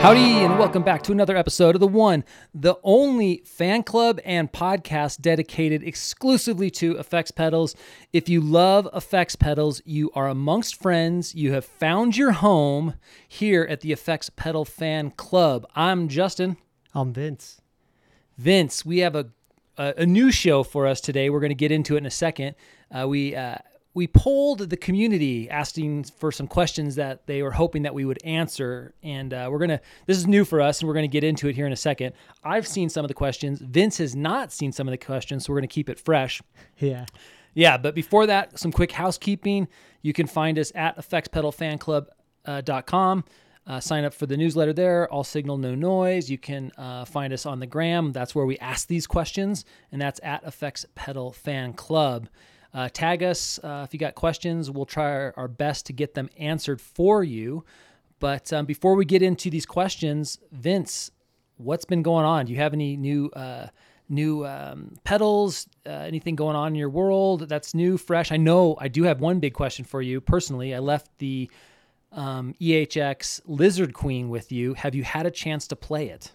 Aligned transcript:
Howdy, 0.00 0.44
and 0.44 0.58
welcome 0.58 0.84
back 0.84 1.02
to 1.02 1.12
another 1.12 1.36
episode 1.36 1.74
of 1.74 1.80
the 1.80 1.88
one, 1.88 2.24
the 2.54 2.76
only 2.84 3.42
fan 3.44 3.82
club 3.82 4.20
and 4.24 4.50
podcast 4.50 5.20
dedicated 5.20 5.82
exclusively 5.82 6.70
to 6.70 6.96
effects 6.98 7.32
pedals. 7.32 7.74
If 8.12 8.28
you 8.28 8.40
love 8.40 8.88
effects 8.94 9.34
pedals, 9.34 9.82
you 9.84 10.12
are 10.14 10.28
amongst 10.28 10.80
friends. 10.80 11.34
You 11.34 11.52
have 11.52 11.64
found 11.64 12.16
your 12.16 12.30
home 12.30 12.94
here 13.26 13.66
at 13.68 13.80
the 13.80 13.90
Effects 13.90 14.30
Pedal 14.30 14.64
Fan 14.64 15.10
Club. 15.10 15.66
I'm 15.74 16.06
Justin. 16.06 16.58
I'm 16.94 17.12
Vince. 17.12 17.60
Vince, 18.38 18.86
we 18.86 18.98
have 18.98 19.16
a 19.16 19.26
a, 19.78 19.94
a 19.98 20.06
new 20.06 20.30
show 20.30 20.62
for 20.62 20.86
us 20.86 21.00
today. 21.00 21.30
We're 21.30 21.40
going 21.40 21.50
to 21.50 21.54
get 21.54 21.72
into 21.72 21.94
it 21.94 21.98
in 21.98 22.06
a 22.06 22.10
second. 22.10 22.56
Uh, 22.90 23.06
we 23.08 23.34
uh, 23.34 23.56
we 23.94 24.06
polled 24.06 24.68
the 24.70 24.76
community 24.76 25.50
asking 25.50 26.04
for 26.04 26.30
some 26.30 26.46
questions 26.46 26.94
that 26.96 27.26
they 27.26 27.42
were 27.42 27.52
hoping 27.52 27.82
that 27.82 27.94
we 27.94 28.04
would 28.04 28.18
answer. 28.24 28.94
And 29.02 29.34
uh, 29.34 29.48
we're 29.50 29.58
gonna 29.58 29.80
this 30.06 30.18
is 30.18 30.26
new 30.26 30.44
for 30.44 30.60
us 30.60 30.80
and 30.80 30.88
we're 30.88 30.94
gonna 30.94 31.08
get 31.08 31.24
into 31.24 31.48
it 31.48 31.56
here 31.56 31.66
in 31.66 31.72
a 31.72 31.76
second. 31.76 32.12
I've 32.44 32.66
seen 32.66 32.90
some 32.90 33.04
of 33.04 33.08
the 33.08 33.14
questions. 33.14 33.60
Vince 33.60 33.98
has 33.98 34.14
not 34.14 34.52
seen 34.52 34.70
some 34.72 34.86
of 34.86 34.92
the 34.92 34.98
questions 34.98 35.46
so 35.46 35.52
we're 35.52 35.58
gonna 35.58 35.66
keep 35.68 35.88
it 35.88 35.98
fresh. 35.98 36.42
Yeah. 36.78 37.06
yeah 37.54 37.78
but 37.78 37.94
before 37.94 38.26
that 38.26 38.58
some 38.58 38.72
quick 38.72 38.92
housekeeping. 38.92 39.68
You 40.02 40.12
can 40.12 40.26
find 40.28 40.58
us 40.58 40.70
at 40.74 40.96
effectspedalfanclub.com 40.96 43.24
uh, 43.66 43.80
sign 43.80 44.04
up 44.04 44.14
for 44.14 44.26
the 44.26 44.36
newsletter 44.36 44.72
there 44.72 45.12
all 45.12 45.24
signal 45.24 45.58
no 45.58 45.74
noise. 45.74 46.30
You 46.30 46.38
can 46.38 46.70
uh, 46.78 47.04
find 47.04 47.32
us 47.32 47.44
on 47.46 47.58
the 47.60 47.66
gram. 47.66 48.12
That's 48.12 48.34
where 48.34 48.46
we 48.46 48.58
ask 48.58 48.86
these 48.86 49.06
questions 49.06 49.64
and 49.90 50.00
that's 50.00 50.20
at 50.22 50.44
effects 50.44 50.86
pedal 50.94 51.32
fan 51.32 51.72
club 51.72 52.28
uh, 52.74 52.88
tag 52.92 53.22
us 53.22 53.58
uh, 53.62 53.82
if 53.86 53.94
you 53.94 53.98
got 53.98 54.14
questions. 54.14 54.70
We'll 54.70 54.86
try 54.86 55.10
our, 55.10 55.34
our, 55.36 55.48
best 55.48 55.86
to 55.86 55.92
get 55.92 56.14
them 56.14 56.28
answered 56.38 56.80
for 56.80 57.24
you. 57.24 57.64
But 58.20 58.52
um, 58.52 58.66
before 58.66 58.94
we 58.94 59.04
get 59.04 59.22
into 59.22 59.48
these 59.48 59.64
questions, 59.64 60.38
Vince, 60.52 61.10
what's 61.56 61.84
been 61.84 62.02
going 62.02 62.24
on? 62.24 62.46
Do 62.46 62.52
you 62.52 62.58
have 62.58 62.72
any 62.72 62.96
new 62.96 63.28
uh, 63.30 63.68
new 64.08 64.46
um, 64.46 64.96
pedals? 65.04 65.66
Uh, 65.86 65.90
anything 65.90 66.36
going 66.36 66.56
on 66.56 66.68
in 66.68 66.74
your 66.74 66.90
world 66.90 67.48
that's 67.48 67.74
new, 67.74 67.96
fresh? 67.96 68.32
I 68.32 68.36
know 68.36 68.76
I 68.80 68.88
do 68.88 69.04
have 69.04 69.20
one 69.20 69.40
big 69.40 69.54
question 69.54 69.84
for 69.84 70.02
you 70.02 70.20
personally. 70.20 70.74
I 70.74 70.78
left 70.78 71.10
the 71.18 71.50
um, 72.12 72.54
EHX 72.60 73.42
Lizard 73.46 73.94
Queen 73.94 74.28
with 74.28 74.50
you. 74.52 74.74
Have 74.74 74.94
you 74.94 75.04
had 75.04 75.26
a 75.26 75.30
chance 75.30 75.66
to 75.68 75.76
play 75.76 76.08
it? 76.08 76.32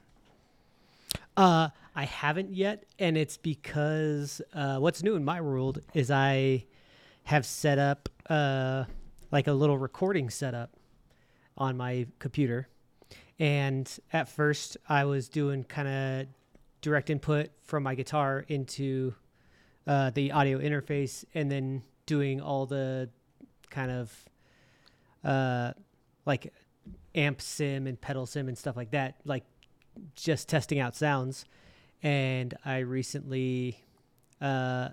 Uh, 1.36 1.70
I 1.95 2.05
haven't 2.05 2.53
yet, 2.53 2.86
and 2.97 3.17
it's 3.17 3.38
because 3.38 4.41
uh, 4.53 4.77
what's 4.77 5.03
new 5.03 5.16
in 5.16 5.23
my 5.23 5.41
world 5.41 5.80
is 5.94 6.09
I 6.09 6.66
have 7.25 7.45
set 7.45 7.77
up 7.77 8.09
uh, 8.30 8.86
like 9.31 9.47
a 9.47 9.53
little 9.53 9.77
recording 9.77 10.30
setup 10.30 10.71
on 11.58 11.77
my 11.77 12.08
computer. 12.19 12.67
And 13.39 13.89
at 14.11 14.27
first, 14.27 14.77
I 14.89 15.05
was 15.05 15.30
doing 15.30 15.64
kind 15.64 15.88
of 15.88 16.27
direct 16.81 17.09
input 17.09 17.49
from 17.64 17.83
my 17.83 17.95
guitar 17.95 18.44
into 18.47 19.14
uh, 19.86 20.09
the 20.11 20.31
audio 20.31 20.59
interface, 20.59 21.25
and 21.36 21.52
then 21.52 21.83
doing 22.05 22.41
all 22.41 22.66
the 22.66 23.09
kind 23.69 23.91
of 23.91 24.30
uh, 25.23 25.73
like 26.25 26.53
amp 27.14 27.39
sim 27.39 27.86
and 27.86 27.99
pedal 28.02 28.25
sim 28.25 28.47
and 28.47 28.58
stuff 28.58 28.75
like 28.75 28.91
that, 28.91 29.16
like 29.25 29.44
just 30.16 30.49
testing 30.49 30.80
out 30.80 30.95
sounds 30.95 31.45
and 32.04 32.54
I 32.66 32.80
recently 32.80 33.82
uh, 34.42 34.90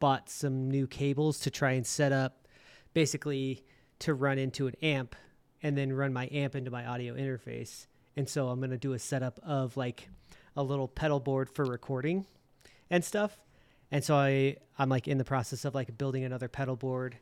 bought 0.00 0.28
some 0.28 0.68
new 0.68 0.88
cables 0.88 1.38
to 1.40 1.50
try 1.50 1.72
and 1.72 1.86
set 1.86 2.12
up 2.12 2.48
basically 2.92 3.64
to 4.00 4.14
run 4.14 4.38
into 4.38 4.66
an 4.66 4.74
amp 4.82 5.14
and 5.62 5.78
then 5.78 5.92
run 5.92 6.12
my 6.12 6.28
amp 6.32 6.56
into 6.56 6.70
my 6.70 6.84
audio 6.84 7.14
interface. 7.14 7.86
And 8.16 8.28
so 8.28 8.48
I'm 8.48 8.58
going 8.58 8.70
to 8.70 8.78
do 8.78 8.94
a 8.94 8.98
setup 8.98 9.38
of 9.44 9.76
like 9.76 10.08
a 10.56 10.62
little 10.62 10.88
pedal 10.88 11.20
board 11.20 11.48
for 11.48 11.64
recording 11.64 12.26
and 12.90 13.04
stuff. 13.04 13.38
And 13.92 14.02
so 14.02 14.16
I 14.16 14.56
I'm 14.78 14.88
like 14.88 15.06
in 15.06 15.18
the 15.18 15.24
process 15.24 15.64
of 15.64 15.74
like 15.74 15.96
building 15.96 16.24
another 16.24 16.48
pedal 16.48 16.74
board 16.76 17.16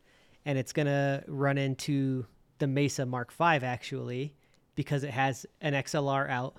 and 0.47 0.57
it's 0.57 0.73
going 0.73 0.87
to 0.87 1.23
run 1.27 1.59
into 1.59 2.25
the 2.59 2.67
Mesa 2.67 3.05
Mark 3.05 3.33
V 3.33 3.45
actually 3.45 4.35
because 4.75 5.03
it 5.03 5.11
has 5.11 5.45
an 5.61 5.75
XLR 5.75 6.31
out 6.31 6.57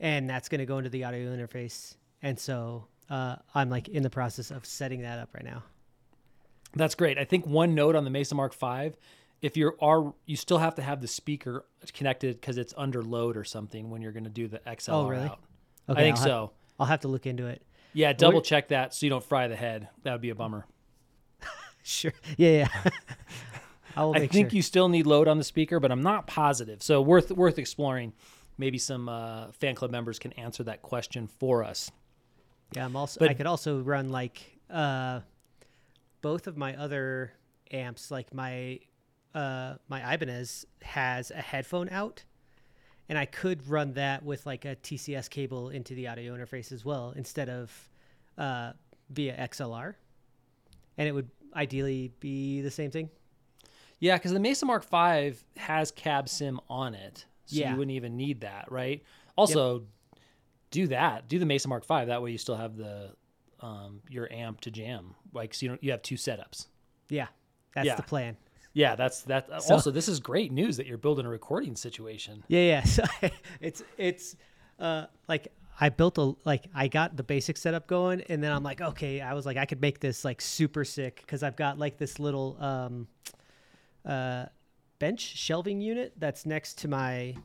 and 0.00 0.28
that's 0.28 0.48
going 0.48 0.60
to 0.60 0.66
go 0.66 0.78
into 0.78 0.90
the 0.90 1.04
audio 1.04 1.34
interface. 1.34 1.96
And 2.22 2.38
so 2.38 2.86
uh, 3.10 3.36
I'm 3.54 3.70
like 3.70 3.88
in 3.88 4.02
the 4.02 4.10
process 4.10 4.50
of 4.50 4.66
setting 4.66 5.02
that 5.02 5.18
up 5.18 5.30
right 5.34 5.44
now. 5.44 5.62
That's 6.74 6.94
great. 6.94 7.18
I 7.18 7.24
think 7.24 7.46
one 7.46 7.74
note 7.74 7.96
on 7.96 8.04
the 8.04 8.10
Mesa 8.10 8.34
Mark 8.34 8.54
V, 8.54 8.92
if 9.40 9.56
you're 9.56 9.74
are 9.80 10.12
you 10.26 10.36
still 10.36 10.58
have 10.58 10.74
to 10.74 10.82
have 10.82 11.00
the 11.00 11.08
speaker 11.08 11.64
connected 11.94 12.40
because 12.40 12.58
it's 12.58 12.74
under 12.76 13.02
load 13.02 13.36
or 13.36 13.44
something 13.44 13.90
when 13.90 14.02
you're 14.02 14.12
going 14.12 14.24
to 14.24 14.30
do 14.30 14.48
the 14.48 14.58
XLR 14.58 14.92
oh, 14.92 15.08
really? 15.08 15.24
out. 15.24 15.40
Okay, 15.88 16.00
I 16.00 16.04
think 16.04 16.16
I'll 16.18 16.22
so. 16.22 16.40
Have, 16.40 16.50
I'll 16.80 16.86
have 16.86 17.00
to 17.00 17.08
look 17.08 17.26
into 17.26 17.46
it. 17.46 17.62
Yeah, 17.94 18.12
double 18.12 18.42
check 18.42 18.68
that 18.68 18.94
so 18.94 19.06
you 19.06 19.10
don't 19.10 19.24
fry 19.24 19.48
the 19.48 19.56
head. 19.56 19.88
That 20.02 20.12
would 20.12 20.20
be 20.20 20.30
a 20.30 20.34
bummer. 20.34 20.66
sure. 21.82 22.12
Yeah, 22.36 22.68
yeah. 22.84 22.90
I, 23.96 24.04
I 24.04 24.26
think 24.26 24.50
sure. 24.50 24.56
you 24.56 24.62
still 24.62 24.88
need 24.88 25.06
load 25.06 25.26
on 25.26 25.38
the 25.38 25.44
speaker, 25.44 25.80
but 25.80 25.90
I'm 25.90 26.02
not 26.02 26.26
positive. 26.26 26.82
So 26.82 27.00
worth 27.00 27.32
worth 27.32 27.58
exploring 27.58 28.12
maybe 28.58 28.76
some 28.78 29.08
uh, 29.08 29.52
fan 29.52 29.74
club 29.74 29.90
members 29.90 30.18
can 30.18 30.32
answer 30.32 30.62
that 30.64 30.82
question 30.82 31.26
for 31.38 31.64
us. 31.64 31.90
Yeah, 32.74 32.84
I'm 32.84 32.96
also. 32.96 33.20
But- 33.20 33.30
I 33.30 33.34
could 33.34 33.46
also 33.46 33.80
run 33.80 34.10
like 34.10 34.58
uh, 34.68 35.20
both 36.20 36.46
of 36.46 36.56
my 36.56 36.76
other 36.76 37.32
amps. 37.70 38.10
Like 38.10 38.34
my 38.34 38.80
uh, 39.34 39.74
my 39.88 40.14
Ibanez 40.14 40.66
has 40.82 41.30
a 41.30 41.36
headphone 41.40 41.88
out, 41.90 42.24
and 43.08 43.16
I 43.16 43.24
could 43.24 43.66
run 43.68 43.94
that 43.94 44.22
with 44.22 44.44
like 44.44 44.64
a 44.64 44.76
TCS 44.76 45.30
cable 45.30 45.70
into 45.70 45.94
the 45.94 46.08
audio 46.08 46.36
interface 46.36 46.72
as 46.72 46.84
well, 46.84 47.14
instead 47.16 47.48
of 47.48 47.88
uh, 48.36 48.72
via 49.10 49.34
XLR, 49.48 49.94
and 50.98 51.08
it 51.08 51.12
would 51.12 51.30
ideally 51.54 52.12
be 52.20 52.60
the 52.60 52.70
same 52.70 52.90
thing. 52.90 53.08
Yeah, 54.00 54.16
because 54.16 54.32
the 54.32 54.40
Mesa 54.40 54.64
Mark 54.66 54.84
V 54.88 55.34
has 55.56 55.90
cab 55.90 56.28
sim 56.28 56.60
on 56.68 56.94
it, 56.94 57.24
so 57.48 57.56
Yeah. 57.56 57.70
you 57.72 57.76
wouldn't 57.78 57.96
even 57.96 58.16
need 58.16 58.40
that, 58.42 58.70
right? 58.70 59.02
Also, 59.36 59.84
do 60.70 60.86
that. 60.88 61.28
Do 61.28 61.38
the 61.38 61.46
Mesa 61.46 61.68
Mark 61.68 61.86
V. 61.86 62.04
That 62.06 62.22
way, 62.22 62.30
you 62.30 62.38
still 62.38 62.56
have 62.56 62.76
the 62.76 63.14
um, 63.60 64.02
your 64.08 64.32
amp 64.32 64.60
to 64.62 64.70
jam. 64.70 65.14
Like, 65.32 65.52
so 65.54 65.64
you 65.64 65.68
don't 65.70 65.82
you 65.82 65.90
have 65.90 66.02
two 66.02 66.14
setups. 66.14 66.66
Yeah, 67.08 67.26
that's 67.74 67.86
Yeah. 67.86 67.96
the 67.96 68.02
plan. 68.02 68.36
Yeah, 68.74 68.94
that's 68.94 69.22
that. 69.22 69.48
So- 69.62 69.74
also, 69.74 69.90
this 69.90 70.08
is 70.08 70.20
great 70.20 70.52
news 70.52 70.76
that 70.76 70.86
you're 70.86 70.98
building 70.98 71.26
a 71.26 71.28
recording 71.28 71.74
situation. 71.74 72.44
Yeah, 72.48 72.60
yeah. 72.60 72.84
So 72.84 73.02
it's 73.60 73.82
it's 73.96 74.36
uh 74.78 75.06
like 75.28 75.48
I 75.80 75.88
built 75.88 76.18
a 76.18 76.34
like 76.44 76.66
I 76.74 76.86
got 76.88 77.16
the 77.16 77.22
basic 77.22 77.56
setup 77.56 77.86
going 77.86 78.20
and 78.28 78.42
then 78.42 78.52
I'm 78.52 78.62
like, 78.62 78.80
okay, 78.80 79.20
I 79.20 79.32
was 79.34 79.46
like 79.46 79.56
I 79.56 79.64
could 79.64 79.80
make 79.80 80.00
this 80.00 80.24
like 80.24 80.40
super 80.40 80.84
sick 80.84 81.24
cuz 81.26 81.42
I've 81.42 81.56
got 81.56 81.78
like 81.78 81.96
this 81.98 82.18
little 82.20 82.56
um 82.62 83.08
uh 84.04 84.46
bench 84.98 85.20
shelving 85.20 85.80
unit 85.80 86.12
that's 86.18 86.44
next 86.46 86.78
to 86.78 86.88
my 86.88 87.36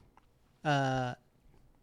uh 0.63 1.13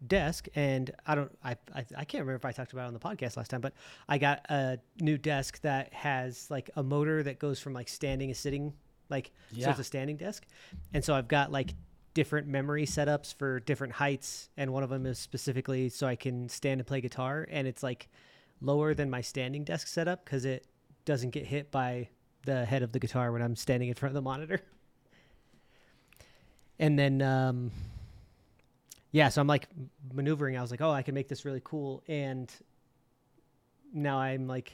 desk 0.06 0.48
and 0.54 0.90
I 1.06 1.14
don't 1.14 1.38
I, 1.44 1.56
I 1.74 1.84
I 1.96 2.04
can't 2.04 2.22
remember 2.22 2.36
if 2.36 2.44
I 2.44 2.52
talked 2.52 2.72
about 2.72 2.84
it 2.84 2.88
on 2.88 2.94
the 2.94 3.00
podcast 3.00 3.36
last 3.36 3.50
time, 3.50 3.60
but 3.60 3.74
I 4.08 4.18
got 4.18 4.46
a 4.48 4.78
new 5.00 5.18
desk 5.18 5.60
that 5.62 5.92
has 5.92 6.50
like 6.50 6.70
a 6.76 6.82
motor 6.82 7.22
that 7.22 7.38
goes 7.38 7.60
from 7.60 7.72
like 7.72 7.88
standing 7.88 8.28
to 8.28 8.34
sitting 8.34 8.72
like 9.08 9.30
so 9.64 9.70
it's 9.70 9.80
a 9.80 9.84
standing 9.84 10.16
desk. 10.16 10.46
And 10.94 11.04
so 11.04 11.14
I've 11.14 11.28
got 11.28 11.52
like 11.52 11.74
different 12.14 12.46
memory 12.46 12.86
setups 12.86 13.34
for 13.34 13.60
different 13.60 13.92
heights 13.92 14.48
and 14.56 14.72
one 14.72 14.82
of 14.82 14.90
them 14.90 15.06
is 15.06 15.18
specifically 15.18 15.88
so 15.88 16.06
I 16.06 16.16
can 16.16 16.48
stand 16.48 16.80
and 16.80 16.86
play 16.86 17.00
guitar 17.00 17.46
and 17.50 17.68
it's 17.68 17.82
like 17.82 18.08
lower 18.60 18.94
than 18.94 19.10
my 19.10 19.20
standing 19.20 19.64
desk 19.64 19.86
setup 19.86 20.24
cuz 20.24 20.44
it 20.44 20.66
doesn't 21.04 21.30
get 21.30 21.46
hit 21.46 21.70
by 21.70 22.08
the 22.46 22.64
head 22.64 22.82
of 22.82 22.92
the 22.92 22.98
guitar 22.98 23.32
when 23.32 23.42
I'm 23.42 23.54
standing 23.54 23.88
in 23.88 23.94
front 23.94 24.10
of 24.10 24.14
the 24.14 24.22
monitor. 24.22 24.60
And 26.80 26.98
then 26.98 27.22
um 27.22 27.70
yeah, 29.12 29.28
so 29.28 29.40
I'm 29.40 29.46
like 29.46 29.68
maneuvering. 30.12 30.56
I 30.56 30.62
was 30.62 30.70
like, 30.70 30.80
"Oh, 30.80 30.90
I 30.90 31.02
can 31.02 31.14
make 31.14 31.28
this 31.28 31.44
really 31.44 31.60
cool." 31.64 32.02
And 32.08 32.52
now 33.92 34.18
I'm 34.18 34.46
like 34.46 34.72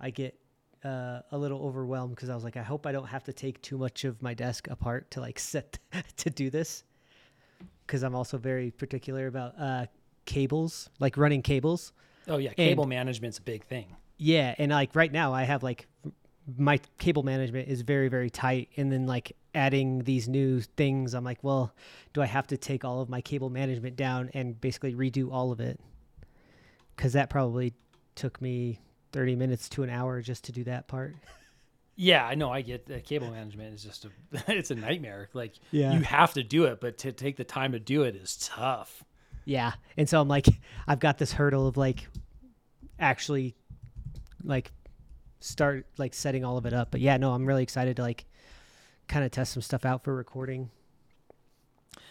I 0.00 0.10
get 0.10 0.38
uh, 0.84 1.20
a 1.32 1.38
little 1.38 1.62
overwhelmed 1.62 2.14
because 2.14 2.28
I 2.30 2.34
was 2.34 2.44
like, 2.44 2.56
I 2.56 2.62
hope 2.62 2.86
I 2.86 2.92
don't 2.92 3.06
have 3.06 3.24
to 3.24 3.32
take 3.32 3.60
too 3.62 3.78
much 3.78 4.04
of 4.04 4.22
my 4.22 4.34
desk 4.34 4.68
apart 4.70 5.10
to 5.12 5.20
like 5.20 5.38
set 5.52 5.78
to 6.18 6.30
do 6.30 6.50
this. 6.50 6.84
Because 7.86 8.02
I'm 8.02 8.14
also 8.14 8.36
very 8.36 8.70
particular 8.70 9.26
about 9.28 9.58
uh, 9.58 9.86
cables, 10.26 10.90
like 11.00 11.16
running 11.16 11.40
cables. 11.42 11.92
Oh 12.28 12.36
yeah, 12.38 12.50
And- 12.50 12.56
cable 12.56 12.86
management's 12.86 13.38
a 13.38 13.42
big 13.42 13.64
thing. 13.64 13.96
Yeah, 14.18 14.54
and 14.58 14.72
like 14.72 14.94
right 14.94 15.12
now, 15.12 15.32
I 15.34 15.44
have 15.44 15.62
like 15.62 15.86
my 16.56 16.78
cable 16.98 17.22
management 17.22 17.68
is 17.68 17.82
very 17.82 18.08
very 18.08 18.30
tight, 18.30 18.68
and 18.76 18.90
then 18.92 19.06
like 19.06 19.36
adding 19.54 20.00
these 20.00 20.28
new 20.28 20.60
things, 20.60 21.14
I'm 21.14 21.24
like, 21.24 21.42
well, 21.42 21.72
do 22.12 22.22
I 22.22 22.26
have 22.26 22.46
to 22.48 22.56
take 22.56 22.84
all 22.84 23.00
of 23.00 23.08
my 23.08 23.20
cable 23.20 23.50
management 23.50 23.96
down 23.96 24.30
and 24.34 24.60
basically 24.60 24.94
redo 24.94 25.32
all 25.32 25.50
of 25.50 25.60
it? 25.60 25.80
Because 26.94 27.14
that 27.14 27.30
probably 27.30 27.72
took 28.14 28.40
me 28.40 28.80
30 29.12 29.34
minutes 29.36 29.68
to 29.70 29.82
an 29.82 29.90
hour 29.90 30.20
just 30.20 30.44
to 30.44 30.52
do 30.52 30.64
that 30.64 30.88
part. 30.88 31.14
Yeah, 31.94 32.26
I 32.26 32.34
know. 32.34 32.50
I 32.52 32.60
get 32.60 32.84
the 32.84 33.00
cable 33.00 33.30
management 33.30 33.74
is 33.74 33.82
just 33.82 34.04
a 34.04 34.10
it's 34.52 34.70
a 34.70 34.74
nightmare. 34.74 35.30
Like 35.32 35.54
Yeah. 35.70 35.94
you 35.94 36.00
have 36.00 36.34
to 36.34 36.42
do 36.42 36.64
it, 36.64 36.80
but 36.80 36.98
to 36.98 37.12
take 37.12 37.36
the 37.36 37.44
time 37.44 37.72
to 37.72 37.80
do 37.80 38.02
it 38.02 38.14
is 38.14 38.36
tough. 38.36 39.02
Yeah. 39.46 39.72
And 39.96 40.06
so 40.08 40.20
I'm 40.20 40.28
like, 40.28 40.46
I've 40.86 41.00
got 41.00 41.16
this 41.18 41.32
hurdle 41.32 41.66
of 41.66 41.76
like 41.78 42.06
actually 42.98 43.54
like 44.44 44.70
start 45.40 45.86
like 45.98 46.14
setting 46.14 46.44
all 46.44 46.56
of 46.56 46.66
it 46.66 46.72
up. 46.72 46.90
But 46.90 47.00
yeah, 47.00 47.16
no, 47.16 47.32
I'm 47.32 47.46
really 47.46 47.62
excited 47.62 47.96
to 47.96 48.02
like 48.02 48.24
kind 49.08 49.24
of 49.24 49.30
test 49.30 49.52
some 49.52 49.62
stuff 49.62 49.84
out 49.84 50.04
for 50.04 50.14
recording. 50.14 50.70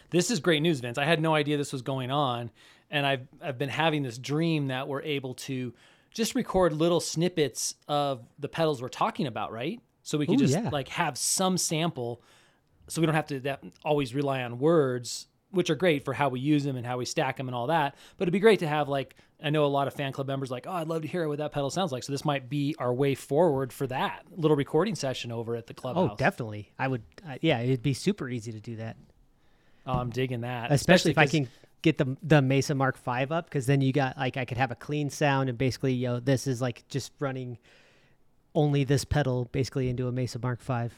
This 0.10 0.32
is 0.32 0.40
great 0.40 0.62
news, 0.62 0.80
Vince. 0.80 0.98
I 0.98 1.06
had 1.06 1.22
no 1.22 1.34
idea 1.34 1.58
this 1.58 1.74
was 1.74 1.82
going 1.82 2.12
on, 2.12 2.52
and 2.90 3.06
I've 3.06 3.28
I've 3.42 3.58
been 3.58 3.70
having 3.70 4.04
this 4.04 4.18
dream 4.18 4.68
that 4.68 4.88
we're 4.88 5.02
able 5.02 5.34
to 5.36 5.74
just 6.14 6.36
record 6.36 6.74
little 6.74 7.00
snippets 7.00 7.76
of 7.88 8.26
the 8.40 8.48
pedals 8.48 8.82
we're 8.82 8.88
talking 8.88 9.28
about, 9.28 9.52
right? 9.52 9.82
So 10.04 10.18
we 10.18 10.26
can 10.26 10.36
Ooh, 10.36 10.40
just 10.40 10.54
yeah. 10.54 10.70
like 10.70 10.88
have 10.90 11.18
some 11.18 11.58
sample, 11.58 12.22
so 12.88 13.02
we 13.02 13.08
don't 13.08 13.16
have 13.16 13.28
to 13.28 13.40
that, 13.42 13.64
always 13.84 14.14
rely 14.14 14.44
on 14.44 14.60
words, 14.60 15.28
which 15.56 15.70
are 15.70 15.76
great 15.76 16.06
for 16.06 16.14
how 16.14 16.30
we 16.30 16.40
use 16.40 16.64
them 16.64 16.76
and 16.76 16.86
how 16.86 16.98
we 16.98 17.06
stack 17.06 17.38
them 17.38 17.48
and 17.48 17.56
all 17.56 17.68
that. 17.68 17.96
But 18.18 18.24
it'd 18.24 18.34
be 18.34 18.40
great 18.40 18.60
to 18.60 18.68
have 18.68 18.88
like 18.88 19.16
I 19.44 19.50
know 19.50 19.66
a 19.66 19.68
lot 19.68 19.88
of 19.88 19.94
fan 19.94 20.12
club 20.12 20.28
members 20.28 20.50
like, 20.50 20.66
oh, 20.68 20.72
I'd 20.72 20.88
love 20.88 21.02
to 21.02 21.08
hear 21.08 21.28
what 21.28 21.40
that 21.40 21.52
pedal 21.52 21.70
sounds 21.70 21.92
like. 21.92 22.04
So 22.04 22.14
this 22.14 22.24
might 22.24 22.50
be 22.50 22.76
our 22.80 22.94
way 22.94 23.16
forward 23.16 23.74
for 23.74 23.88
that 23.88 24.24
little 24.36 24.56
recording 24.56 24.96
session 24.96 25.32
over 25.32 25.56
at 25.56 25.68
the 25.68 25.74
clubhouse. 25.74 26.12
Oh, 26.14 26.16
definitely. 26.16 26.72
I 26.80 26.88
would. 26.88 27.04
Uh, 27.28 27.38
yeah, 27.42 27.60
it'd 27.60 27.82
be 27.82 27.94
super 27.94 28.30
easy 28.30 28.52
to 28.52 28.60
do 28.60 28.78
that, 28.78 28.96
Oh, 29.88 29.94
I'm 29.94 30.10
digging 30.10 30.42
that, 30.42 30.72
especially, 30.72 31.12
if 31.12 31.18
I 31.18 31.28
can 31.28 31.48
get 31.82 31.98
the 31.98 32.18
the 32.24 32.42
Mesa 32.42 32.74
Mark 32.74 32.98
V 32.98 33.26
up, 33.30 33.46
because 33.46 33.68
then 33.68 33.82
you 33.82 33.94
got 33.94 34.18
like 34.18 34.38
I 34.38 34.46
could 34.46 34.58
have 34.58 34.72
a 34.72 34.76
clean 34.76 35.10
sound 35.10 35.50
and 35.50 35.58
basically, 35.58 35.94
you 35.94 36.08
know, 36.08 36.20
this 36.20 36.48
is 36.48 36.62
like 36.62 36.88
just 36.88 37.12
running 37.20 37.60
only 38.56 38.84
this 38.84 39.06
pedal 39.06 39.46
basically 39.52 39.90
into 39.90 40.08
a 40.08 40.12
Mesa 40.12 40.40
Mark 40.40 40.62
V, 40.62 40.90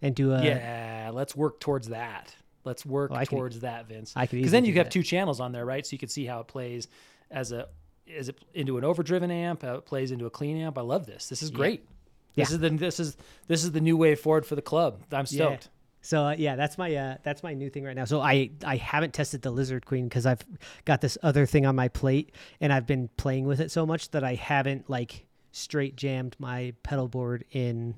and 0.00 0.14
do 0.14 0.32
a 0.32 0.42
Yeah, 0.42 1.10
let's 1.12 1.36
work 1.36 1.60
towards 1.60 1.88
that. 1.88 2.34
Let's 2.64 2.84
work 2.84 3.10
could- 3.12 3.28
towards 3.28 3.60
that, 3.60 3.86
Vince. 3.88 4.12
I 4.16 4.26
could 4.26 4.36
Because 4.36 4.52
then 4.52 4.64
you 4.64 4.74
have 4.74 4.88
two 4.90 5.02
channels 5.02 5.40
on 5.40 5.52
there, 5.52 5.64
right? 5.64 5.86
So 5.86 5.94
you 5.94 5.98
can 5.98 6.08
see 6.08 6.26
how 6.26 6.40
it 6.40 6.46
plays 6.48 6.88
as 7.30 7.52
a 7.52 7.68
is 8.06 8.28
it 8.28 8.38
into 8.54 8.76
an 8.76 8.84
overdriven 8.84 9.30
amp, 9.30 9.62
how 9.62 9.76
it 9.76 9.86
plays 9.86 10.10
into 10.10 10.26
a 10.26 10.30
clean 10.30 10.56
amp. 10.56 10.76
I 10.76 10.80
love 10.80 11.06
this. 11.06 11.28
This 11.28 11.42
is 11.42 11.50
great. 11.50 11.86
This 12.34 12.50
Yeah. 12.50 12.54
is 12.56 12.60
the 12.60 12.70
this 12.70 13.00
is 13.00 13.16
this 13.46 13.64
is 13.64 13.72
the 13.72 13.80
new 13.80 13.96
way 13.96 14.14
forward 14.14 14.44
for 14.46 14.56
the 14.56 14.62
club. 14.62 15.02
I'm 15.12 15.20
Yeah. 15.20 15.24
stoked. 15.24 15.68
So 16.02 16.24
uh, 16.26 16.34
yeah, 16.36 16.56
that's 16.56 16.76
my 16.78 16.94
uh, 16.94 17.16
that's 17.22 17.42
my 17.42 17.54
new 17.54 17.70
thing 17.70 17.84
right 17.84 17.94
now. 17.94 18.04
So 18.06 18.20
I 18.20 18.50
I 18.64 18.76
haven't 18.76 19.12
tested 19.14 19.42
the 19.42 19.50
Lizard 19.50 19.86
Queen 19.86 20.08
because 20.08 20.26
I've 20.26 20.44
got 20.84 21.00
this 21.02 21.16
other 21.22 21.46
thing 21.46 21.66
on 21.66 21.76
my 21.76 21.88
plate 21.88 22.32
and 22.60 22.72
I've 22.72 22.86
been 22.86 23.08
playing 23.16 23.44
with 23.46 23.60
it 23.60 23.70
so 23.70 23.84
much 23.86 24.10
that 24.10 24.24
I 24.24 24.34
haven't 24.34 24.88
like 24.90 25.26
straight 25.52 25.96
jammed 25.96 26.36
my 26.38 26.72
pedal 26.82 27.06
board 27.06 27.44
in 27.52 27.94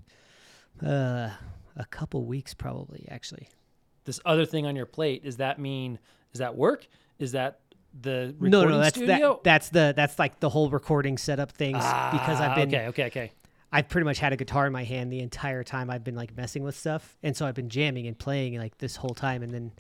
uh, 0.85 1.31
a 1.77 1.85
couple 1.91 2.25
weeks 2.25 2.55
probably 2.55 3.07
actually. 3.11 3.49
This 4.05 4.21
other 4.25 4.45
thing 4.47 4.67
on 4.67 4.77
your 4.77 4.87
plate, 4.87 5.25
does 5.25 5.37
that 5.37 5.59
mean 5.59 5.99
is 6.33 6.39
that 6.39 6.57
work? 6.57 6.87
Is 7.19 7.33
that 7.33 7.61
the 8.01 8.35
recording 8.39 8.51
No, 8.51 8.65
no, 8.65 8.79
that's 8.79 8.97
studio? 8.97 9.35
that 9.35 9.45
that's 9.45 9.69
the 9.69 9.93
that's 9.95 10.19
like 10.19 10.41
the 10.41 10.49
whole 10.49 10.71
recording 10.71 11.19
setup 11.19 11.53
things 11.53 11.77
because 11.77 12.41
I've 12.41 12.53
Ah, 12.53 12.55
been 12.55 12.69
okay, 12.69 12.87
okay, 12.89 13.05
okay. 13.07 13.33
I've 13.71 13.89
pretty 13.89 14.05
much 14.05 14.19
had 14.19 14.33
a 14.33 14.37
guitar 14.37 14.67
in 14.67 14.73
my 14.73 14.85
hand 14.85 15.11
the 15.13 15.21
entire 15.21 15.63
time 15.65 15.89
I've 15.91 16.05
been 16.05 16.15
like 16.17 16.37
messing 16.37 16.63
with 16.63 16.77
stuff, 16.77 17.17
and 17.23 17.37
so 17.37 17.47
I've 17.47 17.55
been 17.55 17.69
jamming 17.71 18.07
and 18.07 18.19
playing 18.19 18.59
like 18.59 18.77
this 18.79 18.97
whole 18.97 19.15
time, 19.15 19.43
and 19.43 19.53
then 19.53 19.73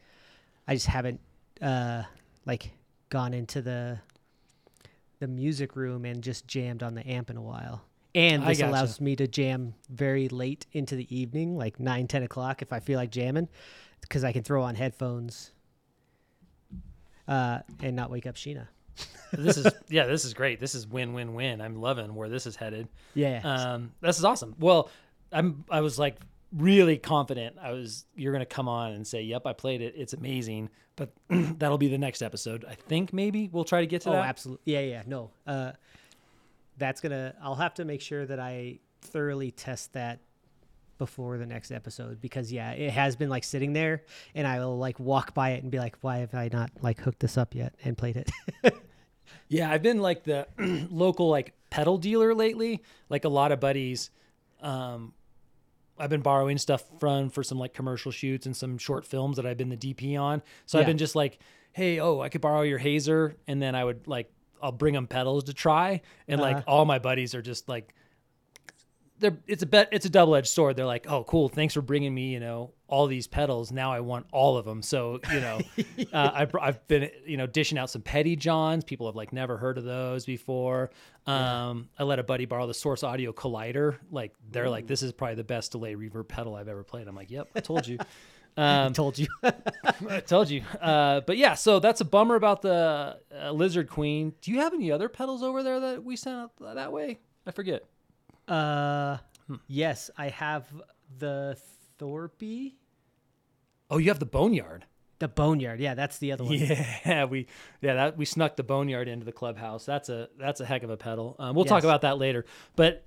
I 0.68 0.74
just 0.74 0.86
haven't 0.86 1.20
uh 1.60 2.02
like 2.46 2.70
gone 3.08 3.34
into 3.34 3.60
the 3.62 3.98
the 5.20 5.28
music 5.28 5.76
room 5.76 6.04
and 6.04 6.22
just 6.22 6.46
jammed 6.46 6.82
on 6.82 6.94
the 6.94 7.06
amp 7.08 7.30
in 7.30 7.36
a 7.36 7.42
while. 7.42 7.82
And 8.14 8.42
this 8.46 8.58
gotcha. 8.58 8.70
allows 8.70 9.00
me 9.00 9.16
to 9.16 9.26
jam 9.26 9.74
very 9.88 10.28
late 10.28 10.66
into 10.72 10.96
the 10.96 11.06
evening, 11.16 11.56
like 11.56 11.80
nine, 11.80 12.08
ten 12.08 12.22
o'clock, 12.22 12.60
if 12.60 12.72
I 12.72 12.80
feel 12.80 12.98
like 12.98 13.10
jamming, 13.10 13.48
because 14.02 14.22
I 14.24 14.32
can 14.32 14.42
throw 14.42 14.62
on 14.62 14.74
headphones 14.74 15.52
uh, 17.28 17.60
and 17.82 17.96
not 17.96 18.10
wake 18.10 18.26
up 18.26 18.34
Sheena. 18.36 18.66
this 19.32 19.56
is 19.56 19.66
yeah, 19.88 20.06
this 20.06 20.24
is 20.24 20.34
great. 20.34 20.60
This 20.60 20.74
is 20.74 20.86
win 20.86 21.12
win 21.14 21.34
win. 21.34 21.60
I'm 21.60 21.76
loving 21.76 22.14
where 22.14 22.28
this 22.28 22.46
is 22.46 22.56
headed. 22.56 22.88
Yeah, 23.14 23.40
Um, 23.44 23.92
this 24.00 24.18
is 24.18 24.24
awesome. 24.24 24.54
Well, 24.58 24.90
I'm 25.32 25.64
I 25.70 25.80
was 25.80 25.98
like 25.98 26.16
really 26.52 26.98
confident. 26.98 27.56
I 27.60 27.72
was 27.72 28.04
you're 28.14 28.32
gonna 28.32 28.44
come 28.44 28.68
on 28.68 28.92
and 28.92 29.06
say, 29.06 29.22
"Yep, 29.22 29.46
I 29.46 29.52
played 29.54 29.80
it. 29.80 29.94
It's 29.96 30.12
amazing." 30.12 30.68
But 30.96 31.10
that'll 31.30 31.78
be 31.78 31.88
the 31.88 31.96
next 31.98 32.20
episode. 32.20 32.66
I 32.68 32.74
think 32.74 33.12
maybe 33.14 33.48
we'll 33.50 33.64
try 33.64 33.80
to 33.80 33.86
get 33.86 34.02
to 34.02 34.10
Oh, 34.10 34.12
that. 34.12 34.26
absolutely. 34.26 34.74
Yeah, 34.74 34.80
yeah. 34.80 35.02
No. 35.06 35.30
Uh, 35.46 35.72
that's 36.76 37.00
gonna. 37.00 37.34
I'll 37.42 37.54
have 37.54 37.74
to 37.74 37.84
make 37.86 38.02
sure 38.02 38.26
that 38.26 38.38
I 38.38 38.80
thoroughly 39.00 39.50
test 39.50 39.94
that 39.94 40.20
before 41.02 41.36
the 41.36 41.46
next 41.46 41.72
episode 41.72 42.20
because 42.20 42.52
yeah, 42.52 42.70
it 42.72 42.92
has 42.92 43.16
been 43.16 43.28
like 43.28 43.42
sitting 43.42 43.72
there, 43.72 44.02
and 44.36 44.46
I 44.46 44.60
will 44.60 44.78
like 44.78 45.00
walk 45.00 45.34
by 45.34 45.50
it 45.50 45.62
and 45.64 45.70
be 45.72 45.78
like, 45.80 45.96
why 46.00 46.18
have 46.18 46.32
I 46.32 46.48
not 46.52 46.70
like 46.80 47.00
hooked 47.00 47.18
this 47.20 47.36
up 47.36 47.54
yet 47.54 47.74
and 47.84 47.98
played 47.98 48.16
it? 48.16 48.30
Yeah, 49.48 49.70
I've 49.70 49.82
been 49.82 50.00
like 50.00 50.24
the 50.24 50.46
local 50.90 51.28
like 51.28 51.54
pedal 51.70 51.98
dealer 51.98 52.34
lately. 52.34 52.82
Like 53.10 53.24
a 53.24 53.28
lot 53.28 53.50
of 53.52 53.60
buddies, 53.60 54.10
um, 54.62 55.12
I've 55.98 56.08
been 56.10 56.22
borrowing 56.22 56.56
stuff 56.58 56.82
from 57.00 57.28
for 57.30 57.42
some 57.42 57.58
like 57.58 57.74
commercial 57.74 58.12
shoots 58.12 58.46
and 58.46 58.56
some 58.56 58.78
short 58.78 59.04
films 59.04 59.36
that 59.36 59.44
I've 59.46 59.56
been 59.58 59.68
the 59.68 59.76
DP 59.76 60.18
on. 60.18 60.42
So 60.66 60.78
I've 60.78 60.86
been 60.86 60.98
just 60.98 61.14
like, 61.14 61.38
hey, 61.72 62.00
oh, 62.00 62.20
I 62.20 62.28
could 62.28 62.40
borrow 62.40 62.62
your 62.62 62.78
hazer, 62.78 63.36
and 63.46 63.60
then 63.60 63.74
I 63.74 63.84
would 63.84 64.06
like 64.06 64.30
I'll 64.62 64.72
bring 64.72 64.94
them 64.94 65.06
pedals 65.06 65.44
to 65.44 65.54
try, 65.54 66.00
and 66.28 66.40
like 66.40 66.56
Uh-huh. 66.58 66.64
all 66.70 66.84
my 66.84 66.98
buddies 66.98 67.34
are 67.34 67.42
just 67.42 67.68
like. 67.68 67.94
They're, 69.22 69.38
it's 69.46 69.62
a 69.62 69.66
bet. 69.66 69.88
It's 69.92 70.04
a 70.04 70.10
double-edged 70.10 70.48
sword. 70.48 70.76
They're 70.76 70.84
like, 70.84 71.06
"Oh, 71.08 71.24
cool! 71.24 71.48
Thanks 71.48 71.72
for 71.74 71.80
bringing 71.80 72.14
me, 72.14 72.32
you 72.32 72.40
know, 72.40 72.72
all 72.88 73.06
these 73.06 73.26
pedals. 73.26 73.72
Now 73.72 73.92
I 73.92 74.00
want 74.00 74.26
all 74.32 74.56
of 74.58 74.66
them." 74.66 74.82
So, 74.82 75.20
you 75.32 75.40
know, 75.40 75.60
uh, 76.12 76.30
I've, 76.34 76.54
I've 76.60 76.86
been, 76.88 77.10
you 77.24 77.36
know, 77.38 77.46
dishing 77.46 77.78
out 77.78 77.88
some 77.88 78.02
Pettyjohns. 78.02 78.84
People 78.84 79.06
have 79.06 79.16
like 79.16 79.32
never 79.32 79.56
heard 79.56 79.78
of 79.78 79.84
those 79.84 80.26
before. 80.26 80.90
Um, 81.26 81.88
I 81.98 82.02
let 82.02 82.18
a 82.18 82.22
buddy 82.22 82.44
borrow 82.44 82.66
the 82.66 82.74
Source 82.74 83.02
Audio 83.02 83.32
Collider. 83.32 83.96
Like, 84.10 84.34
they're 84.50 84.68
like, 84.68 84.86
"This 84.86 85.02
is 85.02 85.12
probably 85.12 85.36
the 85.36 85.44
best 85.44 85.72
delay 85.72 85.94
reverb 85.94 86.28
pedal 86.28 86.54
I've 86.54 86.68
ever 86.68 86.84
played." 86.84 87.08
I'm 87.08 87.16
like, 87.16 87.30
"Yep, 87.30 87.48
I 87.54 87.60
told 87.60 87.86
you." 87.86 87.98
I 88.54 88.82
Um, 88.84 88.92
told 88.92 89.18
you. 89.18 89.28
I 89.42 90.20
told 90.20 90.50
you. 90.50 90.62
Uh, 90.78 91.22
but 91.22 91.38
yeah, 91.38 91.54
so 91.54 91.78
that's 91.78 92.02
a 92.02 92.04
bummer 92.04 92.34
about 92.34 92.60
the 92.60 93.16
uh, 93.34 93.50
Lizard 93.50 93.88
Queen. 93.88 94.34
Do 94.42 94.50
you 94.50 94.58
have 94.58 94.74
any 94.74 94.92
other 94.92 95.08
pedals 95.08 95.42
over 95.42 95.62
there 95.62 95.80
that 95.80 96.04
we 96.04 96.16
sent 96.16 96.36
out 96.36 96.50
that 96.74 96.92
way? 96.92 97.20
I 97.46 97.50
forget. 97.52 97.84
Uh, 98.52 99.18
Hmm. 99.48 99.54
yes, 99.66 100.10
I 100.16 100.28
have 100.28 100.64
the 101.18 101.56
Thorpe, 101.98 102.42
Oh, 103.90 103.98
you 103.98 104.08
have 104.08 104.18
the 104.20 104.26
Boneyard. 104.26 104.84
the 105.18 105.28
Boneyard. 105.28 105.80
Yeah, 105.80 105.94
that's 105.94 106.18
the 106.18 106.32
other 106.32 106.44
one. 106.44 106.54
Yeah, 107.06 107.24
we 107.24 107.46
yeah 107.80 107.94
that 107.94 108.16
we 108.16 108.24
snuck 108.24 108.56
the 108.56 108.62
boneyard 108.62 109.08
into 109.08 109.24
the 109.24 109.32
clubhouse. 109.32 109.84
That's 109.84 110.08
a 110.08 110.28
that's 110.38 110.60
a 110.60 110.64
heck 110.64 110.82
of 110.82 110.90
a 110.90 110.96
pedal. 110.96 111.36
Um, 111.38 111.54
we'll 111.56 111.64
talk 111.64 111.84
about 111.84 112.00
that 112.02 112.18
later. 112.18 112.44
But 112.76 113.04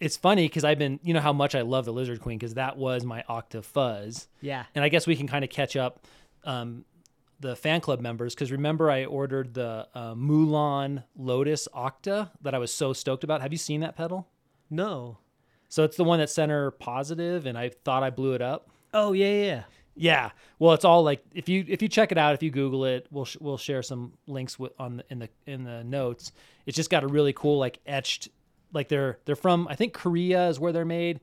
it's 0.00 0.16
funny 0.16 0.46
because 0.46 0.64
I've 0.64 0.78
been 0.78 1.00
you 1.02 1.14
know 1.14 1.20
how 1.20 1.32
much 1.32 1.54
I 1.54 1.62
love 1.62 1.84
the 1.84 1.92
Lizard 1.92 2.20
Queen 2.20 2.38
because 2.38 2.54
that 2.54 2.76
was 2.76 3.04
my 3.04 3.24
Octa 3.28 3.64
fuzz, 3.64 4.28
Yeah. 4.40 4.64
and 4.74 4.84
I 4.84 4.88
guess 4.88 5.06
we 5.06 5.16
can 5.16 5.26
kind 5.28 5.44
of 5.44 5.50
catch 5.50 5.76
up. 5.76 6.04
Um, 6.44 6.84
the 7.40 7.54
fan 7.56 7.80
club 7.80 8.00
members 8.00 8.34
because 8.34 8.50
remember 8.50 8.90
I 8.90 9.04
ordered 9.04 9.54
the 9.54 9.86
uh, 9.94 10.14
Moollon 10.14 11.04
Lotus 11.16 11.68
Octa 11.74 12.30
that 12.42 12.52
I 12.54 12.58
was 12.58 12.72
so 12.72 12.92
stoked 12.92 13.22
about. 13.24 13.42
Have 13.42 13.52
you 13.52 13.58
seen 13.58 13.80
that 13.80 13.96
pedal? 13.96 14.28
No. 14.70 15.18
So 15.68 15.84
it's 15.84 15.96
the 15.96 16.04
one 16.04 16.18
that's 16.18 16.32
center 16.32 16.70
positive, 16.70 17.44
and 17.46 17.56
I 17.58 17.70
thought 17.84 18.02
I 18.02 18.10
blew 18.10 18.32
it 18.34 18.42
up. 18.42 18.70
Oh 18.94 19.12
yeah, 19.12 19.26
yeah, 19.30 19.44
yeah. 19.44 19.62
Yeah, 20.00 20.30
well, 20.60 20.74
it's 20.74 20.84
all 20.84 21.02
like 21.02 21.24
if 21.34 21.48
you 21.48 21.64
if 21.66 21.82
you 21.82 21.88
check 21.88 22.12
it 22.12 22.18
out, 22.18 22.32
if 22.34 22.42
you 22.42 22.50
Google 22.52 22.84
it, 22.84 23.08
we'll 23.10 23.24
sh- 23.24 23.36
we'll 23.40 23.58
share 23.58 23.82
some 23.82 24.12
links 24.28 24.56
with 24.58 24.72
on 24.78 24.98
the, 24.98 25.04
in 25.10 25.18
the 25.18 25.28
in 25.46 25.64
the 25.64 25.82
notes. 25.82 26.30
It's 26.66 26.76
just 26.76 26.88
got 26.88 27.02
a 27.02 27.08
really 27.08 27.32
cool 27.32 27.58
like 27.58 27.80
etched, 27.84 28.28
like 28.72 28.88
they're 28.88 29.18
they're 29.24 29.34
from 29.34 29.66
I 29.68 29.74
think 29.74 29.94
Korea 29.94 30.48
is 30.48 30.60
where 30.60 30.70
they're 30.72 30.84
made, 30.84 31.18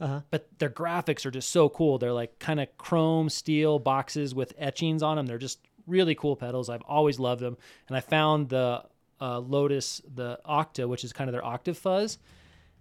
Uh-huh. 0.00 0.22
but 0.32 0.48
their 0.58 0.68
graphics 0.70 1.24
are 1.24 1.30
just 1.30 1.50
so 1.50 1.68
cool. 1.68 1.98
They're 1.98 2.12
like 2.12 2.40
kind 2.40 2.58
of 2.58 2.66
chrome 2.78 3.28
steel 3.28 3.78
boxes 3.78 4.34
with 4.34 4.52
etchings 4.58 5.04
on 5.04 5.16
them. 5.16 5.26
They're 5.26 5.38
just 5.38 5.60
really 5.86 6.16
cool 6.16 6.34
pedals. 6.34 6.68
I've 6.68 6.82
always 6.82 7.20
loved 7.20 7.40
them, 7.42 7.56
and 7.86 7.96
I 7.96 8.00
found 8.00 8.48
the 8.48 8.82
uh, 9.20 9.38
Lotus 9.38 10.02
the 10.12 10.40
Octa, 10.44 10.88
which 10.88 11.04
is 11.04 11.12
kind 11.12 11.30
of 11.30 11.32
their 11.32 11.44
octave 11.44 11.78
fuzz, 11.78 12.18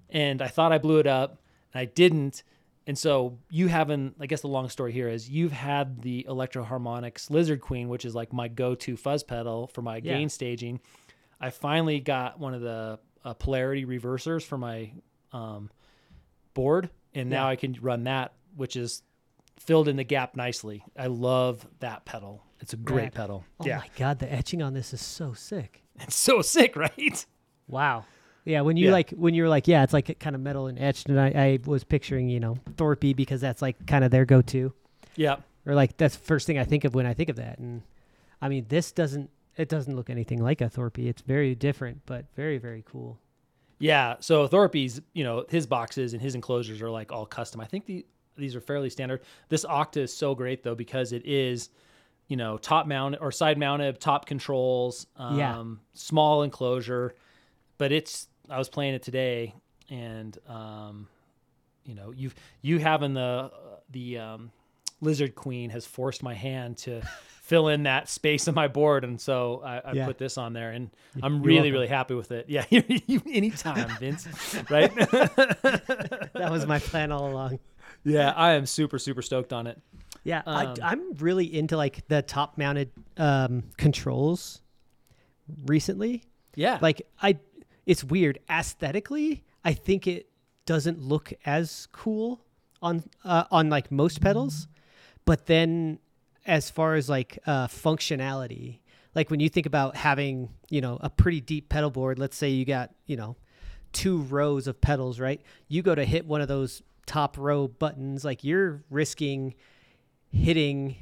and 0.09 0.41
I 0.41 0.47
thought 0.47 0.71
I 0.71 0.77
blew 0.77 0.99
it 0.99 1.07
up, 1.07 1.41
and 1.73 1.81
I 1.81 1.85
didn't. 1.85 2.43
And 2.87 2.97
so 2.97 3.39
you 3.49 3.67
haven't, 3.67 4.15
I 4.19 4.27
guess 4.27 4.41
the 4.41 4.47
long 4.47 4.69
story 4.69 4.91
here 4.91 5.09
is 5.09 5.27
you've 5.27 5.51
had 5.51 6.01
the 6.03 6.23
Electro-Harmonix 6.29 7.31
Lizard 7.31 7.59
Queen, 7.59 7.89
which 7.89 8.05
is 8.05 8.13
like 8.13 8.31
my 8.31 8.47
go-to 8.47 8.95
fuzz 8.95 9.23
pedal 9.23 9.67
for 9.73 9.81
my 9.81 9.95
Yeah. 9.97 10.13
gain 10.13 10.29
staging. 10.29 10.79
I 11.41 11.49
finally 11.49 11.99
got 11.99 12.39
one 12.39 12.53
of 12.53 12.61
the 12.61 12.99
uh, 13.23 13.33
polarity 13.33 13.85
reversers 13.85 14.43
for 14.43 14.57
my 14.57 14.91
um, 15.33 15.71
board, 16.53 16.89
and 17.15 17.29
now 17.29 17.45
Yeah. 17.45 17.49
I 17.51 17.55
can 17.55 17.75
run 17.81 18.03
that, 18.03 18.33
which 18.55 18.75
is 18.75 19.01
filled 19.59 19.87
in 19.87 19.95
the 19.95 20.03
gap 20.03 20.35
nicely. 20.35 20.83
I 20.95 21.07
love 21.07 21.67
that 21.79 22.05
pedal. 22.05 22.43
It's 22.59 22.73
a 22.73 22.77
great 22.77 23.03
Rad. 23.05 23.13
pedal. 23.15 23.45
Oh 23.59 23.65
yeah, 23.65 23.79
my 23.79 23.89
god, 23.97 24.19
the 24.19 24.31
etching 24.31 24.61
on 24.61 24.73
this 24.75 24.93
is 24.93 25.01
so 25.01 25.33
sick. 25.33 25.81
it's 25.99 26.15
so 26.15 26.41
sick, 26.43 26.75
right? 26.75 27.25
Wow. 27.67 28.05
Yeah, 28.45 28.61
when 28.61 28.77
you 28.77 28.85
Yeah. 28.87 28.91
like 28.93 29.09
when 29.11 29.33
you're 29.33 29.49
like, 29.49 29.67
yeah, 29.67 29.83
it's 29.83 29.93
like 29.93 30.19
kind 30.19 30.35
of 30.35 30.41
metal 30.41 30.67
and 30.67 30.77
etched, 30.79 31.09
and 31.09 31.19
I, 31.19 31.27
I 31.29 31.59
was 31.65 31.83
picturing, 31.83 32.29
you 32.29 32.39
know, 32.39 32.57
Thorpe 32.77 32.99
because 33.15 33.41
that's 33.41 33.61
like 33.61 33.85
kind 33.87 34.03
of 34.05 34.11
their 34.11 34.23
go-to, 34.25 34.71
Yeah. 35.15 35.37
or 35.65 35.73
like 35.73 35.97
that's 35.97 36.15
the 36.15 36.23
first 36.23 36.45
thing 36.47 36.57
I 36.59 36.63
think 36.63 36.83
of 36.83 36.93
when 36.93 37.05
I 37.07 37.13
think 37.15 37.29
of 37.29 37.35
that. 37.37 37.57
And 37.57 37.81
I 38.41 38.49
mean, 38.49 38.65
this 38.69 38.91
doesn't 38.91 39.29
it 39.57 39.69
doesn't 39.69 39.95
look 39.95 40.09
anything 40.09 40.43
like 40.43 40.61
a 40.61 40.69
Thorpe. 40.69 40.99
It's 40.99 41.21
very 41.23 41.55
different, 41.55 42.01
but 42.05 42.25
very 42.35 42.57
very 42.59 42.83
cool. 42.87 43.17
Yeah. 43.79 44.15
So 44.19 44.47
Thorpe's, 44.47 45.01
you 45.13 45.23
know, 45.23 45.45
his 45.49 45.65
boxes 45.65 46.13
and 46.13 46.21
his 46.21 46.35
enclosures 46.35 46.81
are 46.81 46.89
like 46.89 47.11
all 47.11 47.25
custom. 47.25 47.59
I 47.61 47.65
think 47.65 47.85
the, 47.85 48.05
these 48.37 48.55
are 48.55 48.61
fairly 48.61 48.89
standard. 48.89 49.21
This 49.49 49.65
Octa 49.65 49.97
is 49.97 50.15
so 50.15 50.35
great 50.35 50.61
though 50.63 50.75
because 50.75 51.13
it 51.13 51.25
is, 51.25 51.69
you 52.27 52.37
know, 52.37 52.57
top 52.57 52.85
mounted 52.87 53.19
or 53.21 53.31
side 53.31 53.57
mounted, 53.57 53.99
top 53.99 54.25
controls, 54.27 55.07
um, 55.17 55.39
Yeah. 55.39 55.63
small 55.93 56.43
enclosure, 56.43 57.15
but 57.77 57.91
it's. 57.91 58.27
I 58.49 58.57
was 58.57 58.69
playing 58.69 58.93
it 58.93 59.01
today, 59.03 59.53
and 59.89 60.37
um, 60.47 61.07
you 61.85 61.95
know, 61.95 62.11
you've 62.11 62.35
you 62.61 62.79
having 62.79 63.13
the 63.13 63.51
the 63.91 64.17
um, 64.19 64.51
lizard 65.01 65.35
queen 65.35 65.69
has 65.71 65.85
forced 65.85 66.21
my 66.23 66.33
hand 66.33 66.77
to 66.79 67.01
fill 67.41 67.67
in 67.69 67.83
that 67.83 68.07
space 68.09 68.47
on 68.47 68.53
my 68.55 68.67
board, 68.67 69.03
and 69.03 69.19
so 69.21 69.61
I, 69.65 69.77
I 69.79 69.91
Yeah. 69.93 70.05
put 70.05 70.17
this 70.17 70.37
on 70.37 70.53
there, 70.53 70.71
and 70.71 70.89
I'm 71.23 71.35
you're 71.35 71.41
really 71.43 71.55
welcome. 71.71 71.73
really 71.73 71.87
happy 71.87 72.13
with 72.15 72.31
it. 72.31 72.45
Yeah, 72.49 72.65
anytime, 72.71 73.89
Vince. 73.99 74.27
Right? 74.69 74.93
That 74.95 76.47
was 76.51 76.65
my 76.65 76.79
plan 76.79 77.11
all 77.11 77.31
along. 77.31 77.59
yeah, 78.03 78.31
I 78.31 78.51
am 78.53 78.65
super 78.65 78.99
super 78.99 79.21
stoked 79.21 79.53
on 79.53 79.67
it. 79.67 79.79
Yeah, 80.23 80.41
Um, 80.47 80.73
I, 80.81 80.91
I'm 80.91 81.13
really 81.15 81.45
into 81.55 81.77
like 81.77 82.07
the 82.07 82.21
top 82.23 82.57
mounted 82.57 82.89
um, 83.17 83.63
controls 83.77 84.61
recently. 85.65 86.23
Yeah, 86.55 86.79
Like 86.81 87.05
I, 87.21 87.37
it's 87.85 88.03
weird 88.03 88.39
aesthetically. 88.49 89.43
I 89.63 89.73
think 89.73 90.07
it 90.07 90.27
doesn't 90.65 91.01
look 91.01 91.33
as 91.45 91.87
cool 91.91 92.41
on 92.81 93.03
uh, 93.23 93.45
on 93.51 93.69
like 93.69 93.91
most 93.91 94.21
pedals, 94.21 94.67
but 95.25 95.45
then 95.45 95.99
as 96.45 96.69
far 96.69 96.95
as 96.95 97.09
like 97.09 97.39
uh, 97.45 97.67
functionality, 97.67 98.79
like 99.13 99.29
when 99.29 99.39
you 99.39 99.49
think 99.49 99.65
about 99.65 99.95
having 99.95 100.49
you 100.69 100.81
know 100.81 100.97
a 101.01 101.09
pretty 101.09 101.41
deep 101.41 101.69
pedal 101.69 101.89
board, 101.89 102.19
let's 102.19 102.37
say 102.37 102.49
you 102.49 102.65
got 102.65 102.91
you 103.05 103.15
know 103.15 103.35
two 103.93 104.21
rows 104.23 104.67
of 104.67 104.81
pedals, 104.81 105.19
right? 105.19 105.41
You 105.67 105.81
go 105.81 105.95
to 105.95 106.05
hit 106.05 106.25
one 106.25 106.41
of 106.41 106.47
those 106.47 106.81
top 107.05 107.37
row 107.37 107.67
buttons, 107.67 108.25
like 108.25 108.43
you're 108.43 108.83
risking 108.89 109.55
hitting 110.31 110.95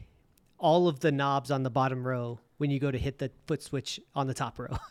all 0.60 0.88
of 0.88 1.00
the 1.00 1.12
knobs 1.12 1.52
on 1.52 1.64
the 1.64 1.70
bottom 1.70 2.06
row 2.06 2.40
when 2.58 2.70
you 2.70 2.80
go 2.80 2.92
to 2.92 2.98
hit 2.98 3.18
the 3.18 3.32
foot 3.48 3.62
switch 3.64 4.00
on 4.16 4.28
the 4.28 4.34
top 4.34 4.60
row. 4.60 4.78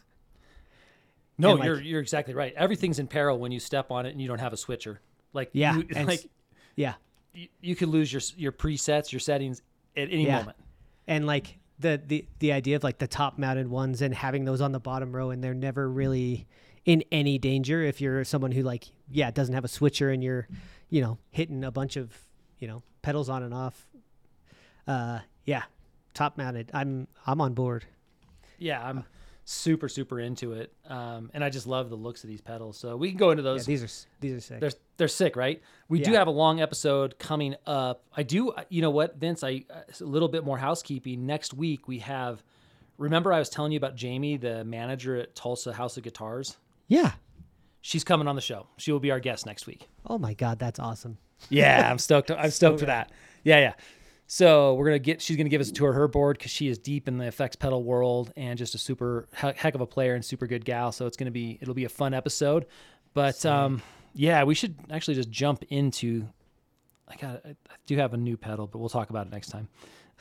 no, 1.38 1.54
like- 1.54 1.64
you're 1.64 1.80
you're 1.80 2.00
exactly 2.00 2.34
right. 2.34 2.52
Everything's 2.56 2.98
in 2.98 3.06
peril 3.06 3.38
when 3.38 3.52
you 3.52 3.60
step 3.60 3.90
on 3.90 4.06
it 4.06 4.10
and 4.10 4.20
you 4.20 4.28
don't 4.28 4.38
have 4.40 4.52
a 4.52 4.56
switcher. 4.56 5.00
Like 5.32 5.50
Yeah, 5.52 5.76
you, 5.78 5.86
like 6.04 6.28
yeah. 6.76 6.94
you, 7.32 7.48
you 7.60 7.74
could 7.76 7.88
lose 7.88 8.12
your 8.12 8.22
your 8.36 8.52
presets, 8.52 9.12
your 9.12 9.20
settings 9.20 9.62
at 9.96 10.08
any 10.10 10.26
Yeah. 10.26 10.38
moment. 10.38 10.56
and 11.06 11.26
like 11.26 11.58
the 11.78 12.00
the 12.06 12.26
the 12.38 12.52
idea 12.52 12.76
of 12.76 12.84
like 12.84 12.98
the 12.98 13.06
top 13.08 13.38
mounted 13.38 13.68
ones 13.68 14.02
and 14.02 14.14
having 14.14 14.44
those 14.44 14.60
on 14.60 14.72
the 14.72 14.78
bottom 14.80 15.14
row 15.14 15.30
and 15.30 15.42
they're 15.42 15.54
never 15.54 15.88
really 15.90 16.46
in 16.84 17.02
any 17.10 17.38
danger 17.38 17.82
if 17.82 18.00
you're 18.00 18.24
someone 18.24 18.52
who 18.52 18.62
like 18.62 18.84
yeah 19.10 19.30
doesn't 19.30 19.54
have 19.54 19.64
a 19.64 19.68
switcher 19.68 20.10
and 20.10 20.22
you're 20.22 20.46
you 20.90 21.00
know 21.00 21.18
hitting 21.30 21.64
a 21.64 21.70
bunch 21.70 21.96
of 21.96 22.12
you 22.58 22.68
know 22.68 22.82
pedals 23.02 23.28
on 23.28 23.42
and 23.42 23.52
off 23.54 23.86
uh 24.86 25.18
yeah 25.44 25.62
top 26.14 26.36
mounted 26.36 26.70
i'm 26.74 27.06
i'm 27.26 27.40
on 27.40 27.54
board 27.54 27.84
Yeah, 28.58 28.80
I'm 28.86 29.04
super 29.44 29.88
super 29.88 30.20
into 30.20 30.52
it, 30.52 30.72
um, 30.88 31.30
and 31.34 31.42
I 31.42 31.50
just 31.50 31.66
love 31.66 31.90
the 31.90 31.96
looks 31.96 32.22
of 32.24 32.28
these 32.28 32.40
pedals. 32.40 32.78
So 32.78 32.96
we 32.96 33.08
can 33.10 33.18
go 33.18 33.30
into 33.30 33.42
yeah, 33.42 33.50
those. 33.50 33.66
these 33.66 33.82
are 33.82 34.08
these 34.20 34.32
are 34.34 34.40
sick 34.40 34.60
they're 34.60 34.70
they're 34.96 35.08
sick, 35.08 35.36
right? 35.36 35.60
We 35.88 36.00
do 36.00 36.12
have 36.12 36.26
a 36.28 36.32
long 36.32 36.60
episode 36.60 37.18
coming 37.18 37.56
up. 37.66 38.04
I 38.16 38.22
do, 38.22 38.52
you 38.68 38.82
know 38.82 38.90
what, 38.90 39.16
Vince? 39.16 39.42
I 39.42 39.64
uh, 39.68 39.80
little 40.00 40.28
bit 40.28 40.44
more 40.44 40.58
housekeeping. 40.58 41.26
Next 41.26 41.54
week 41.54 41.88
we 41.88 41.98
have. 42.00 42.42
Remember, 42.98 43.32
I 43.32 43.38
was 43.38 43.48
telling 43.48 43.72
you 43.72 43.78
about 43.78 43.96
Jamie, 43.96 44.36
the 44.36 44.64
manager 44.64 45.16
at 45.16 45.34
Tulsa 45.34 45.72
House 45.72 45.96
of 45.96 46.02
Guitars. 46.04 46.56
yeah 46.88 47.12
She's 47.84 48.04
coming 48.04 48.28
on 48.28 48.36
the 48.36 48.40
show. 48.42 48.68
She 48.76 48.92
will 48.92 49.00
be 49.00 49.10
our 49.10 49.18
guest 49.18 49.44
next 49.44 49.66
week. 49.66 49.88
oh 50.06 50.18
my 50.18 50.34
god 50.34 50.58
that's 50.60 50.78
awesome 50.78 51.18
Yeah, 51.48 51.90
I'm 51.90 51.98
stoked. 51.98 52.30
I'm 52.30 52.50
stoked 52.50 52.78
for 52.80 52.86
that. 52.94 53.10
Yeah, 53.42 53.58
yeah. 53.58 53.74
So 54.26 54.74
we're 54.74 54.86
gonna 54.86 54.98
get. 54.98 55.20
She's 55.20 55.36
gonna 55.36 55.48
give 55.48 55.60
us 55.60 55.68
a 55.68 55.72
tour 55.72 55.90
of 55.90 55.96
her 55.96 56.08
board 56.08 56.38
because 56.38 56.50
she 56.50 56.68
is 56.68 56.78
deep 56.78 57.06
in 57.08 57.18
the 57.18 57.26
effects 57.26 57.56
pedal 57.56 57.82
world 57.82 58.32
and 58.36 58.58
just 58.58 58.74
a 58.74 58.78
super 58.78 59.28
he- 59.40 59.52
heck 59.56 59.74
of 59.74 59.80
a 59.80 59.86
player 59.86 60.14
and 60.14 60.24
super 60.24 60.46
good 60.46 60.64
gal. 60.64 60.92
So 60.92 61.06
it's 61.06 61.16
gonna 61.16 61.30
be. 61.30 61.58
It'll 61.60 61.74
be 61.74 61.84
a 61.84 61.90
fun 61.90 62.14
episode. 62.14 62.66
But 63.14 63.44
um, 63.44 63.82
yeah, 64.14 64.44
we 64.44 64.54
should 64.54 64.76
actually 64.90 65.14
just 65.14 65.30
jump 65.30 65.64
into. 65.68 66.26
I 67.08 67.16
got. 67.16 67.42
I 67.44 67.54
do 67.86 67.96
have 67.98 68.14
a 68.14 68.16
new 68.16 68.36
pedal, 68.36 68.66
but 68.66 68.78
we'll 68.78 68.88
talk 68.88 69.10
about 69.10 69.26
it 69.26 69.32
next 69.32 69.48
time. 69.48 69.68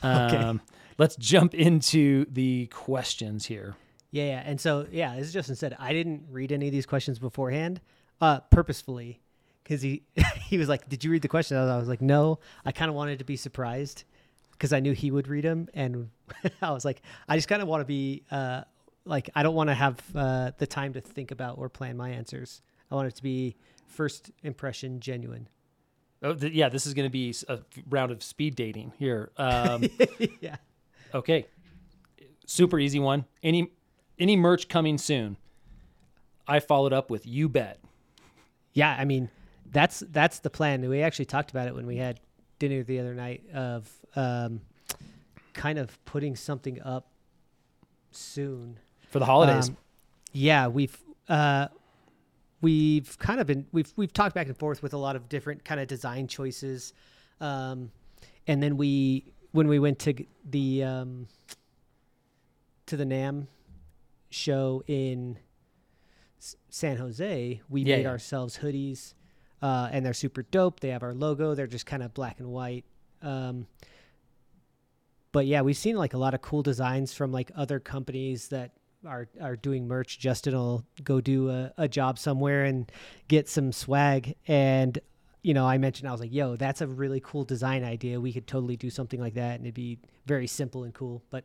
Um, 0.02 0.60
Let's 0.98 1.16
jump 1.16 1.54
into 1.54 2.26
the 2.30 2.66
questions 2.66 3.46
here. 3.46 3.76
Yeah, 4.10 4.24
yeah. 4.24 4.42
And 4.44 4.60
so, 4.60 4.86
yeah, 4.90 5.14
as 5.14 5.32
Justin 5.32 5.56
said, 5.56 5.74
I 5.78 5.92
didn't 5.92 6.24
read 6.30 6.52
any 6.52 6.66
of 6.66 6.72
these 6.72 6.86
questions 6.86 7.18
beforehand, 7.18 7.80
uh, 8.20 8.40
purposefully, 8.50 9.20
because 9.62 9.82
he 9.82 10.02
he 10.46 10.58
was 10.58 10.68
like, 10.68 10.88
"Did 10.88 11.04
you 11.04 11.10
read 11.10 11.22
the 11.22 11.28
question?" 11.28 11.56
I 11.56 11.78
was 11.78 11.88
like, 11.88 12.02
"No." 12.02 12.38
I 12.64 12.72
kind 12.72 12.88
of 12.88 12.94
wanted 12.94 13.18
to 13.18 13.24
be 13.24 13.36
surprised 13.36 14.04
because 14.52 14.72
I 14.72 14.80
knew 14.80 14.92
he 14.92 15.10
would 15.10 15.28
read 15.28 15.44
them, 15.44 15.68
and 15.74 16.10
I 16.62 16.70
was 16.70 16.84
like, 16.84 17.02
I 17.28 17.36
just 17.36 17.48
kind 17.48 17.62
of 17.62 17.68
want 17.68 17.80
to 17.80 17.84
be 17.84 18.22
uh, 18.30 18.62
like, 19.04 19.28
I 19.34 19.42
don't 19.42 19.54
want 19.54 19.70
to 19.70 19.74
have 19.74 20.00
uh, 20.14 20.52
the 20.58 20.66
time 20.66 20.92
to 20.92 21.00
think 21.00 21.30
about 21.30 21.58
or 21.58 21.68
plan 21.68 21.96
my 21.96 22.10
answers. 22.10 22.62
I 22.90 22.94
want 22.94 23.08
it 23.08 23.16
to 23.16 23.22
be 23.22 23.56
first 23.86 24.30
impression 24.42 25.00
genuine. 25.00 25.48
Oh, 26.22 26.34
th- 26.34 26.52
yeah, 26.52 26.68
this 26.68 26.86
is 26.86 26.94
going 26.94 27.06
to 27.06 27.10
be 27.10 27.34
a 27.48 27.58
round 27.88 28.12
of 28.12 28.22
speed 28.22 28.54
dating 28.54 28.92
here. 28.98 29.32
Um, 29.36 29.84
yeah. 30.40 30.56
Okay. 31.12 31.46
Super 32.46 32.78
easy 32.78 33.00
one. 33.00 33.24
Any 33.42 33.72
any 34.18 34.36
merch 34.36 34.68
coming 34.68 34.98
soon? 34.98 35.36
I 36.46 36.60
followed 36.60 36.92
up 36.92 37.10
with 37.10 37.26
you 37.26 37.48
bet. 37.48 37.80
Yeah, 38.72 38.94
I 38.96 39.04
mean, 39.04 39.30
that's 39.72 40.00
that's 40.10 40.38
the 40.40 40.50
plan. 40.50 40.88
We 40.88 41.02
actually 41.02 41.24
talked 41.26 41.50
about 41.50 41.66
it 41.66 41.74
when 41.74 41.86
we 41.86 41.96
had 41.96 42.20
dinner 42.58 42.82
the 42.82 43.00
other 43.00 43.14
night 43.14 43.42
of 43.54 43.90
um, 44.14 44.60
kind 45.54 45.78
of 45.78 46.02
putting 46.04 46.36
something 46.36 46.80
up 46.82 47.08
soon. 48.10 48.78
For 49.10 49.18
the 49.18 49.24
holidays. 49.26 49.68
Um, 49.70 49.76
yeah, 50.32 50.68
we've 50.68 50.96
uh, 51.28 51.68
we've 52.60 53.18
kind 53.18 53.40
of 53.40 53.46
been 53.46 53.66
we've 53.72 53.92
we've 53.96 54.12
talked 54.12 54.34
back 54.34 54.46
and 54.46 54.56
forth 54.56 54.82
with 54.82 54.94
a 54.94 54.98
lot 54.98 55.16
of 55.16 55.28
different 55.28 55.64
kind 55.64 55.80
of 55.80 55.86
design 55.88 56.26
choices, 56.28 56.92
um, 57.40 57.90
and 58.46 58.62
then 58.62 58.76
we 58.76 59.24
when 59.52 59.68
we 59.68 59.78
went 59.78 59.98
to 60.00 60.14
the 60.48 60.84
um, 60.84 61.26
to 62.86 62.96
the 62.96 63.04
NAMM 63.04 63.46
show 64.30 64.82
in 64.86 65.38
S- 66.40 66.56
San 66.70 66.96
Jose, 66.96 67.60
we 67.68 67.82
Yeah, 67.82 67.96
made 67.96 68.02
yeah. 68.04 68.08
ourselves 68.08 68.58
hoodies, 68.58 69.12
uh, 69.62 69.88
and 69.92 70.04
they're 70.04 70.12
super 70.12 70.42
dope. 70.42 70.80
They 70.80 70.88
have 70.90 71.02
our 71.02 71.14
logo. 71.14 71.54
They're 71.54 71.66
just 71.66 71.86
kind 71.86 72.02
of 72.02 72.12
black 72.12 72.40
and 72.40 72.48
white. 72.50 72.84
Um, 73.22 73.66
but 75.32 75.46
yeah, 75.46 75.62
we've 75.62 75.76
seen 75.76 75.96
like 75.96 76.14
a 76.14 76.18
lot 76.18 76.34
of 76.34 76.42
cool 76.42 76.62
designs 76.62 77.14
from 77.14 77.32
like 77.32 77.50
other 77.56 77.80
companies 77.80 78.48
that 78.48 78.72
are 79.06 79.28
are 79.40 79.56
doing 79.56 79.88
merch. 79.88 80.18
Justin 80.18 80.54
will 80.54 80.84
go 81.02 81.20
do 81.20 81.48
a, 81.50 81.72
a 81.78 81.88
job 81.88 82.18
somewhere 82.18 82.64
and 82.64 82.90
get 83.28 83.48
some 83.48 83.72
swag. 83.72 84.34
And 84.46 84.98
you 85.42 85.54
know, 85.54 85.66
I 85.66 85.78
mentioned 85.78 86.08
I 86.08 86.12
was 86.12 86.20
like, 86.20 86.32
"Yo, 86.32 86.56
that's 86.56 86.80
a 86.82 86.86
really 86.86 87.20
cool 87.20 87.44
design 87.44 87.82
idea. 87.82 88.20
We 88.20 88.32
could 88.32 88.46
totally 88.46 88.76
do 88.76 88.90
something 88.90 89.20
like 89.20 89.34
that, 89.34 89.56
and 89.56 89.64
it'd 89.64 89.74
be 89.74 89.98
very 90.26 90.46
simple 90.46 90.84
and 90.84 90.92
cool." 90.92 91.22
But 91.30 91.44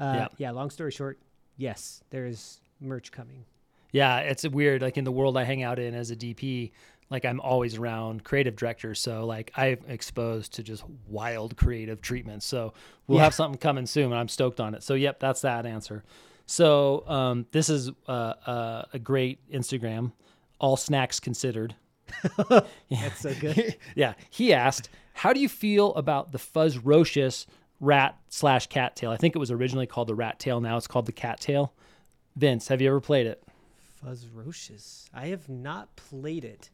uh, 0.00 0.12
Yeah. 0.16 0.28
yeah, 0.38 0.50
long 0.52 0.70
story 0.70 0.90
short, 0.90 1.18
yes, 1.56 2.02
there 2.10 2.26
is 2.26 2.60
merch 2.80 3.12
coming. 3.12 3.44
yeah, 3.92 4.18
it's 4.18 4.46
weird 4.48 4.82
like 4.82 4.98
in 4.98 5.04
the 5.04 5.12
world 5.12 5.36
I 5.36 5.44
hang 5.44 5.62
out 5.62 5.78
in 5.78 5.94
as 5.94 6.10
a 6.10 6.16
DP, 6.16 6.72
like 7.10 7.24
I'm 7.24 7.40
always 7.40 7.76
around 7.76 8.24
creative 8.24 8.56
directors, 8.56 8.98
so 9.00 9.24
like 9.26 9.52
I'm 9.56 9.78
exposed 9.88 10.54
to 10.54 10.62
just 10.62 10.84
wild 11.08 11.56
creative 11.56 12.00
treatments. 12.00 12.46
So 12.46 12.72
we'll 13.06 13.18
Yeah. 13.18 13.24
have 13.24 13.34
something 13.34 13.58
coming 13.58 13.86
soon, 13.86 14.06
and 14.06 14.14
I'm 14.14 14.28
stoked 14.28 14.60
on 14.60 14.74
it. 14.74 14.82
So 14.82 14.94
yep, 14.94 15.20
that's 15.20 15.42
that 15.42 15.66
answer. 15.66 16.02
So 16.46 17.06
um, 17.08 17.46
this 17.52 17.68
is 17.68 17.90
uh, 18.08 18.10
uh, 18.46 18.84
a 18.92 18.98
great 18.98 19.38
Instagram, 19.50 20.12
all 20.60 20.76
snacks 20.76 21.18
considered. 21.20 21.74
That's 22.88 23.20
so 23.20 23.34
good. 23.34 23.76
yeah, 23.96 24.14
he 24.30 24.52
asked, 24.52 24.88
"How 25.12 25.32
do 25.32 25.40
you 25.40 25.48
feel 25.48 25.92
about 25.94 26.30
the 26.30 26.38
Fuzzrocious 26.38 27.46
rat 27.80 28.16
slash 28.28 28.68
cat 28.68 28.94
tail? 28.94 29.10
I 29.10 29.16
think 29.16 29.34
it 29.34 29.40
was 29.40 29.50
originally 29.50 29.86
called 29.88 30.06
the 30.06 30.14
rat 30.14 30.38
tail. 30.38 30.60
Now 30.60 30.76
it's 30.76 30.86
called 30.86 31.06
the 31.06 31.12
cat 31.12 31.40
tail." 31.40 31.72
Vince, 32.36 32.68
have 32.68 32.80
you 32.80 32.88
ever 32.88 33.00
played 33.00 33.26
it? 33.26 33.42
Fuzzrocious. 34.04 35.08
I 35.12 35.26
have 35.28 35.48
not 35.48 35.94
played 35.96 36.44
it. 36.44 36.70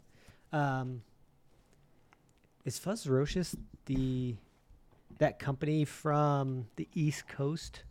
Um, 0.53 1.03
is 2.65 2.79
Fuzzrocious 2.79 3.55
the 3.87 4.37
that 5.19 5.39
company 5.39 5.85
from 5.85 6.67
the 6.77 6.89
East 6.95 7.29
Coast? 7.29 7.83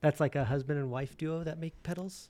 That's 0.00 0.20
like 0.20 0.34
a 0.36 0.44
husband 0.44 0.78
and 0.78 0.90
wife 0.90 1.16
duo 1.16 1.44
that 1.44 1.58
make 1.58 1.80
pedals. 1.82 2.28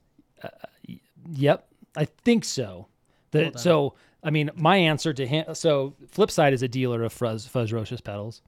Yep, 1.32 1.68
I 1.97 2.04
think 2.04 2.44
so. 2.44 2.87
The, 3.30 3.52
so 3.56 3.94
I 4.25 4.30
mean, 4.30 4.50
my 4.56 4.76
answer 4.76 5.12
to 5.12 5.26
him. 5.26 5.54
So 5.54 5.94
Flipside 6.14 6.52
is 6.52 6.62
a 6.62 6.68
dealer 6.68 7.02
of 7.04 7.12
Fuzz 7.12 7.47
Fuzzrocious 7.49 8.02
pedals. 8.02 8.42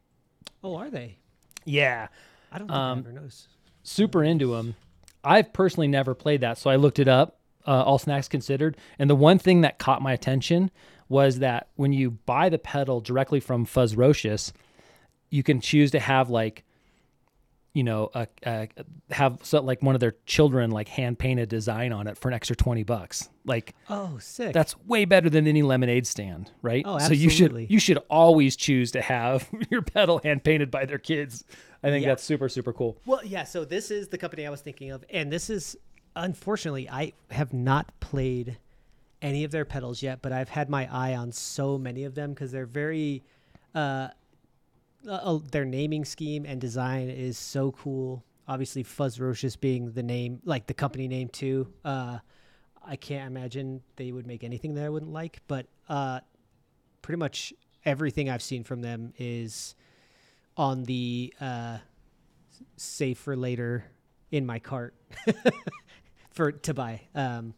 Oh, 0.65 0.77
are 0.77 0.91
they? 0.91 1.19
Yeah, 1.65 2.09
I 2.51 2.59
don't 2.59 2.67
think 2.69 2.77
Um, 2.77 2.99
I 2.99 3.01
ever 3.01 3.13
noticed. 3.13 3.49
super 3.85 4.25
into 4.25 4.55
them. 4.57 4.75
I've 5.25 5.53
personally 5.53 5.87
never 5.89 6.15
played 6.15 6.41
that, 6.41 6.59
so 6.59 6.69
I 6.71 6.77
looked 6.77 6.99
it 6.99 7.07
up. 7.09 7.39
Uh, 7.67 7.83
all 7.83 7.99
snacks 7.99 8.29
considered, 8.29 8.77
and 8.99 9.09
the 9.09 9.15
one 9.17 9.39
thing 9.39 9.61
that 9.63 9.79
caught 9.79 10.03
my 10.03 10.13
attention 10.13 10.71
was 11.09 11.39
that 11.41 11.69
when 11.77 11.93
you 11.93 12.11
buy 12.11 12.49
the 12.49 12.59
pedal 12.59 13.01
directly 13.01 13.39
from 13.41 13.67
Fuzzrocious, 13.67 14.53
you 15.31 15.43
can 15.43 15.61
choose 15.61 15.91
to 15.93 16.01
have 16.01 16.31
like, 16.31 16.65
you 17.75 17.83
know, 17.83 18.11
a, 18.15 18.27
a 18.45 18.69
have 19.11 19.39
so 19.43 19.61
like 19.63 19.81
one 19.83 19.95
of 19.95 20.01
their 20.01 20.15
children 20.27 20.71
like 20.71 20.89
hand 20.89 21.19
painted 21.19 21.49
design 21.49 21.93
on 21.93 22.07
it 22.07 22.19
for 22.19 22.29
an 22.29 22.35
extra 22.35 22.55
twenty 22.57 22.83
bucks. 22.83 23.29
Like 23.45 23.75
Oh, 23.89 24.19
sick. 24.19 24.53
that's 24.53 24.77
way 24.87 25.05
better 25.07 25.31
than 25.31 25.47
any 25.47 25.63
lemonade 25.63 26.07
stand, 26.07 26.51
right? 26.63 26.83
Oh, 26.87 26.97
absolutely. 26.97 27.17
So 27.17 27.23
you 27.23 27.31
should 27.31 27.71
you 27.71 27.79
should 27.79 27.99
always 28.11 28.57
choose 28.57 28.91
to 28.93 29.01
have 29.01 29.49
your 29.71 29.83
pedal 29.83 30.21
hand 30.23 30.45
painted 30.45 30.71
by 30.71 30.85
their 30.85 30.99
kids. 30.99 31.45
I 31.83 31.89
think 31.89 32.03
Yeah. 32.05 32.11
that's 32.11 32.23
super 32.25 32.49
super 32.49 32.73
cool. 32.73 32.99
Well, 33.07 33.25
yeah. 33.25 33.45
So 33.45 33.65
this 33.65 33.91
is 33.91 34.09
the 34.09 34.19
company 34.19 34.47
I 34.47 34.51
was 34.51 34.61
thinking 34.61 34.91
of, 34.91 35.05
and 35.11 35.33
this 35.33 35.49
is 35.49 35.77
unfortunately 36.17 36.89
I 36.89 37.13
have 37.31 37.53
not 37.53 37.99
played 38.01 38.59
any 39.21 39.45
of 39.45 39.51
their 39.53 39.65
pedals 39.65 40.03
yet, 40.03 40.21
but 40.21 40.33
I've 40.33 40.49
had 40.49 40.69
my 40.69 40.89
eye 40.93 41.15
on 41.15 41.33
so 41.33 41.79
many 41.79 42.05
of 42.05 42.15
them 42.15 42.31
because 42.31 42.51
they're 42.51 42.67
very, 42.67 43.23
uh, 43.75 44.09
uh, 45.07 45.11
uh, 45.11 45.39
their 45.51 45.65
naming 45.65 46.05
scheme 46.05 46.45
and 46.45 46.61
design 46.61 47.09
is 47.09 47.39
so 47.39 47.73
cool. 47.73 48.25
Obviously, 48.49 48.83
Fuzzrocious 48.83 49.59
being 49.59 49.93
the 49.93 50.03
name, 50.03 50.41
like 50.45 50.67
the 50.67 50.75
company 50.75 51.07
name 51.07 51.29
too. 51.29 51.73
Uh, 51.85 52.19
I 52.85 52.97
can't 52.97 53.29
imagine 53.29 53.81
they 53.95 54.11
would 54.11 54.27
make 54.27 54.43
anything 54.43 54.75
that 54.75 54.85
I 54.85 54.89
wouldn't 54.89 55.13
like, 55.13 55.41
but 55.47 55.67
uh, 55.89 56.21
pretty 57.01 57.19
much 57.19 57.53
everything 57.85 58.29
I've 58.29 58.43
seen 58.43 58.65
from 58.65 58.81
them 58.81 59.13
is 59.19 59.77
on 60.57 60.83
the 60.85 61.33
uh, 61.41 61.79
for 63.15 63.37
later 63.37 63.85
in 64.31 64.47
my 64.47 64.59
cart 64.59 64.95
for 66.33 66.53
to 66.53 66.75
buy. 66.75 67.03
Um, 67.15 67.55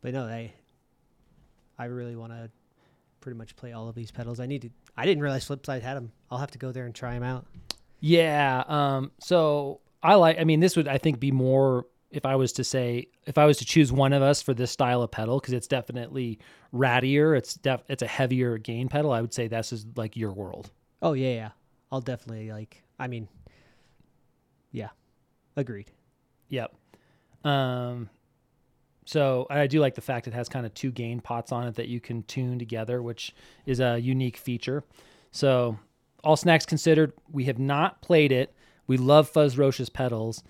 but 0.00 0.12
no, 0.12 0.24
I 0.24 0.52
I 1.78 1.86
really 1.86 2.16
want 2.16 2.32
to 2.32 2.50
pretty 3.20 3.38
much 3.38 3.56
play 3.56 3.72
all 3.72 3.88
of 3.88 3.94
these 3.94 4.10
pedals. 4.10 4.40
I 4.40 4.46
need 4.46 4.62
to. 4.62 4.70
I 4.96 5.06
didn't 5.06 5.22
realize 5.22 5.46
Flipside 5.46 5.82
had 5.82 5.96
them. 5.96 6.12
I'll 6.30 6.38
have 6.38 6.50
to 6.50 6.58
go 6.58 6.72
there 6.72 6.84
and 6.84 6.94
try 6.94 7.14
them 7.14 7.22
out. 7.22 7.46
Yeah. 8.00 8.64
Um, 8.66 9.12
so 9.20 9.80
I 10.02 10.16
like, 10.16 10.38
I 10.38 10.44
mean, 10.44 10.60
this 10.60 10.76
would, 10.76 10.88
I 10.88 10.98
think, 10.98 11.20
be 11.20 11.30
more 11.30 11.86
if 12.10 12.26
I 12.26 12.36
was 12.36 12.52
to 12.54 12.64
say, 12.64 13.08
if 13.26 13.38
I 13.38 13.46
was 13.46 13.56
to 13.58 13.64
choose 13.64 13.90
one 13.90 14.12
of 14.12 14.22
us 14.22 14.42
for 14.42 14.52
this 14.52 14.70
style 14.70 15.02
of 15.02 15.10
pedal, 15.10 15.40
because 15.40 15.54
it's 15.54 15.66
definitely 15.66 16.38
rattier, 16.74 17.38
it's 17.38 17.54
def, 17.54 17.82
it's 17.88 18.02
a 18.02 18.06
heavier 18.06 18.58
gain 18.58 18.88
pedal. 18.88 19.12
I 19.12 19.20
would 19.20 19.32
say 19.32 19.48
this 19.48 19.72
is 19.72 19.86
like 19.96 20.16
your 20.16 20.32
world. 20.32 20.70
Oh 21.00 21.14
yeah, 21.14 21.34
yeah. 21.34 21.50
I'll 21.90 22.00
definitely 22.00 22.50
like. 22.50 22.82
I 22.98 23.06
mean, 23.06 23.28
yeah, 24.72 24.88
agreed. 25.56 25.90
Yep. 26.48 26.74
Um, 27.44 28.08
so 29.04 29.46
I 29.50 29.66
do 29.66 29.80
like 29.80 29.94
the 29.94 30.00
fact 30.00 30.28
it 30.28 30.34
has 30.34 30.48
kind 30.48 30.64
of 30.64 30.72
two 30.74 30.90
gain 30.92 31.20
pots 31.20 31.50
on 31.52 31.66
it 31.66 31.74
that 31.74 31.88
you 31.88 32.00
can 32.00 32.22
tune 32.22 32.58
together, 32.58 33.02
which 33.02 33.34
is 33.66 33.80
a 33.80 33.98
unique 33.98 34.36
feature. 34.36 34.84
So 35.32 35.78
all 36.22 36.36
snacks 36.36 36.64
considered, 36.66 37.12
we 37.30 37.44
have 37.44 37.58
not 37.58 38.00
played 38.00 38.30
it. 38.30 38.54
We 38.86 38.96
love 38.96 39.32
Fuzzrocious 39.32 39.92
pedals. 39.92 40.42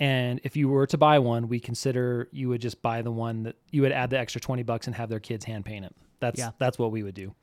And 0.00 0.40
if 0.42 0.56
you 0.56 0.68
were 0.68 0.86
to 0.88 0.98
buy 0.98 1.20
one, 1.20 1.48
we 1.48 1.60
consider 1.60 2.28
you 2.32 2.48
would 2.48 2.60
just 2.60 2.82
buy 2.82 3.02
the 3.02 3.12
one 3.12 3.44
that 3.44 3.56
you 3.70 3.82
would 3.82 3.92
add 3.92 4.10
the 4.10 4.18
extra 4.18 4.40
20 4.40 4.64
bucks 4.64 4.86
and 4.88 4.96
have 4.96 5.08
their 5.08 5.20
kids 5.20 5.44
hand 5.44 5.64
paint 5.64 5.84
it. 5.84 5.94
That's 6.18 6.38
Yeah. 6.40 6.50
that's 6.58 6.78
what 6.78 6.90
we 6.90 7.04
would 7.04 7.14
do. 7.14 7.34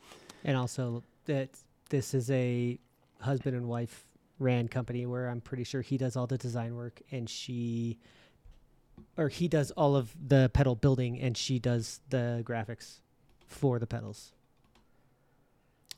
And 0.43 0.57
also 0.57 1.03
that 1.25 1.49
this 1.89 2.13
is 2.13 2.29
a 2.31 2.77
husband 3.21 3.55
and 3.55 3.67
wife 3.69 4.05
ran 4.39 4.67
company 4.67 5.05
where 5.05 5.29
I'm 5.29 5.39
pretty 5.41 5.63
sure 5.63 5.81
he 5.81 5.97
does 5.97 6.17
all 6.17 6.27
the 6.27 6.37
design 6.37 6.75
work 6.75 7.01
and 7.11 7.29
she 7.29 7.97
or 9.17 9.29
he 9.29 9.47
does 9.47 9.71
all 9.71 9.95
of 9.95 10.15
the 10.27 10.49
pedal 10.53 10.75
building 10.75 11.19
and 11.19 11.37
she 11.37 11.59
does 11.59 12.01
the 12.09 12.43
graphics 12.45 12.99
for 13.47 13.79
the 13.79 13.87
pedals. 13.87 14.31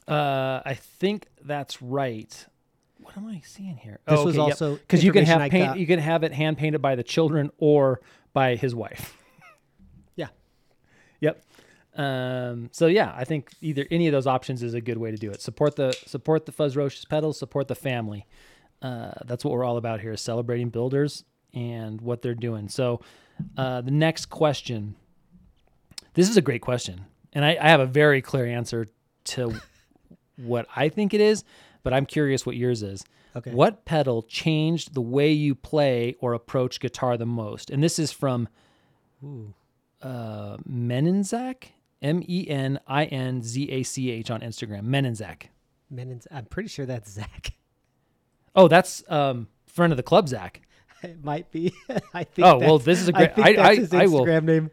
Uh, 0.08 0.62
I 0.66 0.74
think 0.74 1.28
that's 1.44 1.82
right. 1.82 2.46
What 3.00 3.18
am 3.18 3.28
I 3.28 3.42
seeing 3.46 3.78
here? 3.78 4.00
This 4.08 4.20
oh, 4.20 4.26
was 4.26 4.38
okay, 4.38 4.48
yep. 4.48 4.54
also 4.54 4.76
because 4.76 5.04
you 5.04 5.12
can 5.12 5.26
have 5.26 5.50
paint 5.50 5.78
you 5.78 5.88
can 5.88 6.00
have 6.00 6.24
it 6.24 6.34
hand 6.34 6.58
painted 6.58 6.82
by 6.82 6.96
the 6.96 7.04
children 7.04 7.52
or 7.58 8.00
by 8.34 8.56
his 8.56 8.76
wife 8.76 9.18
Yeah. 10.16 10.28
yep 11.20 11.44
um, 11.96 12.70
so 12.72 12.86
yeah 12.88 13.14
i 13.16 13.24
think 13.24 13.52
either 13.62 13.86
any 13.90 14.08
of 14.08 14.12
those 14.12 14.28
options 14.28 14.62
is 14.62 14.74
a 14.76 14.82
good 14.82 14.98
way 14.98 15.12
to 15.12 15.18
do 15.18 15.32
it 15.32 15.42
support 15.42 15.76
the 15.76 15.94
support 16.06 16.46
the 16.46 16.52
Fuzzrocious 16.52 17.10
pedals 17.10 17.40
support 17.40 17.68
the 17.68 17.76
family 17.76 18.28
uh, 18.82 19.14
that's 19.26 19.44
what 19.44 19.54
we're 19.54 19.64
all 19.64 19.78
about 19.78 20.00
here 20.00 20.12
is 20.12 20.22
celebrating 20.22 20.70
builders 20.70 21.24
and 21.54 22.00
what 22.02 22.22
they're 22.22 22.34
doing 22.36 22.68
so 22.70 23.02
uh, 23.58 23.82
the 23.82 23.92
next 23.92 24.28
question 24.28 24.96
this 26.14 26.30
is 26.30 26.38
a 26.38 26.42
great 26.42 26.62
question 26.62 27.06
and 27.34 27.44
I, 27.46 27.58
I 27.62 27.70
have 27.70 27.80
a 27.80 27.86
very 27.86 28.22
clear 28.22 28.46
answer 28.46 28.88
to 29.26 29.54
what 30.38 30.66
i 30.76 30.90
think 30.90 31.14
it 31.14 31.22
is 31.22 31.44
but 31.84 31.94
i'm 31.94 32.06
curious 32.06 32.46
what 32.46 32.56
yours 32.56 32.84
is 32.84 33.04
Okay. 33.34 33.52
what 33.52 33.86
pedal 33.86 34.24
changed 34.24 34.94
the 34.94 35.00
way 35.02 35.32
you 35.32 35.56
play 35.56 36.16
or 36.20 36.34
approach 36.34 36.82
guitar 36.82 37.16
the 37.16 37.26
most? 37.26 37.70
And 37.70 37.82
this 37.82 37.98
is 37.98 38.12
from 38.12 38.50
Ooh. 39.24 39.54
uh, 40.02 40.58
Menenzak, 40.70 41.68
M 42.02 42.22
E 42.28 42.46
N 42.50 42.78
I 42.88 43.06
N 43.06 43.42
Z 43.42 43.70
A 43.70 43.84
C 43.84 44.12
H 44.12 44.30
on 44.30 44.42
Instagram. 44.42 44.84
Menenzak. 44.84 45.44
Menins, 45.94 46.28
I'm 46.30 46.44
pretty 46.44 46.68
sure 46.68 46.86
that's 46.86 47.10
Zach. 47.10 47.54
Oh, 48.54 48.68
that's 48.68 49.02
um, 49.10 49.48
friend 49.66 49.94
of 49.94 49.98
the 49.98 50.04
club, 50.04 50.28
Zach. 50.28 50.62
It 51.04 51.24
might 51.24 51.50
be. 51.52 51.74
I 52.14 52.24
think. 52.24 52.48
Oh 52.48 52.60
well, 52.60 52.78
this 52.78 53.02
is 53.02 53.08
a 53.08 53.12
great. 53.12 53.32
I, 53.32 53.34
think 53.34 53.48
I 53.48 53.54
that's 53.54 53.68
I, 53.68 53.76
his 53.76 53.94
I 53.94 54.06
will 54.06 54.26
Instagram 54.26 54.44
name. 54.44 54.72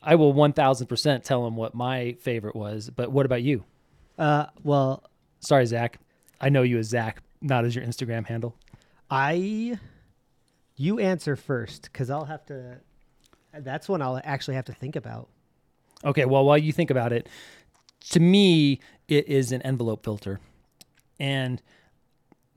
I 0.00 0.14
will 0.14 0.32
one 0.32 0.54
thousand 0.54 0.86
percent 0.86 1.24
tell 1.24 1.46
him 1.46 1.56
what 1.56 1.74
my 1.74 2.16
favorite 2.20 2.56
was. 2.56 2.88
But 2.88 3.12
what 3.12 3.26
about 3.26 3.42
you? 3.42 3.64
Uh, 4.18 4.46
well, 4.62 5.04
Sorry, 5.40 5.66
Zach. 5.66 5.98
I 6.40 6.48
know 6.48 6.62
you 6.62 6.78
as 6.78 6.88
Zach, 6.88 7.22
not 7.40 7.64
as 7.64 7.74
your 7.74 7.84
Instagram 7.84 8.26
handle. 8.26 8.56
I, 9.10 9.78
you 10.76 10.98
answer 10.98 11.36
first 11.36 11.84
because 11.84 12.10
I'll 12.10 12.24
have 12.24 12.44
to. 12.46 12.78
That's 13.52 13.88
one 13.88 14.02
I'll 14.02 14.20
actually 14.22 14.54
have 14.54 14.66
to 14.66 14.72
think 14.72 14.96
about. 14.96 15.28
Okay, 16.04 16.24
well, 16.24 16.44
while 16.44 16.58
you 16.58 16.72
think 16.72 16.90
about 16.90 17.12
it, 17.12 17.28
to 18.10 18.20
me, 18.20 18.80
it 19.08 19.28
is 19.28 19.52
an 19.52 19.62
envelope 19.62 20.04
filter. 20.04 20.38
And 21.18 21.60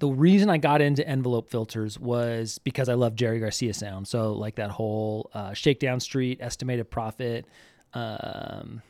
the 0.01 0.07
reason 0.07 0.49
I 0.49 0.57
got 0.57 0.81
into 0.81 1.07
envelope 1.07 1.47
filters 1.47 1.99
was 1.99 2.57
because 2.57 2.89
I 2.89 2.95
love 2.95 3.13
Jerry 3.13 3.39
Garcia 3.39 3.71
sound. 3.71 4.07
So, 4.07 4.33
like 4.33 4.55
that 4.55 4.71
whole 4.71 5.29
uh, 5.31 5.53
Shakedown 5.53 5.99
Street, 5.99 6.39
Estimated 6.41 6.89
Prophet, 6.89 7.45
um, 7.93 8.81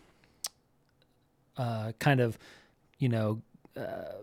uh, 1.57 1.91
kind 1.99 2.21
of, 2.21 2.39
you 2.97 3.09
know, 3.09 3.41
uh, 3.75 4.21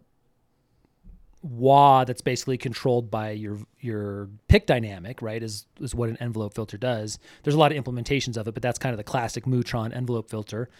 wah 1.42 2.04
that's 2.04 2.22
basically 2.22 2.56
controlled 2.56 3.10
by 3.10 3.32
your 3.32 3.58
your 3.80 4.30
pick 4.48 4.64
dynamic, 4.64 5.20
right? 5.20 5.42
Is 5.42 5.66
is 5.80 5.94
what 5.94 6.08
an 6.08 6.16
envelope 6.20 6.54
filter 6.54 6.78
does. 6.78 7.18
There's 7.42 7.54
a 7.54 7.58
lot 7.58 7.70
of 7.70 7.84
implementations 7.84 8.38
of 8.38 8.48
it, 8.48 8.54
but 8.54 8.62
that's 8.62 8.78
kind 8.78 8.94
of 8.94 8.96
the 8.96 9.04
classic 9.04 9.46
Mu-Tron 9.46 9.92
envelope 9.92 10.30
filter. 10.30 10.70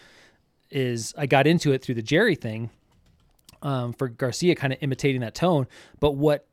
Is 0.71 1.13
I 1.15 1.27
got 1.27 1.45
into 1.45 1.71
it 1.71 1.83
through 1.83 1.95
the 1.95 2.01
Jerry 2.01 2.33
thing 2.33 2.71
um, 3.61 3.93
for 3.93 4.07
Garcia, 4.07 4.55
kind 4.55 4.73
of 4.73 4.79
imitating 4.81 5.21
that 5.21 5.35
tone. 5.35 5.67
But 5.99 6.11
what 6.11 6.47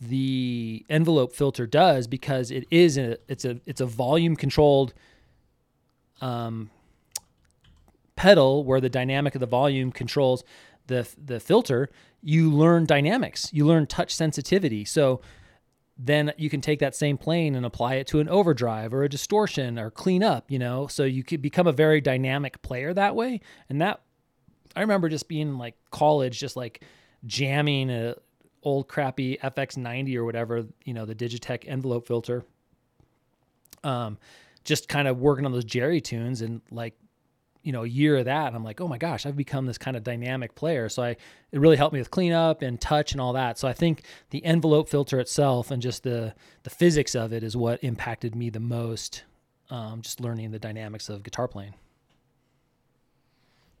the 0.00 0.84
envelope 0.88 1.34
filter 1.34 1.66
does, 1.66 2.06
because 2.06 2.50
it 2.50 2.66
is 2.70 2.96
a 2.96 3.18
it's 3.28 3.44
a 3.44 3.60
it's 3.66 3.80
a 3.80 3.86
volume 3.86 4.36
controlled 4.36 4.94
um, 6.20 6.70
pedal 8.16 8.64
where 8.64 8.80
the 8.80 8.88
dynamic 8.88 9.34
of 9.34 9.40
the 9.40 9.46
volume 9.46 9.92
controls 9.92 10.44
the 10.86 11.08
the 11.22 11.40
filter, 11.40 11.88
you 12.22 12.50
learn 12.50 12.86
dynamics. 12.86 13.50
You 13.52 13.66
learn 13.66 13.86
touch 13.86 14.14
sensitivity. 14.14 14.84
So 14.84 15.20
then 16.00 16.32
you 16.36 16.48
can 16.48 16.60
take 16.60 16.78
that 16.78 16.94
same 16.94 17.18
plane 17.18 17.56
and 17.56 17.66
apply 17.66 17.94
it 17.94 18.06
to 18.06 18.20
an 18.20 18.28
overdrive 18.28 18.94
or 18.94 19.02
a 19.02 19.08
distortion 19.08 19.78
or 19.78 19.90
clean 19.90 20.22
up, 20.22 20.48
you 20.48 20.58
know. 20.58 20.86
So 20.86 21.04
you 21.04 21.24
could 21.24 21.42
become 21.42 21.66
a 21.66 21.72
very 21.72 22.00
dynamic 22.00 22.62
player 22.62 22.94
that 22.94 23.16
way. 23.16 23.40
And 23.68 23.80
that 23.80 24.00
I 24.76 24.80
remember 24.80 25.08
just 25.08 25.28
being 25.28 25.58
like 25.58 25.76
college, 25.90 26.38
just 26.38 26.56
like 26.56 26.82
jamming 27.26 27.90
a 27.90 28.14
old 28.62 28.88
crappy 28.88 29.38
FX90 29.38 30.16
or 30.16 30.24
whatever, 30.24 30.66
you 30.84 30.94
know, 30.94 31.04
the 31.04 31.14
Digitech 31.14 31.64
envelope 31.66 32.06
filter. 32.06 32.44
Um, 33.84 34.18
just 34.64 34.88
kind 34.88 35.08
of 35.08 35.18
working 35.18 35.46
on 35.46 35.52
those 35.52 35.64
Jerry 35.64 36.00
tunes 36.00 36.42
and 36.42 36.60
like 36.70 36.94
you 37.62 37.72
know 37.72 37.84
a 37.84 37.88
year 37.88 38.16
of 38.16 38.26
that 38.26 38.46
and 38.46 38.54
i'm 38.56 38.62
like 38.62 38.80
oh 38.80 38.86
my 38.86 38.98
gosh 38.98 39.26
i've 39.26 39.36
become 39.36 39.66
this 39.66 39.76
kind 39.76 39.96
of 39.96 40.04
dynamic 40.04 40.54
player 40.54 40.88
so 40.88 41.02
i 41.02 41.10
it 41.10 41.58
really 41.58 41.76
helped 41.76 41.92
me 41.92 41.98
with 41.98 42.10
cleanup 42.10 42.62
and 42.62 42.80
touch 42.80 43.10
and 43.10 43.20
all 43.20 43.32
that 43.32 43.58
so 43.58 43.66
i 43.66 43.72
think 43.72 44.04
the 44.30 44.42
envelope 44.44 44.88
filter 44.88 45.18
itself 45.18 45.72
and 45.72 45.82
just 45.82 46.04
the 46.04 46.32
the 46.62 46.70
physics 46.70 47.16
of 47.16 47.32
it 47.32 47.42
is 47.42 47.56
what 47.56 47.82
impacted 47.82 48.36
me 48.36 48.48
the 48.48 48.60
most 48.60 49.24
um, 49.70 50.02
just 50.02 50.20
learning 50.20 50.50
the 50.50 50.58
dynamics 50.58 51.08
of 51.08 51.22
guitar 51.22 51.48
playing. 51.48 51.74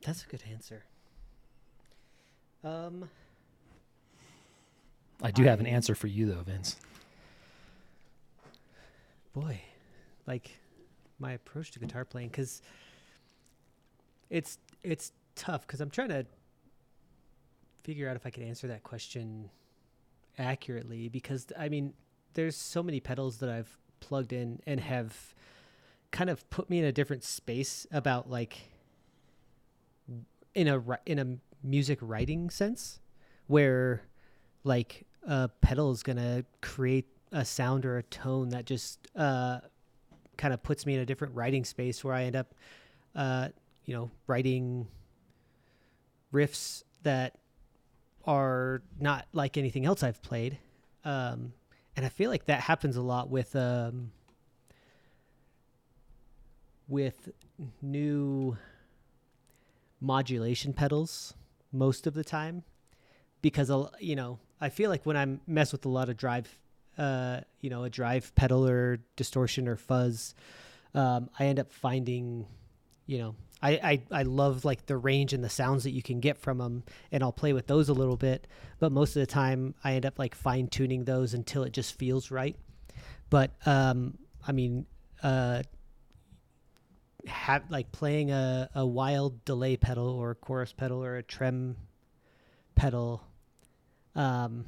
That's 0.02 0.24
a 0.24 0.26
good 0.26 0.42
answer. 0.50 0.84
Um, 2.64 3.08
I 5.22 5.30
do 5.30 5.42
have 5.44 5.60
an 5.60 5.66
answer 5.66 5.94
for 5.94 6.06
you 6.06 6.26
though, 6.26 6.42
Vince. 6.42 6.76
boy, 9.32 9.60
like 10.26 10.50
my 11.18 11.32
approach 11.32 11.72
to 11.72 11.78
guitar 11.78 12.04
playing, 12.04 12.28
because 12.28 12.62
it's 14.30 14.58
it's 14.82 15.12
tough. 15.34 15.66
Because 15.66 15.80
I'm 15.80 15.90
trying 15.90 16.08
to 16.08 16.26
figure 17.82 18.08
out 18.08 18.16
if 18.16 18.26
I 18.26 18.30
can 18.30 18.42
answer 18.42 18.66
that 18.68 18.82
question 18.82 19.50
accurately. 20.38 21.08
Because 21.08 21.46
I 21.58 21.68
mean, 21.68 21.94
there's 22.34 22.56
so 22.56 22.82
many 22.82 23.00
pedals 23.00 23.38
that 23.38 23.48
I've 23.50 23.76
plugged 24.00 24.32
in 24.32 24.60
and 24.66 24.80
have 24.80 25.34
kind 26.10 26.30
of 26.30 26.48
put 26.50 26.70
me 26.70 26.78
in 26.78 26.84
a 26.84 26.92
different 26.92 27.24
space 27.24 27.86
about 27.90 28.30
like 28.30 28.70
in 30.54 30.68
a 30.68 30.82
in 31.06 31.18
a 31.18 31.26
music 31.62 31.98
writing 32.00 32.50
sense 32.50 33.00
where 33.46 34.02
like 34.64 35.06
a 35.26 35.48
pedal 35.60 35.90
is 35.90 36.02
gonna 36.02 36.44
create 36.60 37.06
a 37.32 37.44
sound 37.44 37.84
or 37.84 37.98
a 37.98 38.02
tone 38.04 38.50
that 38.50 38.64
just 38.64 39.08
uh, 39.16 39.58
kind 40.36 40.54
of 40.54 40.62
puts 40.62 40.86
me 40.86 40.94
in 40.94 41.00
a 41.00 41.06
different 41.06 41.34
writing 41.34 41.64
space 41.64 42.02
where 42.02 42.14
I 42.14 42.24
end 42.24 42.36
up, 42.36 42.54
uh, 43.14 43.48
you 43.84 43.94
know, 43.94 44.10
writing 44.26 44.86
riffs 46.32 46.82
that 47.02 47.36
are 48.24 48.82
not 49.00 49.26
like 49.32 49.56
anything 49.56 49.84
else 49.84 50.02
I've 50.02 50.22
played. 50.22 50.58
Um, 51.04 51.52
and 51.96 52.06
I 52.06 52.08
feel 52.08 52.30
like 52.30 52.46
that 52.46 52.60
happens 52.60 52.96
a 52.96 53.02
lot 53.02 53.28
with 53.28 53.56
um, 53.56 54.12
with 56.86 57.28
new 57.82 58.56
modulation 60.00 60.72
pedals 60.72 61.34
most 61.72 62.06
of 62.06 62.14
the 62.14 62.24
time 62.24 62.64
because 63.42 63.70
you 64.00 64.16
know 64.16 64.38
I 64.60 64.68
feel 64.68 64.90
like 64.90 65.06
when 65.06 65.16
I 65.16 65.26
mess 65.46 65.72
with 65.72 65.84
a 65.84 65.88
lot 65.88 66.08
of 66.08 66.16
drive, 66.16 66.48
uh, 66.96 67.40
you 67.60 67.70
know, 67.70 67.84
a 67.84 67.90
drive 67.90 68.34
pedal 68.34 68.66
or 68.66 68.98
distortion 69.16 69.68
or 69.68 69.76
fuzz, 69.76 70.34
um, 70.94 71.30
I 71.38 71.46
end 71.46 71.60
up 71.60 71.70
finding, 71.72 72.46
you 73.06 73.18
know, 73.18 73.34
I, 73.62 73.70
I 73.70 74.20
I 74.20 74.22
love 74.22 74.64
like 74.64 74.86
the 74.86 74.96
range 74.96 75.32
and 75.32 75.42
the 75.42 75.48
sounds 75.48 75.84
that 75.84 75.90
you 75.90 76.02
can 76.02 76.20
get 76.20 76.38
from 76.38 76.58
them, 76.58 76.84
and 77.10 77.22
I'll 77.22 77.32
play 77.32 77.52
with 77.52 77.66
those 77.66 77.88
a 77.88 77.92
little 77.92 78.16
bit. 78.16 78.46
But 78.78 78.92
most 78.92 79.16
of 79.16 79.20
the 79.20 79.26
time, 79.26 79.74
I 79.82 79.94
end 79.94 80.06
up 80.06 80.18
like 80.18 80.34
fine 80.34 80.68
tuning 80.68 81.04
those 81.04 81.34
until 81.34 81.64
it 81.64 81.72
just 81.72 81.98
feels 81.98 82.30
right. 82.30 82.56
But 83.30 83.50
um, 83.66 84.18
I 84.46 84.52
mean, 84.52 84.86
uh, 85.22 85.62
have 87.28 87.70
like 87.70 87.92
playing 87.92 88.30
a, 88.30 88.68
a 88.74 88.86
wild 88.86 89.44
delay 89.44 89.76
pedal 89.76 90.08
or 90.08 90.32
a 90.32 90.34
chorus 90.34 90.72
pedal 90.72 91.02
or 91.02 91.16
a 91.16 91.22
trem 91.22 91.76
pedal 92.74 93.22
um, 94.14 94.64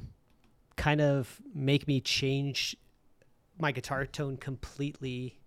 kind 0.75 1.01
of 1.01 1.41
make 1.53 1.87
me 1.87 2.01
change 2.01 2.75
my 3.59 3.71
guitar 3.71 4.05
tone 4.05 4.37
completely 4.37 5.39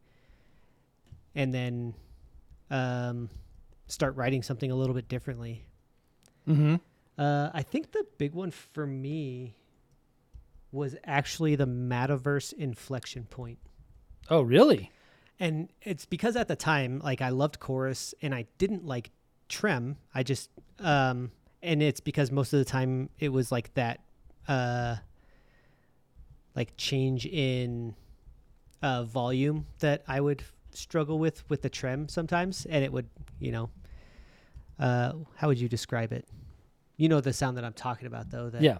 and 1.34 1.52
then 1.52 1.94
um, 2.70 3.28
start 3.86 4.16
writing 4.16 4.42
something 4.42 4.70
a 4.70 4.74
little 4.74 4.94
bit 4.94 5.08
differently. 5.08 5.64
Mm-hmm. 6.48 6.76
Uh, 7.18 7.50
I 7.52 7.62
think 7.62 7.92
the 7.92 8.06
big 8.18 8.34
one 8.34 8.50
for 8.50 8.86
me 8.86 9.54
was 10.72 10.96
actually 11.04 11.54
the 11.54 11.66
Metaverse 11.66 12.52
inflection 12.52 13.24
point. 13.24 13.58
Oh, 14.28 14.42
really? 14.42 14.90
And 15.40 15.68
it's 15.82 16.06
because 16.06 16.36
at 16.36 16.48
the 16.48 16.56
time 16.56 17.00
like 17.04 17.20
i 17.20 17.28
loved 17.28 17.58
chorus 17.60 18.14
and 18.22 18.34
i 18.34 18.46
didn't 18.58 18.84
like 18.86 19.10
trem. 19.48 19.96
I 20.14 20.22
just 20.22 20.50
um 20.80 21.30
and 21.62 21.82
it's 21.82 22.00
because 22.00 22.30
most 22.30 22.52
of 22.52 22.58
the 22.58 22.64
time 22.64 23.10
it 23.18 23.30
was 23.30 23.52
like 23.52 23.72
that 23.74 24.00
uh 24.48 24.96
like 26.54 26.76
change 26.76 27.26
in 27.26 27.94
uh 28.82 29.04
volume 29.04 29.66
that 29.80 30.02
i 30.08 30.20
would 30.20 30.42
struggle 30.70 31.18
with 31.18 31.48
with 31.48 31.62
the 31.62 31.70
trem 31.70 32.08
sometimes. 32.08 32.66
And 32.66 32.84
it 32.84 32.92
would 32.92 33.08
you 33.38 33.52
know 33.52 33.70
uh 34.78 35.12
how 35.36 35.48
would 35.48 35.60
you 35.60 35.68
describe 35.68 36.12
it? 36.12 36.26
You 36.96 37.08
know 37.08 37.20
the 37.20 37.32
sound 37.32 37.56
that 37.56 37.64
i'm 37.64 37.72
talking 37.74 38.06
about 38.06 38.30
though 38.30 38.50
that 38.50 38.62
Yeah. 38.62 38.78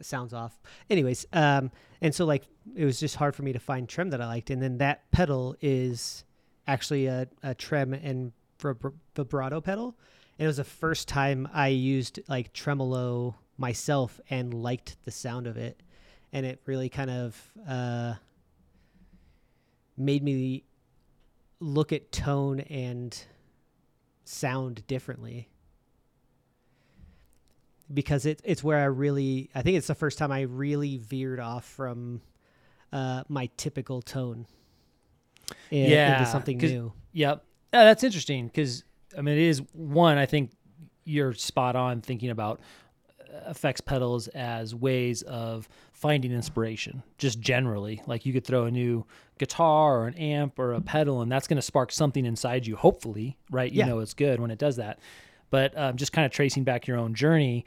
Sounds 0.00 0.32
off. 0.32 0.60
Anyways, 0.88 1.26
um, 1.32 1.70
and 2.00 2.14
so 2.14 2.24
like 2.24 2.44
it 2.74 2.84
was 2.84 3.00
just 3.00 3.16
hard 3.16 3.34
for 3.34 3.42
me 3.42 3.52
to 3.52 3.58
find 3.58 3.88
trem 3.88 4.10
that 4.10 4.20
I 4.20 4.26
liked, 4.26 4.50
and 4.50 4.62
then 4.62 4.78
that 4.78 5.10
pedal 5.10 5.56
is 5.60 6.24
actually 6.66 7.06
a, 7.06 7.28
a 7.42 7.54
trem 7.54 7.94
and 7.94 8.32
vib- 8.60 8.94
vibrato 9.16 9.60
pedal, 9.60 9.96
and 10.38 10.44
it 10.44 10.46
was 10.46 10.58
the 10.58 10.64
first 10.64 11.08
time 11.08 11.48
I 11.52 11.68
used 11.68 12.20
like 12.28 12.52
tremolo 12.52 13.36
myself 13.56 14.20
and 14.30 14.54
liked 14.54 14.96
the 15.04 15.10
sound 15.10 15.46
of 15.46 15.56
it, 15.56 15.82
and 16.32 16.46
it 16.46 16.60
really 16.66 16.88
kind 16.88 17.10
of 17.10 17.50
uh, 17.68 18.14
made 19.96 20.22
me 20.22 20.64
look 21.60 21.92
at 21.92 22.12
tone 22.12 22.60
and 22.60 23.24
sound 24.24 24.86
differently 24.86 25.48
because 27.92 28.26
it, 28.26 28.40
it's 28.44 28.62
where 28.62 28.78
I 28.78 28.84
really 28.84 29.50
I 29.54 29.62
think 29.62 29.76
it's 29.78 29.86
the 29.86 29.94
first 29.94 30.18
time 30.18 30.30
I 30.32 30.42
really 30.42 30.96
veered 30.98 31.40
off 31.40 31.64
from 31.64 32.20
uh, 32.92 33.24
my 33.28 33.48
typical 33.56 34.02
tone 34.02 34.46
and 35.70 35.90
Yeah, 35.90 36.12
into 36.20 36.30
something 36.30 36.58
new. 36.58 36.92
Yep. 37.12 37.44
Yeah, 37.72 37.84
that's 37.84 38.04
interesting 38.04 38.46
because 38.46 38.84
I 39.16 39.22
mean 39.22 39.36
it 39.38 39.42
is 39.44 39.62
one. 39.72 40.18
I 40.18 40.26
think 40.26 40.50
you're 41.04 41.32
spot 41.34 41.76
on 41.76 42.00
thinking 42.02 42.30
about 42.30 42.60
uh, 43.20 43.50
effects 43.50 43.80
pedals 43.80 44.28
as 44.28 44.74
ways 44.74 45.22
of 45.22 45.68
finding 45.92 46.32
inspiration, 46.32 47.02
just 47.16 47.40
generally. 47.40 48.02
Like 48.06 48.26
you 48.26 48.32
could 48.32 48.44
throw 48.46 48.64
a 48.64 48.70
new 48.70 49.06
guitar 49.38 50.00
or 50.02 50.06
an 50.06 50.14
amp 50.14 50.58
or 50.58 50.72
a 50.74 50.80
pedal, 50.80 51.22
and 51.22 51.30
that's 51.32 51.46
going 51.46 51.56
to 51.56 51.62
spark 51.62 51.92
something 51.92 52.24
inside 52.26 52.66
you. 52.66 52.76
Hopefully, 52.76 53.36
right? 53.50 53.70
You 53.72 53.80
Yeah. 53.80 53.86
know 53.86 54.00
it's 54.00 54.14
good 54.14 54.40
when 54.40 54.50
it 54.50 54.58
does 54.58 54.76
that. 54.76 54.98
But 55.50 55.76
um, 55.78 55.96
just 55.96 56.12
kind 56.12 56.26
of 56.26 56.32
tracing 56.32 56.64
back 56.64 56.86
your 56.86 56.98
own 56.98 57.14
journey. 57.14 57.64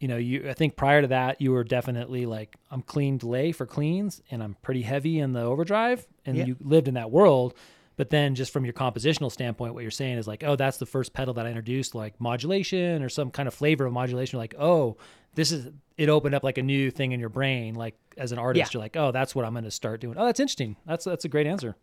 You 0.00 0.08
know, 0.08 0.16
you 0.16 0.48
I 0.48 0.54
think 0.54 0.76
prior 0.76 1.02
to 1.02 1.08
that 1.08 1.40
you 1.40 1.52
were 1.52 1.62
definitely 1.64 2.24
like 2.26 2.56
I'm 2.70 2.82
clean 2.82 3.18
delay 3.18 3.52
for 3.52 3.66
cleans, 3.66 4.22
and 4.30 4.42
I'm 4.42 4.56
pretty 4.62 4.82
heavy 4.82 5.18
in 5.18 5.32
the 5.32 5.42
overdrive, 5.42 6.06
and 6.26 6.36
Yeah. 6.36 6.46
you 6.46 6.56
lived 6.60 6.88
in 6.88 6.94
that 6.94 7.10
world. 7.10 7.54
But 7.96 8.08
then, 8.08 8.34
just 8.34 8.50
from 8.50 8.64
your 8.64 8.72
compositional 8.72 9.30
standpoint, 9.30 9.74
what 9.74 9.82
you're 9.82 9.90
saying 9.90 10.16
is 10.16 10.26
like, 10.26 10.42
oh, 10.42 10.56
that's 10.56 10.78
the 10.78 10.86
first 10.86 11.12
pedal 11.12 11.34
that 11.34 11.44
I 11.44 11.50
introduced, 11.50 11.94
like 11.94 12.18
modulation 12.18 13.02
or 13.02 13.10
some 13.10 13.30
kind 13.30 13.46
of 13.46 13.52
flavor 13.52 13.84
of 13.84 13.92
modulation. 13.92 14.38
Like, 14.38 14.54
oh, 14.58 14.96
this 15.34 15.52
is 15.52 15.68
it 15.98 16.08
opened 16.08 16.34
up 16.34 16.42
like 16.42 16.56
a 16.56 16.62
new 16.62 16.90
thing 16.90 17.12
in 17.12 17.20
your 17.20 17.28
brain. 17.28 17.74
Like 17.74 17.94
as 18.16 18.32
an 18.32 18.38
artist, 18.38 18.72
Yeah. 18.72 18.78
you're 18.78 18.82
like, 18.82 18.96
oh, 18.96 19.12
that's 19.12 19.34
what 19.34 19.44
I'm 19.44 19.52
going 19.52 19.64
to 19.64 19.70
start 19.70 20.00
doing. 20.00 20.16
Oh, 20.16 20.24
that's 20.24 20.40
interesting. 20.40 20.76
That's 20.86 21.04
that's 21.04 21.26
a 21.26 21.28
great 21.28 21.46
answer. 21.46 21.76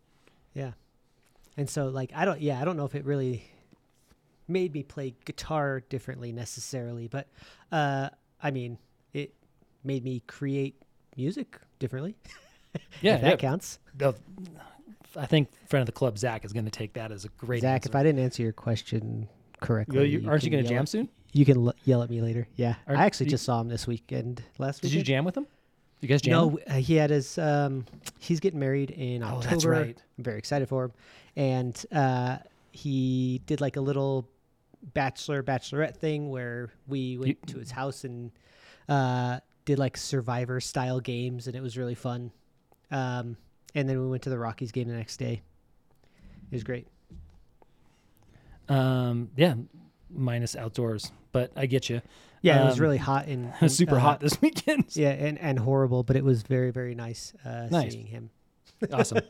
Yeah. 0.54 0.72
And 1.56 1.70
so 1.70 1.86
like 1.86 2.10
I 2.16 2.24
don't 2.24 2.40
yeah, 2.40 2.60
I 2.60 2.64
don't 2.64 2.76
know 2.76 2.84
if 2.84 2.96
it 2.96 3.04
really 3.04 3.44
made 4.48 4.72
me 4.74 4.82
play 4.82 5.14
guitar 5.24 5.80
differently 5.88 6.32
necessarily, 6.32 7.06
but 7.08 7.28
uh 7.72 8.08
I 8.42 8.50
mean, 8.50 8.78
it 9.12 9.34
made 9.84 10.04
me 10.04 10.22
create 10.26 10.80
music 11.16 11.58
differently. 11.78 12.16
Yeah, 13.00 13.16
that 13.16 13.30
yeah. 13.30 13.36
counts. 13.36 13.78
I 15.16 15.26
think 15.26 15.48
friend 15.68 15.80
of 15.82 15.86
the 15.86 15.92
club 15.92 16.18
Zach 16.18 16.44
is 16.44 16.52
going 16.52 16.66
to 16.66 16.70
take 16.70 16.92
that 16.92 17.10
as 17.10 17.24
a 17.24 17.28
great 17.30 17.62
Zach, 17.62 17.76
answer. 17.82 17.88
if 17.90 17.96
I 17.96 18.02
didn't 18.02 18.20
answer 18.22 18.42
your 18.42 18.52
question 18.52 19.28
correctly, 19.60 19.96
Well, 19.96 20.06
you- 20.06 20.28
aren't 20.28 20.44
you 20.44 20.50
going 20.50 20.62
to 20.62 20.68
jam 20.68 20.82
at- 20.82 20.88
soon? 20.88 21.08
You 21.32 21.44
can 21.44 21.66
l- 21.66 21.74
yell 21.84 22.02
at 22.02 22.10
me 22.10 22.20
later. 22.20 22.46
Yeah. 22.56 22.76
Are- 22.86 22.94
I 22.96 23.04
actually 23.06 23.26
you- 23.26 23.30
just 23.32 23.44
saw 23.44 23.60
him 23.60 23.68
this 23.68 23.86
weekend 23.86 24.42
last 24.58 24.82
week. 24.82 24.92
Did 24.92 24.98
you 24.98 25.02
jam 25.02 25.24
with 25.24 25.36
him? 25.36 25.46
You 26.00 26.08
guys 26.08 26.22
jam? 26.22 26.32
No, 26.32 26.58
uh, 26.68 26.74
he 26.74 26.94
had 26.94 27.10
his. 27.10 27.36
Um, 27.38 27.84
he's 28.18 28.38
getting 28.38 28.60
married 28.60 28.90
in 28.90 29.22
October. 29.22 29.46
Oh, 29.46 29.50
that's 29.50 29.64
right. 29.64 30.02
I'm 30.18 30.24
very 30.24 30.38
excited 30.38 30.68
for 30.68 30.84
him, 30.84 30.92
and 31.34 31.86
uh, 31.90 32.36
he 32.70 33.40
did 33.46 33.60
like 33.60 33.76
a 33.76 33.80
little 33.80 34.28
bachelor 34.82 35.42
bachelorette 35.42 35.96
thing 35.96 36.30
where 36.30 36.70
we 36.86 37.18
went 37.18 37.28
You- 37.28 37.54
to 37.54 37.58
his 37.58 37.70
house 37.70 38.04
and 38.04 38.30
uh, 38.88 39.40
did 39.64 39.78
like 39.78 39.96
Survivor 39.96 40.60
style 40.60 41.00
games, 41.00 41.46
and 41.46 41.54
it 41.56 41.62
was 41.62 41.76
really 41.76 41.94
fun. 41.94 42.30
Um, 42.90 43.36
and 43.74 43.88
then 43.88 44.00
we 44.00 44.08
went 44.08 44.22
to 44.22 44.30
the 44.30 44.38
Rockies 44.38 44.72
game 44.72 44.88
the 44.88 44.94
next 44.94 45.18
day. 45.18 45.42
It 46.50 46.54
was 46.54 46.64
great. 46.64 46.86
Um, 48.68 49.30
yeah, 49.36 49.54
minus 50.10 50.54
outdoors, 50.56 51.12
but 51.32 51.52
I 51.56 51.66
get 51.66 51.88
you. 51.88 52.00
Yeah, 52.42 52.62
it 52.62 52.64
was 52.66 52.74
Um, 52.76 52.80
really 52.82 52.98
hot 52.98 53.26
and, 53.26 53.46
It 53.54 53.60
was 53.60 53.76
super 53.76 53.96
uh, 53.96 54.00
hot 54.00 54.20
this 54.20 54.40
weekend. 54.40 54.94
Yeah, 54.96 55.10
and, 55.10 55.38
and 55.38 55.58
horrible, 55.58 56.02
but 56.02 56.16
it 56.16 56.24
was 56.24 56.42
very 56.42 56.70
very 56.70 56.94
nice, 56.94 57.32
uh, 57.44 57.66
Nice. 57.70 57.92
seeing 57.92 58.06
him. 58.06 58.30
awesome. 58.92 59.20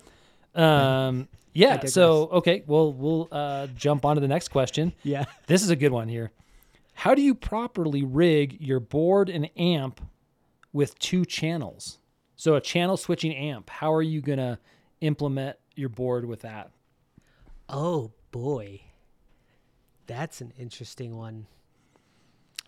Um, 0.54 1.28
yeah. 1.52 1.84
So 1.86 2.28
okay, 2.32 2.62
well 2.66 2.92
we'll 2.92 3.28
uh, 3.32 3.66
jump 3.68 4.04
on 4.04 4.16
to 4.16 4.20
the 4.20 4.28
next 4.28 4.48
question. 4.48 4.92
Yeah. 5.02 5.24
This 5.46 5.62
is 5.62 5.70
a 5.70 5.76
good 5.76 5.92
one 5.92 6.08
here. 6.08 6.30
How 6.94 7.14
do 7.14 7.22
you 7.22 7.34
properly 7.34 8.02
rig 8.02 8.60
your 8.60 8.80
board 8.80 9.28
and 9.28 9.48
amp 9.56 10.00
with 10.72 10.98
two 10.98 11.24
channels? 11.24 11.98
So 12.36 12.54
a 12.54 12.60
channel 12.60 12.96
switching 12.96 13.34
amp. 13.34 13.70
How 13.70 13.92
are 13.92 14.02
you 14.02 14.20
gonna 14.20 14.58
implement 15.00 15.56
your 15.74 15.88
board 15.88 16.24
with 16.24 16.42
that? 16.42 16.70
Oh 17.68 18.12
boy, 18.30 18.82
that's 20.06 20.40
an 20.40 20.52
interesting 20.58 21.16
one. 21.16 21.46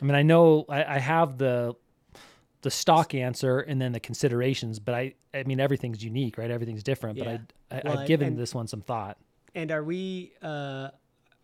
I 0.00 0.04
mean, 0.04 0.14
I 0.14 0.22
know 0.22 0.64
I, 0.68 0.96
I 0.96 0.98
have 0.98 1.38
the 1.38 1.74
the 2.62 2.70
stock 2.70 3.14
answer 3.14 3.60
and 3.60 3.80
then 3.80 3.92
the 3.92 4.00
considerations, 4.00 4.78
but 4.78 4.94
I 4.94 5.14
I 5.32 5.44
mean 5.44 5.60
everything's 5.60 6.02
unique, 6.02 6.38
right? 6.38 6.50
Everything's 6.50 6.82
different. 6.82 7.18
Yeah. 7.18 7.24
But 7.24 7.30
I, 7.30 7.40
I 7.70 7.82
Well, 7.84 7.98
I've 7.98 8.08
given 8.08 8.28
and- 8.28 8.38
this 8.38 8.54
one 8.54 8.66
some 8.66 8.80
thought. 8.80 9.18
And 9.54 9.70
are 9.72 9.82
we? 9.82 10.32
Uh, 10.42 10.90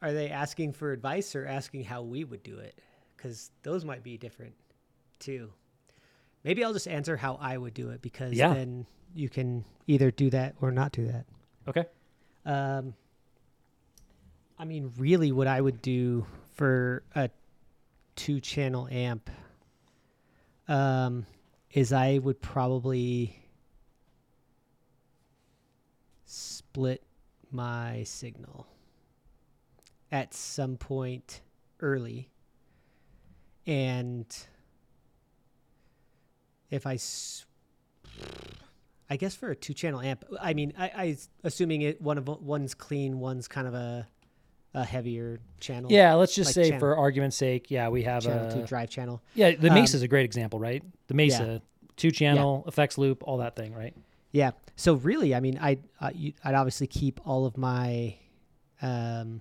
are 0.03 0.13
they 0.13 0.31
asking 0.31 0.73
for 0.75 0.93
advice 0.93 1.35
or 1.35 1.47
asking 1.47 1.85
how 1.85 2.03
we 2.03 2.23
would 2.25 2.43
do 2.43 2.59
it? 2.59 2.79
Because 3.17 3.51
those 3.63 3.85
might 3.85 4.03
be 4.05 4.17
different, 4.17 4.55
too. 5.19 5.53
Maybe 6.45 6.63
I'll 6.63 6.73
just 6.73 6.87
answer 6.87 7.17
how 7.17 7.37
I 7.41 7.57
would 7.59 7.75
do 7.75 7.91
it 7.91 8.03
because 8.03 8.33
Yeah. 8.35 8.55
then 8.55 8.87
you 9.15 9.29
can 9.29 9.65
either 9.89 10.11
do 10.13 10.31
that 10.31 10.55
or 10.61 10.71
not 10.71 10.93
do 10.93 11.07
that. 11.07 11.27
Okay. 11.67 11.87
Um, 12.45 12.95
I 14.59 14.65
mean, 14.65 14.93
really, 14.97 15.33
what 15.33 15.49
I 15.49 15.61
would 15.61 15.83
do 15.83 16.27
for 16.55 17.03
a 17.15 17.31
two-channel 18.15 18.89
amp 18.91 19.29
um, 20.69 21.27
is 21.73 21.93
I 21.93 22.19
would 22.19 22.41
probably 22.41 23.43
split 26.27 27.03
my 27.51 28.03
signal 28.05 28.67
at 30.13 30.35
some 30.35 30.77
point 30.77 31.41
early, 31.81 32.31
and 33.67 34.27
if 36.71 36.87
I 36.87 36.95
s- 36.95 37.47
I 39.09 39.17
guess 39.17 39.35
for 39.37 39.51
a 39.51 39.57
two-channel 39.57 40.01
amp, 40.01 40.25
I 40.41 40.53
mean, 40.55 40.73
I, 40.77 40.85
I 40.97 41.17
assuming 41.45 41.83
it 41.83 42.03
one 42.03 42.19
of 42.19 42.27
one's 42.29 42.75
clean, 42.75 43.21
one's 43.21 43.49
kind 43.49 43.67
of 43.67 43.75
a 43.75 44.09
a 44.75 44.85
heavier 44.85 45.41
channel. 45.59 45.91
Yeah, 45.91 46.13
let's 46.15 46.35
just 46.35 46.49
Like 46.49 46.55
say 46.55 46.65
channel- 46.69 46.81
for 46.81 46.97
argument's 46.99 47.37
sake, 47.37 47.71
yeah, 47.71 47.89
we 47.89 48.03
have 48.03 48.25
channel 48.25 48.47
a 48.51 48.53
two 48.53 48.67
drive 48.67 48.91
channel. 48.91 49.23
yeah. 49.35 49.53
The 49.53 49.69
Um, 49.71 49.75
Mesa 49.75 49.97
is 49.97 50.03
a 50.03 50.09
great 50.09 50.27
example, 50.27 50.59
right? 50.59 50.83
The 51.07 51.15
Mesa 51.15 51.63
two 51.97 52.11
channel 52.11 52.63
effects 52.67 52.99
loop, 52.99 53.23
all 53.23 53.39
that 53.39 53.57
thing, 53.57 53.73
right? 53.73 53.97
Yeah. 54.37 54.51
So 54.77 54.97
really, 54.97 55.35
I 55.35 55.41
mean, 55.41 55.57
I'd 55.57 55.83
uh, 55.99 56.11
I'd 56.45 56.55
obviously 56.55 56.87
keep 56.87 57.27
all 57.27 57.47
of 57.47 57.57
my 57.57 58.17
um, 58.83 59.41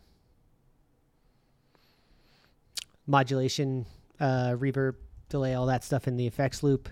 modulation, 3.05 3.85
uh, 4.21 4.55
reverb, 4.55 4.95
delay, 5.27 5.53
all 5.53 5.65
that 5.65 5.83
stuff 5.83 6.07
in 6.07 6.15
the 6.15 6.25
effects 6.25 6.63
loop, 6.63 6.87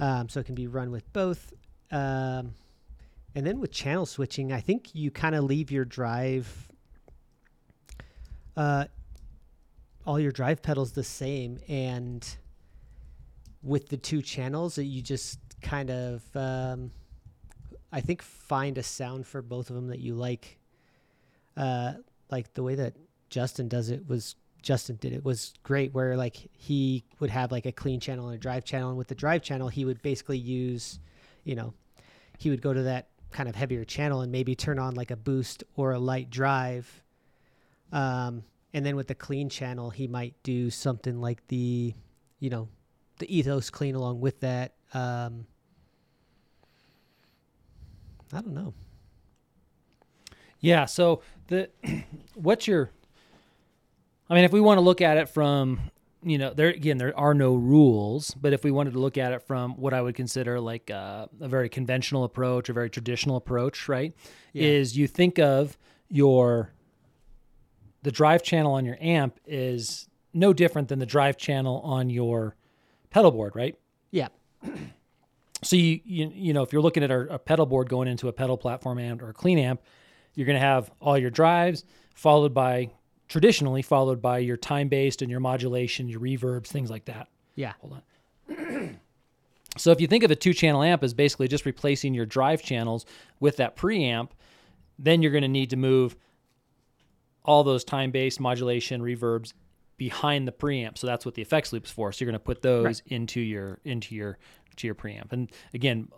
um, 0.00 0.28
so 0.28 0.38
it 0.38 0.44
can 0.44 0.54
be 0.54 0.66
run 0.66 0.90
with 0.90 1.10
both. 1.14 1.54
Um, 1.90 2.52
and 3.34 3.46
then 3.46 3.58
with 3.58 3.72
channel 3.72 4.04
switching, 4.04 4.52
I 4.52 4.60
think 4.60 4.94
you 4.94 5.10
kind 5.10 5.34
of 5.34 5.44
leave 5.44 5.70
your 5.70 5.86
drive, 5.86 6.68
uh, 8.54 8.84
all 10.04 10.20
your 10.20 10.32
drive 10.32 10.60
pedals 10.60 10.92
the 10.92 11.04
same, 11.04 11.58
and 11.68 12.22
with 13.62 13.88
the 13.88 13.96
two 13.96 14.20
channels, 14.20 14.74
that 14.74 14.84
you 14.84 15.00
just 15.00 15.38
kind 15.62 15.90
of, 15.90 16.22
um, 16.36 16.90
I 17.92 18.00
think, 18.00 18.22
find 18.22 18.78
a 18.78 18.82
sound 18.82 19.26
for 19.26 19.42
both 19.42 19.70
of 19.70 19.76
them 19.76 19.88
that 19.88 20.00
you 20.00 20.14
like. 20.14 20.58
Uh, 21.56 21.94
like 22.30 22.54
the 22.54 22.62
way 22.62 22.76
that 22.76 22.94
Justin 23.28 23.68
does 23.68 23.90
it 23.90 24.08
was 24.08 24.36
Justin 24.62 24.96
did 25.00 25.12
it 25.12 25.24
was 25.24 25.54
great. 25.62 25.92
Where 25.92 26.16
like 26.16 26.36
he 26.52 27.04
would 27.18 27.30
have 27.30 27.50
like 27.50 27.66
a 27.66 27.72
clean 27.72 28.00
channel 28.00 28.28
and 28.28 28.36
a 28.36 28.38
drive 28.38 28.64
channel, 28.64 28.90
and 28.90 28.98
with 28.98 29.08
the 29.08 29.14
drive 29.14 29.42
channel, 29.42 29.68
he 29.68 29.84
would 29.84 30.02
basically 30.02 30.38
use, 30.38 31.00
you 31.44 31.54
know, 31.54 31.74
he 32.38 32.50
would 32.50 32.62
go 32.62 32.72
to 32.72 32.82
that 32.82 33.08
kind 33.30 33.48
of 33.48 33.54
heavier 33.54 33.84
channel 33.84 34.20
and 34.22 34.32
maybe 34.32 34.54
turn 34.54 34.78
on 34.78 34.94
like 34.94 35.10
a 35.10 35.16
boost 35.16 35.64
or 35.76 35.92
a 35.92 35.98
light 35.98 36.30
drive. 36.30 37.02
Um, 37.92 38.44
and 38.72 38.84
then 38.84 38.96
with 38.96 39.08
the 39.08 39.14
clean 39.14 39.48
channel, 39.48 39.90
he 39.90 40.06
might 40.06 40.34
do 40.42 40.70
something 40.70 41.20
like 41.20 41.46
the, 41.48 41.94
you 42.38 42.50
know, 42.50 42.68
the 43.18 43.36
ethos 43.36 43.70
clean 43.70 43.94
along 43.94 44.20
with 44.20 44.40
that. 44.40 44.74
Um, 44.94 45.46
I 48.32 48.40
don't 48.40 48.54
know. 48.54 48.74
Yeah. 50.60 50.84
So 50.84 51.22
the 51.48 51.70
what's 52.34 52.66
your? 52.66 52.90
I 54.28 54.34
mean, 54.34 54.44
if 54.44 54.52
we 54.52 54.60
want 54.60 54.78
to 54.78 54.82
look 54.82 55.00
at 55.00 55.16
it 55.16 55.28
from 55.28 55.80
you 56.22 56.38
know 56.38 56.52
there 56.52 56.68
again 56.68 56.98
there 56.98 57.16
are 57.18 57.34
no 57.34 57.54
rules, 57.54 58.32
but 58.32 58.52
if 58.52 58.62
we 58.62 58.70
wanted 58.70 58.92
to 58.92 58.98
look 58.98 59.18
at 59.18 59.32
it 59.32 59.42
from 59.42 59.74
what 59.76 59.94
I 59.94 60.02
would 60.02 60.14
consider 60.14 60.60
like 60.60 60.90
uh, 60.90 61.26
a 61.40 61.48
very 61.48 61.68
conventional 61.68 62.24
approach, 62.24 62.68
a 62.68 62.72
very 62.72 62.90
traditional 62.90 63.36
approach, 63.36 63.88
right? 63.88 64.14
Yeah. 64.52 64.66
Is 64.66 64.96
you 64.96 65.06
think 65.06 65.38
of 65.38 65.76
your 66.08 66.72
the 68.02 68.10
drive 68.10 68.42
channel 68.42 68.72
on 68.72 68.84
your 68.84 68.96
amp 69.00 69.38
is 69.46 70.08
no 70.32 70.52
different 70.52 70.88
than 70.88 70.98
the 70.98 71.06
drive 71.06 71.36
channel 71.36 71.80
on 71.84 72.10
your 72.10 72.56
pedal 73.10 73.30
board, 73.30 73.54
right? 73.56 73.76
Yeah. 74.10 74.28
So 75.62 75.76
you 75.76 76.00
you, 76.04 76.32
you 76.34 76.52
know 76.52 76.62
if 76.62 76.72
you're 76.72 76.82
looking 76.82 77.02
at 77.02 77.10
a, 77.10 77.34
a 77.34 77.38
pedal 77.38 77.66
board 77.66 77.88
going 77.88 78.08
into 78.08 78.28
a 78.28 78.32
pedal 78.32 78.56
platform 78.56 78.98
amp 78.98 79.22
or 79.22 79.30
a 79.30 79.34
clean 79.34 79.58
amp, 79.58 79.82
you're 80.34 80.46
going 80.46 80.58
to 80.58 80.66
have 80.66 80.90
all 81.00 81.18
your 81.18 81.30
drives 81.30 81.84
followed 82.14 82.54
by 82.54 82.90
traditionally 83.28 83.82
followed 83.82 84.20
by 84.20 84.38
your 84.38 84.56
time 84.56 84.88
based 84.88 85.22
and 85.22 85.30
your 85.30 85.40
modulation, 85.40 86.08
your 86.08 86.20
reverbs, 86.20 86.66
things 86.66 86.90
like 86.90 87.04
that. 87.04 87.28
Yeah. 87.54 87.72
Hold 87.80 88.02
on. 88.48 88.98
so 89.76 89.92
if 89.92 90.00
you 90.00 90.06
think 90.06 90.24
of 90.24 90.30
a 90.30 90.36
two 90.36 90.52
channel 90.52 90.82
amp 90.82 91.04
as 91.04 91.14
basically 91.14 91.46
just 91.46 91.64
replacing 91.64 92.12
your 92.12 92.26
drive 92.26 92.62
channels 92.62 93.06
with 93.38 93.56
that 93.58 93.76
preamp, 93.76 94.30
then 94.98 95.22
you're 95.22 95.30
going 95.30 95.42
to 95.42 95.48
need 95.48 95.70
to 95.70 95.76
move 95.76 96.16
all 97.44 97.64
those 97.64 97.84
time 97.84 98.10
based 98.10 98.40
modulation 98.40 99.00
reverbs 99.00 99.52
behind 100.00 100.48
the 100.48 100.52
preamp. 100.52 100.96
So 100.96 101.06
that's 101.06 101.26
what 101.26 101.34
the 101.34 101.42
effects 101.42 101.74
loop's 101.74 101.90
for. 101.90 102.10
So 102.10 102.24
you're 102.24 102.32
going 102.32 102.40
to 102.40 102.44
put 102.44 102.62
those 102.62 103.02
into 103.08 103.38
your 103.38 103.80
into 103.84 104.14
your 104.14 104.38
to 104.76 104.86
your 104.86 104.94
preamp. 104.94 105.30
And 105.30 105.52
again, 105.74 106.08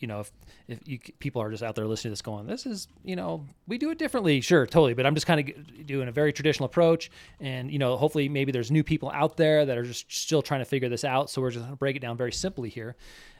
you 0.00 0.08
know, 0.08 0.18
if 0.18 0.32
if 0.66 0.88
you 0.88 0.98
people 1.20 1.40
are 1.40 1.48
just 1.48 1.62
out 1.62 1.76
there 1.76 1.86
listening 1.86 2.10
to 2.10 2.12
this 2.14 2.22
going, 2.22 2.48
this 2.48 2.66
is 2.66 2.88
you 3.04 3.14
know 3.14 3.46
we 3.68 3.78
do 3.78 3.90
it 3.90 3.98
differently, 3.98 4.40
sure, 4.40 4.66
totally. 4.66 4.92
But 4.92 5.06
I'm 5.06 5.14
just 5.14 5.28
kind 5.28 5.48
of 5.48 5.86
doing 5.86 6.08
a 6.08 6.12
very 6.12 6.32
traditional 6.32 6.66
approach, 6.66 7.12
and 7.38 7.70
you 7.70 7.78
know, 7.78 7.96
hopefully 7.96 8.28
maybe 8.28 8.50
there's 8.50 8.72
new 8.72 8.82
people 8.82 9.08
out 9.14 9.36
there 9.36 9.64
that 9.64 9.78
are 9.78 9.84
just 9.84 10.12
still 10.12 10.42
trying 10.42 10.60
to 10.60 10.64
figure 10.64 10.88
this 10.88 11.04
out. 11.04 11.30
So 11.30 11.40
we're 11.40 11.52
just 11.52 11.62
going 11.62 11.72
to 11.72 11.76
break 11.76 11.94
it 11.94 12.00
down 12.00 12.16
very 12.16 12.32
simply 12.32 12.70
here, 12.70 12.96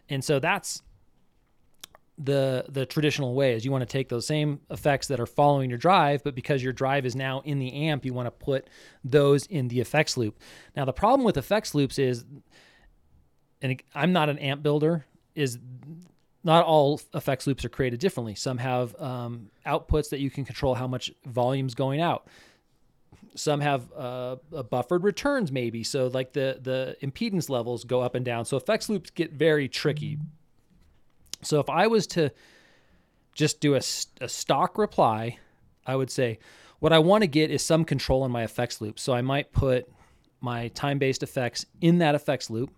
and 0.08 0.22
so 0.22 0.38
that's 0.38 0.80
the 2.18 2.64
the 2.68 2.84
traditional 2.84 3.34
way 3.34 3.54
is 3.54 3.64
you 3.64 3.70
want 3.70 3.82
to 3.82 3.86
take 3.86 4.08
those 4.08 4.26
same 4.26 4.60
effects 4.70 5.06
that 5.06 5.20
are 5.20 5.26
following 5.26 5.70
your 5.70 5.78
drive 5.78 6.22
but 6.24 6.34
because 6.34 6.62
your 6.62 6.72
drive 6.72 7.06
is 7.06 7.14
now 7.14 7.40
in 7.44 7.58
the 7.60 7.72
amp 7.72 8.04
you 8.04 8.12
want 8.12 8.26
to 8.26 8.30
put 8.30 8.68
those 9.04 9.46
in 9.46 9.68
the 9.68 9.80
effects 9.80 10.16
loop. 10.16 10.38
Now 10.76 10.84
the 10.84 10.92
problem 10.92 11.24
with 11.24 11.36
effects 11.36 11.74
loops 11.74 11.98
is 11.98 12.24
and 13.62 13.80
i'm 13.94 14.12
not 14.12 14.28
an 14.28 14.38
amp 14.38 14.62
builder 14.62 15.06
is 15.34 15.58
not 16.44 16.64
all 16.64 17.00
effects 17.14 17.46
loops 17.46 17.64
are 17.64 17.68
created 17.68 18.00
differently. 18.00 18.34
Some 18.34 18.58
have 18.58 18.98
um, 19.00 19.50
outputs 19.66 20.10
that 20.10 20.20
you 20.20 20.30
can 20.30 20.44
control 20.44 20.74
how 20.74 20.86
much 20.86 21.12
volume's 21.26 21.74
going 21.74 22.00
out. 22.00 22.26
Some 23.34 23.60
have 23.60 23.92
uh, 23.92 24.36
a 24.52 24.62
buffered 24.62 25.04
returns 25.04 25.52
maybe 25.52 25.84
so 25.84 26.08
like 26.08 26.32
the 26.32 26.58
the 26.60 26.96
impedance 27.06 27.48
levels 27.48 27.84
go 27.84 28.00
up 28.00 28.14
and 28.14 28.24
down. 28.24 28.44
So 28.44 28.56
effects 28.56 28.88
loops 28.88 29.10
get 29.10 29.32
very 29.32 29.68
tricky 29.68 30.18
so 31.42 31.60
if 31.60 31.68
I 31.70 31.86
was 31.86 32.06
to 32.08 32.30
just 33.34 33.60
do 33.60 33.74
a 33.74 33.80
stock 33.80 34.76
reply, 34.78 35.38
I 35.86 35.94
would 35.96 36.10
say 36.10 36.38
what 36.80 36.92
I 36.92 36.98
want 36.98 37.22
to 37.22 37.28
get 37.28 37.50
is 37.50 37.64
some 37.64 37.84
control 37.84 38.24
in 38.24 38.30
my 38.30 38.42
effects 38.42 38.80
loop. 38.80 38.98
So 38.98 39.12
I 39.12 39.22
might 39.22 39.52
put 39.52 39.88
my 40.40 40.68
time 40.68 40.98
based 40.98 41.22
effects 41.22 41.64
in 41.80 41.98
that 41.98 42.14
effects 42.14 42.50
loop, 42.50 42.70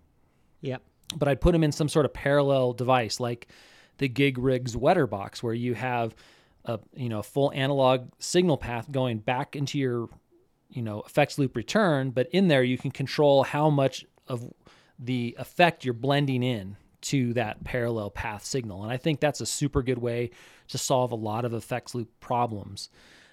Yep. 0.61 0.81
but 1.15 1.27
I'd 1.27 1.41
put 1.41 1.51
them 1.53 1.63
in 1.63 1.71
some 1.71 1.89
sort 1.89 2.05
of 2.05 2.13
parallel 2.13 2.73
device 2.73 3.19
like 3.19 3.47
the 3.97 4.09
GigRig's 4.09 4.75
Wetter 4.75 5.07
box, 5.07 5.43
where 5.43 5.53
you 5.53 5.73
have 5.75 6.15
a 6.65 6.79
you 6.95 7.09
know 7.09 7.21
full 7.21 7.51
analog 7.53 8.09
signal 8.19 8.57
path 8.57 8.91
going 8.91 9.17
back 9.19 9.55
into 9.55 9.77
your 9.79 10.09
you 10.69 10.81
know 10.81 11.01
effects 11.01 11.37
loop 11.37 11.55
return, 11.55 12.11
but 12.11 12.27
in 12.31 12.47
there 12.47 12.63
you 12.63 12.77
can 12.77 12.91
control 12.91 13.43
how 13.43 13.69
much 13.69 14.05
of 14.27 14.51
the 14.97 15.35
effect 15.39 15.83
you're 15.83 15.93
blending 15.93 16.43
in 16.43 16.77
to 17.01 17.33
that 17.33 17.63
parallel 17.63 18.09
path 18.09 18.45
signal. 18.45 18.83
And 18.83 18.91
I 18.91 18.97
think 18.97 19.19
that's 19.19 19.41
a 19.41 19.45
super 19.45 19.81
good 19.81 19.97
way 19.97 20.31
to 20.69 20.77
solve 20.77 21.11
a 21.11 21.15
lot 21.15 21.45
of 21.45 21.53
effects 21.53 21.95
loop 21.95 22.09
problems. 22.19 22.89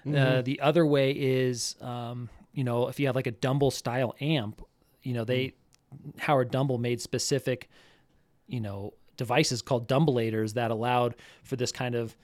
Uh, 0.07 0.41
the 0.41 0.59
other 0.61 0.85
way 0.85 1.11
is, 1.11 1.75
um, 1.81 2.29
you 2.53 2.63
know, 2.63 2.87
if 2.87 2.99
you 2.99 3.05
have 3.05 3.15
like 3.15 3.27
a 3.27 3.31
Dumble 3.31 3.69
style 3.69 4.15
amp, 4.21 4.61
you 5.03 5.13
know, 5.13 5.23
they, 5.23 5.53
Howard 6.17 6.51
Dumble 6.51 6.77
made 6.79 6.99
specific, 6.99 7.69
you 8.47 8.59
know, 8.59 8.93
devices 9.17 9.61
called 9.61 9.87
Dumbleators 9.87 10.53
that 10.53 10.71
allowed 10.71 11.15
for 11.43 11.57
this 11.57 11.71
kind 11.71 11.93
of 11.93 12.15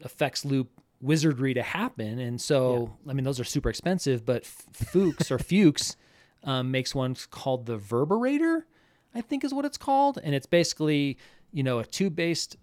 effects 0.00 0.44
loop 0.44 0.70
wizardry 1.00 1.54
to 1.54 1.62
happen. 1.62 2.18
And 2.18 2.40
so, 2.40 2.96
I 3.08 3.12
mean, 3.12 3.24
those 3.24 3.38
are 3.38 3.44
super 3.44 3.68
expensive, 3.68 4.24
but 4.24 4.44
Fuchs 4.46 5.30
or 5.30 5.38
Fuchs 5.38 5.96
um, 6.44 6.70
makes 6.70 6.94
one 6.94 7.16
called 7.30 7.66
the 7.66 7.76
Verberator, 7.76 8.64
I 9.14 9.20
think 9.20 9.44
is 9.44 9.52
what 9.52 9.64
it's 9.64 9.78
called. 9.78 10.18
And 10.22 10.34
it's 10.34 10.46
basically, 10.46 11.18
you 11.52 11.62
know, 11.62 11.78
a 11.78 11.84
tube 11.84 12.16
based 12.16 12.56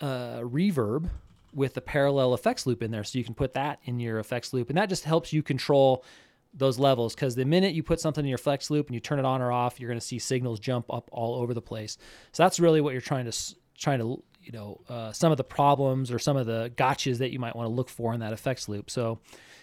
uh, 0.00 0.40
reverb 0.40 1.10
with 1.52 1.76
a 1.76 1.80
parallel 1.80 2.34
effects 2.34 2.66
loop 2.66 2.82
in 2.82 2.90
there. 2.90 3.04
So 3.04 3.18
you 3.18 3.24
can 3.24 3.34
put 3.34 3.54
that 3.54 3.80
in 3.84 3.98
your 3.98 4.18
effects 4.18 4.52
loop, 4.52 4.68
and 4.68 4.78
that 4.78 4.88
just 4.88 5.04
helps 5.04 5.32
you 5.32 5.42
control 5.42 6.04
those 6.54 6.78
levels. 6.78 7.14
Because 7.14 7.34
the 7.34 7.44
minute 7.44 7.74
you 7.74 7.82
put 7.82 8.00
something 8.00 8.24
in 8.24 8.28
your 8.28 8.38
flex 8.38 8.70
loop 8.70 8.86
and 8.86 8.94
you 8.94 9.00
turn 9.00 9.18
it 9.18 9.24
on 9.24 9.40
or 9.42 9.52
off, 9.52 9.78
you're 9.78 9.88
going 9.88 10.00
to 10.00 10.06
see 10.06 10.18
signals 10.18 10.60
jump 10.60 10.86
up 10.92 11.08
all 11.12 11.40
over 11.40 11.54
the 11.54 11.62
place. 11.62 11.98
So 12.32 12.42
that's 12.42 12.60
really 12.60 12.80
what 12.80 12.92
you're 12.92 13.00
trying 13.00 13.30
to 13.30 13.54
trying 13.78 13.98
to 13.98 14.22
you 14.42 14.52
know 14.52 14.80
uh, 14.88 15.12
some 15.12 15.32
of 15.32 15.38
the 15.38 15.44
problems 15.44 16.10
or 16.10 16.18
some 16.18 16.36
of 16.36 16.46
the 16.46 16.72
gotchas 16.76 17.18
that 17.18 17.32
you 17.32 17.38
might 17.38 17.56
want 17.56 17.66
to 17.66 17.72
look 17.72 17.88
for 17.88 18.14
in 18.14 18.20
that 18.20 18.32
effects 18.32 18.68
loop. 18.68 18.90
So 18.90 19.20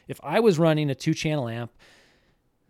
if 0.07 0.19
I 0.23 0.39
was 0.39 0.59
running 0.59 0.89
a 0.89 0.95
two 0.95 1.13
channel 1.13 1.47
amp, 1.47 1.71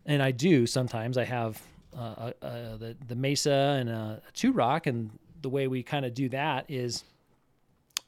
and 0.05 0.23
I 0.23 0.31
do 0.31 0.65
sometimes, 0.65 1.17
I 1.17 1.25
have 1.25 1.61
uh, 1.97 2.31
uh, 2.41 2.45
uh, 2.45 2.77
the 2.77 2.95
the 3.07 3.15
Mesa 3.15 3.77
and 3.79 3.89
a, 3.89 4.21
a 4.27 4.31
Two-Rock, 4.33 4.88
and 4.88 5.10
the 5.41 5.49
way 5.49 5.67
we 5.67 5.83
kind 5.83 6.05
of 6.05 6.13
do 6.13 6.29
that 6.29 6.65
is, 6.69 7.03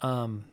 um, 0.02 0.46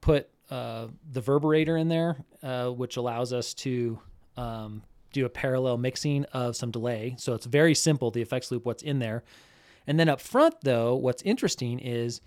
put 0.00 0.28
uh, 0.50 0.88
the 1.12 1.20
reverberator 1.20 1.80
in 1.80 1.88
there, 1.88 2.16
uh, 2.42 2.68
which 2.68 2.96
allows 2.96 3.32
us 3.32 3.54
to 3.54 3.98
um, 4.36 4.82
do 5.12 5.26
a 5.26 5.28
parallel 5.28 5.76
mixing 5.78 6.24
of 6.32 6.56
some 6.56 6.70
delay. 6.70 7.14
So 7.18 7.34
it's 7.34 7.46
very 7.46 7.74
simple. 7.74 8.10
The 8.10 8.22
effects 8.22 8.50
loop, 8.50 8.64
what's 8.64 8.82
in 8.82 8.98
there, 8.98 9.22
and 9.86 9.98
then 9.98 10.08
up 10.08 10.20
front 10.20 10.54
though, 10.62 10.94
what's 10.94 11.22
interesting 11.22 11.78
is, 11.78 12.20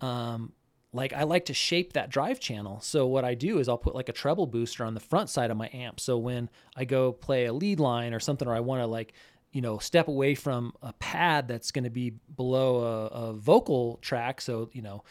um, 0.00 0.52
like 0.92 1.12
I 1.12 1.24
like 1.24 1.44
to 1.46 1.54
shape 1.54 1.92
that 1.92 2.10
drive 2.10 2.40
channel. 2.40 2.80
So 2.80 3.06
what 3.06 3.24
I 3.24 3.34
do 3.34 3.58
is 3.58 3.68
I'll 3.68 3.78
put 3.78 3.94
like 3.94 4.08
a 4.08 4.12
treble 4.12 4.46
booster 4.46 4.84
on 4.84 4.94
the 4.94 5.00
front 5.00 5.28
side 5.28 5.50
of 5.50 5.56
my 5.56 5.68
amp. 5.72 6.00
So 6.00 6.16
when 6.16 6.48
I 6.76 6.84
go 6.84 7.12
play 7.12 7.44
a 7.46 7.52
lead 7.52 7.78
line 7.78 8.14
or 8.14 8.20
something, 8.20 8.48
or 8.48 8.54
I 8.54 8.60
want 8.60 8.80
to 8.80 8.86
like, 8.86 9.12
you 9.52 9.60
know, 9.60 9.78
step 9.78 10.08
away 10.08 10.34
from 10.34 10.72
a 10.82 10.92
pad 10.94 11.48
that's 11.48 11.70
going 11.70 11.84
to 11.84 11.90
be 11.90 12.14
below 12.36 12.80
a, 12.80 13.06
a, 13.06 13.32
vocal 13.32 13.98
track. 14.02 14.40
So, 14.40 14.68
you 14.72 14.82
know, 14.82 15.04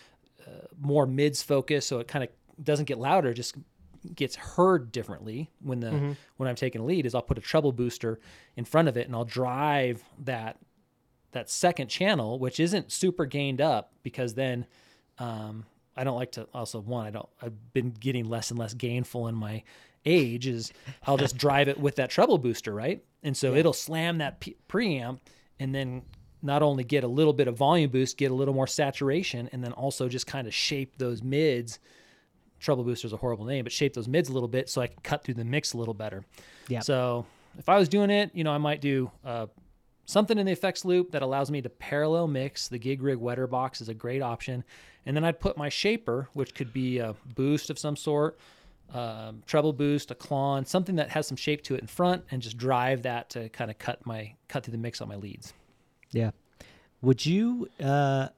uh, 0.45 0.67
more 0.79 1.07
mids 1.07 1.41
focus. 1.41 1.85
So 1.85 1.99
it 1.99 2.07
kind 2.07 2.23
of 2.23 2.29
doesn't 2.63 2.85
get 2.85 2.99
louder, 2.99 3.33
just 3.33 3.55
gets 4.15 4.35
heard 4.35 4.91
differently 4.91 5.49
when 5.59 5.79
the, 5.79 5.87
mm-hmm. 5.87 6.11
when 6.37 6.47
I'm 6.47 6.55
taking 6.55 6.81
a 6.81 6.85
lead 6.85 7.05
is 7.05 7.15
I'll 7.15 7.21
put 7.21 7.37
a 7.37 7.41
treble 7.41 7.71
booster 7.71 8.19
in 8.55 8.63
front 8.63 8.87
of 8.87 8.95
it 8.95 9.07
and 9.07 9.15
I'll 9.15 9.25
drive 9.25 10.03
that, 10.23 10.57
that 11.31 11.49
second 11.49 11.87
channel, 11.87 12.37
which 12.37 12.59
isn't 12.59 12.91
super 12.91 13.25
gained 13.25 13.59
up 13.59 13.91
because 14.03 14.35
then, 14.35 14.65
um, 15.17 15.65
I 15.95 16.03
don't 16.03 16.15
like 16.15 16.33
to 16.33 16.47
also 16.53 16.79
one, 16.79 17.07
I 17.07 17.09
don't, 17.09 17.27
I've 17.41 17.73
been 17.73 17.89
getting 17.89 18.25
less 18.25 18.51
and 18.51 18.59
less 18.59 18.75
gainful 18.75 19.27
in 19.27 19.35
my 19.35 19.63
age 20.07 20.47
is 20.47 20.71
I'll 21.05 21.17
just 21.17 21.37
drive 21.45 21.67
it 21.67 21.79
with 21.79 21.95
that 21.97 22.09
treble 22.09 22.37
booster. 22.37 22.73
Right. 22.73 23.03
And 23.23 23.35
so 23.35 23.53
yeah. 23.53 23.59
it'll 23.59 23.73
slam 23.73 24.19
that 24.19 24.39
p- 24.39 24.57
preamp 24.69 25.19
and 25.59 25.73
then 25.73 26.03
not 26.41 26.61
only 26.61 26.83
get 26.83 27.03
a 27.03 27.07
little 27.07 27.33
bit 27.33 27.47
of 27.47 27.57
volume 27.57 27.89
boost, 27.89 28.17
get 28.17 28.31
a 28.31 28.33
little 28.33 28.53
more 28.53 28.67
saturation, 28.67 29.49
and 29.51 29.63
then 29.63 29.73
also 29.73 30.07
just 30.07 30.27
kind 30.27 30.47
of 30.47 30.53
shape 30.53 30.97
those 30.97 31.23
mids. 31.23 31.79
Treble 32.59 32.83
booster 32.83 33.07
is 33.07 33.13
a 33.13 33.17
horrible 33.17 33.45
name, 33.45 33.63
but 33.63 33.71
shape 33.71 33.93
those 33.93 34.07
mids 34.07 34.29
a 34.29 34.33
little 34.33 34.47
bit 34.47 34.69
so 34.69 34.81
I 34.81 34.87
can 34.87 34.97
cut 35.03 35.23
through 35.23 35.35
the 35.35 35.45
mix 35.45 35.73
a 35.73 35.77
little 35.77 35.93
better. 35.93 36.23
Yeah. 36.67 36.79
So 36.81 37.25
if 37.57 37.69
I 37.69 37.77
was 37.77 37.89
doing 37.89 38.09
it, 38.09 38.31
you 38.33 38.43
know, 38.43 38.51
I 38.51 38.57
might 38.57 38.81
do 38.81 39.11
uh, 39.25 39.47
something 40.05 40.37
in 40.37 40.45
the 40.45 40.51
effects 40.51 40.85
loop 40.85 41.11
that 41.11 41.21
allows 41.21 41.51
me 41.51 41.61
to 41.61 41.69
parallel 41.69 42.27
mix. 42.27 42.67
The 42.67 42.79
GigRig 42.79 43.17
Wetterbox 43.17 43.81
is 43.81 43.89
a 43.89 43.93
great 43.93 44.21
option. 44.21 44.63
And 45.05 45.15
then 45.15 45.23
I'd 45.23 45.39
put 45.39 45.57
my 45.57 45.69
shaper, 45.69 46.29
which 46.33 46.53
could 46.53 46.73
be 46.73 46.99
a 46.99 47.15
boost 47.35 47.69
of 47.69 47.79
some 47.79 47.95
sort, 47.95 48.37
um, 48.93 49.43
treble 49.45 49.73
boost, 49.73 50.11
a 50.11 50.15
Klon, 50.15 50.67
something 50.67 50.95
that 50.95 51.09
has 51.09 51.27
some 51.27 51.37
shape 51.37 51.61
to 51.63 51.75
it 51.75 51.81
in 51.81 51.87
front, 51.87 52.23
and 52.31 52.41
just 52.41 52.57
drive 52.57 53.03
that 53.03 53.29
to 53.31 53.49
kind 53.49 53.69
of 53.69 53.77
cut 53.77 54.05
my 54.05 54.33
cut 54.47 54.63
through 54.63 54.73
the 54.73 54.77
mix 54.77 55.01
on 55.01 55.07
my 55.07 55.15
leads. 55.15 55.53
Yeah. 56.11 56.31
Would 57.01 57.25
you, 57.25 57.69
uh, 57.83 58.29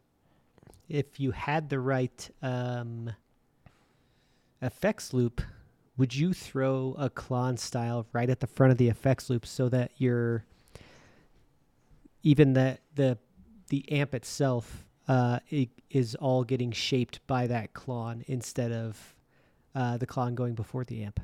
if 0.90 1.20
you 1.20 1.32
had 1.32 1.70
the 1.70 1.80
right 1.80 2.30
um, 2.42 3.12
effects 4.62 5.14
loop, 5.14 5.42
would 5.98 6.16
you 6.16 6.34
throw 6.34 6.96
a 6.98 7.10
Klon 7.10 7.60
style 7.60 8.08
right 8.14 8.30
at 8.30 8.40
the 8.40 8.48
front 8.48 8.72
of 8.72 8.78
the 8.78 8.90
effects 8.90 9.30
loop 9.30 9.46
so 9.46 9.70
that 9.70 9.92
your 9.98 10.46
even 12.24 12.54
the 12.54 12.78
the 12.96 13.18
the 13.70 13.90
amp 13.92 14.14
itself 14.14 14.86
uh, 15.08 15.40
is 15.90 16.16
all 16.16 16.44
getting 16.44 16.72
shaped 16.72 17.26
by 17.28 17.48
that 17.48 17.74
Klon 17.74 18.24
instead 18.28 18.72
of 18.72 19.16
uh, 19.80 19.98
the 19.98 20.06
Klon 20.06 20.36
going 20.36 20.56
before 20.56 20.84
the 20.84 21.04
amp? 21.04 21.22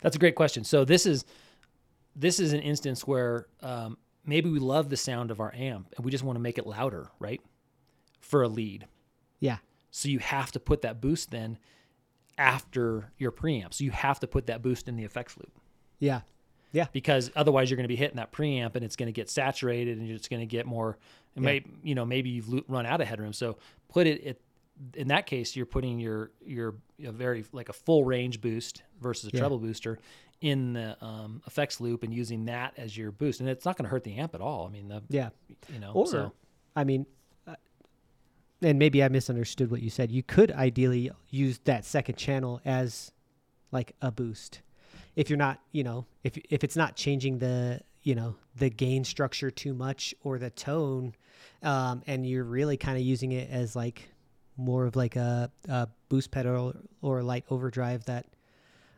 That's 0.00 0.16
a 0.16 0.18
great 0.18 0.34
question. 0.34 0.64
So 0.64 0.84
this 0.84 1.06
is 1.06 1.24
this 2.16 2.40
is 2.40 2.52
an 2.52 2.60
instance 2.60 3.06
where 3.06 3.46
um, 3.62 3.96
maybe 4.26 4.50
we 4.50 4.58
love 4.58 4.90
the 4.90 4.96
sound 4.96 5.30
of 5.30 5.38
our 5.38 5.54
amp 5.54 5.94
and 5.96 6.04
we 6.04 6.10
just 6.10 6.24
want 6.24 6.34
to 6.36 6.40
make 6.40 6.58
it 6.58 6.66
louder, 6.66 7.08
right? 7.20 7.40
For 8.20 8.42
a 8.42 8.48
lead. 8.48 8.86
Yeah. 9.38 9.58
So 9.92 10.08
you 10.08 10.18
have 10.18 10.50
to 10.52 10.60
put 10.60 10.82
that 10.82 11.00
boost 11.00 11.30
then 11.30 11.58
after 12.36 13.12
your 13.16 13.30
preamp. 13.30 13.72
So 13.74 13.84
you 13.84 13.92
have 13.92 14.18
to 14.20 14.26
put 14.26 14.46
that 14.46 14.60
boost 14.60 14.88
in 14.88 14.96
the 14.96 15.04
effects 15.04 15.36
loop. 15.36 15.52
Yeah. 16.00 16.22
Yeah. 16.72 16.86
Because 16.92 17.30
otherwise 17.36 17.70
you're 17.70 17.76
going 17.76 17.84
to 17.84 17.88
be 17.88 17.96
hitting 17.96 18.16
that 18.16 18.32
preamp 18.32 18.74
and 18.74 18.84
it's 18.84 18.96
going 18.96 19.06
to 19.06 19.12
get 19.12 19.30
saturated 19.30 19.98
and 19.98 20.10
it's 20.10 20.28
going 20.28 20.40
to 20.40 20.46
get 20.46 20.66
more, 20.66 20.98
yeah. 21.36 21.42
may, 21.42 21.64
you 21.84 21.94
know, 21.94 22.04
maybe 22.04 22.30
you've 22.30 22.52
run 22.68 22.86
out 22.86 23.00
of 23.00 23.06
headroom. 23.06 23.32
So 23.32 23.58
put 23.88 24.08
it 24.08 24.24
at, 24.24 24.36
in 24.94 25.08
that 25.08 25.26
case, 25.26 25.56
you're 25.56 25.66
putting 25.66 25.98
your, 25.98 26.30
your 26.44 26.76
a 27.04 27.12
very 27.12 27.44
like 27.52 27.68
a 27.68 27.72
full 27.72 28.04
range 28.04 28.40
boost 28.40 28.82
versus 29.00 29.30
a 29.32 29.34
yeah. 29.34 29.40
treble 29.40 29.58
booster 29.58 29.98
in 30.40 30.74
the 30.74 30.96
um, 31.04 31.42
effects 31.46 31.80
loop 31.80 32.02
and 32.02 32.14
using 32.14 32.44
that 32.46 32.74
as 32.76 32.96
your 32.96 33.10
boost. 33.10 33.40
And 33.40 33.48
it's 33.48 33.64
not 33.64 33.76
going 33.76 33.84
to 33.84 33.90
hurt 33.90 34.04
the 34.04 34.16
amp 34.16 34.34
at 34.34 34.40
all. 34.40 34.66
I 34.66 34.70
mean, 34.70 34.88
the, 34.88 35.02
yeah, 35.08 35.30
you 35.72 35.80
know, 35.80 35.92
or, 35.92 36.06
so. 36.06 36.32
I 36.76 36.84
mean, 36.84 37.06
uh, 37.46 37.56
and 38.62 38.78
maybe 38.78 39.02
I 39.02 39.08
misunderstood 39.08 39.70
what 39.70 39.82
you 39.82 39.90
said. 39.90 40.10
You 40.10 40.22
could 40.22 40.52
ideally 40.52 41.10
use 41.28 41.58
that 41.64 41.84
second 41.84 42.16
channel 42.16 42.60
as 42.64 43.12
like 43.72 43.94
a 44.00 44.10
boost 44.10 44.62
if 45.18 45.28
you're 45.28 45.36
not, 45.36 45.60
you 45.72 45.82
know, 45.82 46.06
if 46.22 46.38
if 46.48 46.62
it's 46.62 46.76
not 46.76 46.94
changing 46.94 47.38
the, 47.38 47.80
you 48.02 48.14
know, 48.14 48.36
the 48.54 48.70
gain 48.70 49.02
structure 49.02 49.50
too 49.50 49.74
much 49.74 50.14
or 50.22 50.38
the 50.38 50.50
tone, 50.50 51.12
um, 51.64 52.02
and 52.06 52.24
you're 52.24 52.44
really 52.44 52.76
kind 52.76 52.96
of 52.96 53.02
using 53.02 53.32
it 53.32 53.50
as 53.50 53.74
like 53.74 54.08
more 54.58 54.84
of 54.84 54.96
like 54.96 55.16
a, 55.16 55.50
a 55.68 55.88
boost 56.08 56.30
pedal 56.30 56.74
or 57.00 57.22
light 57.22 57.44
overdrive 57.48 58.04
that, 58.04 58.26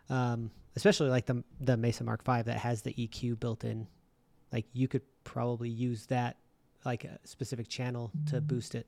um, 0.08 0.50
especially 0.74 1.10
like 1.10 1.26
the 1.26 1.44
the 1.60 1.76
Mesa 1.76 2.02
Mark 2.02 2.24
V 2.24 2.42
that 2.42 2.56
has 2.56 2.82
the 2.82 2.92
EQ 2.94 3.38
built 3.38 3.62
in, 3.62 3.86
like 4.52 4.66
you 4.72 4.88
could 4.88 5.02
probably 5.22 5.68
use 5.68 6.06
that 6.06 6.38
like 6.84 7.04
a 7.04 7.18
specific 7.24 7.68
channel 7.68 8.10
to 8.30 8.40
boost 8.40 8.74
it. 8.74 8.86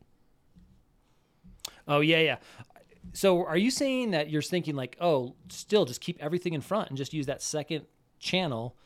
Oh 1.87 2.01
yeah, 2.01 2.19
yeah. 2.19 2.37
So 3.13 3.45
are 3.45 3.57
you 3.57 3.71
saying 3.71 4.13
that 4.13 4.31
you're 4.31 4.43
thinking 4.43 4.75
like, 4.75 4.97
oh, 5.01 5.35
still 5.49 5.85
just 5.85 6.01
keep 6.01 6.23
everything 6.23 6.55
in 6.55 6.61
front 6.61 6.89
and 6.89 6.97
just 6.97 7.13
use 7.13 7.27
that 7.27 7.43
second 7.43 7.87
channel 8.19 8.77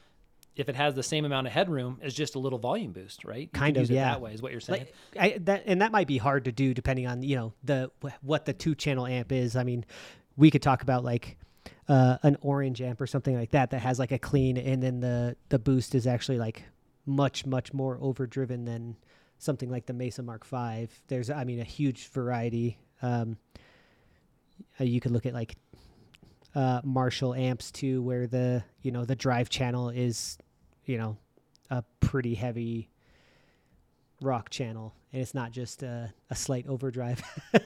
if 0.56 0.68
it 0.68 0.76
has 0.76 0.94
the 0.94 1.02
same 1.02 1.24
amount 1.24 1.46
of 1.46 1.52
headroom 1.52 1.98
as 2.02 2.14
just 2.14 2.34
a 2.34 2.38
little 2.38 2.58
volume 2.58 2.92
boost, 2.92 3.24
right? 3.24 3.42
You 3.42 3.48
kind 3.48 3.76
of, 3.76 3.90
yeah. 3.90 4.12
That 4.12 4.20
way 4.20 4.32
is 4.32 4.42
what 4.42 4.52
you're 4.52 4.60
saying. 4.60 4.86
Like, 5.14 5.34
I, 5.34 5.38
that 5.42 5.64
and 5.66 5.82
that 5.82 5.92
might 5.92 6.06
be 6.06 6.18
hard 6.18 6.46
to 6.46 6.52
do 6.52 6.74
depending 6.74 7.06
on 7.06 7.22
you 7.22 7.36
know 7.36 7.52
the 7.62 7.90
what 8.22 8.46
the 8.46 8.52
two 8.52 8.74
channel 8.74 9.06
amp 9.06 9.32
is. 9.32 9.54
I 9.54 9.64
mean, 9.64 9.84
we 10.36 10.50
could 10.50 10.62
talk 10.62 10.82
about 10.82 11.04
like 11.04 11.36
uh, 11.88 12.18
an 12.22 12.36
orange 12.40 12.80
amp 12.80 13.00
or 13.00 13.06
something 13.06 13.36
like 13.36 13.50
that 13.50 13.70
that 13.70 13.80
has 13.80 13.98
like 13.98 14.12
a 14.12 14.18
clean 14.18 14.56
and 14.56 14.82
then 14.82 15.00
the 15.00 15.36
the 15.50 15.58
boost 15.58 15.94
is 15.94 16.06
actually 16.06 16.38
like 16.38 16.64
much 17.04 17.46
much 17.46 17.72
more 17.72 17.98
overdriven 18.00 18.64
than 18.64 18.96
something 19.38 19.70
like 19.70 19.86
the 19.86 19.92
Mesa 19.92 20.22
Mark 20.22 20.46
V. 20.46 20.88
There's 21.08 21.30
I 21.30 21.44
mean 21.44 21.60
a 21.60 21.64
huge 21.64 22.08
variety. 22.08 22.78
Um, 23.02 23.36
uh, 24.80 24.84
you 24.84 25.00
could 25.00 25.12
look 25.12 25.26
at 25.26 25.34
like 25.34 25.56
uh, 26.54 26.80
Marshall 26.82 27.34
amps 27.34 27.70
too, 27.70 28.02
where 28.02 28.26
the 28.26 28.64
you 28.82 28.90
know 28.90 29.04
the 29.04 29.14
drive 29.14 29.50
channel 29.50 29.90
is 29.90 30.38
you 30.86 30.98
know 30.98 31.16
a 31.70 31.82
pretty 32.00 32.34
heavy 32.34 32.88
rock 34.20 34.50
channel, 34.50 34.94
and 35.12 35.22
it's 35.22 35.34
not 35.34 35.52
just 35.52 35.82
a, 35.82 36.12
a 36.30 36.34
slight 36.34 36.66
overdrive. 36.66 37.22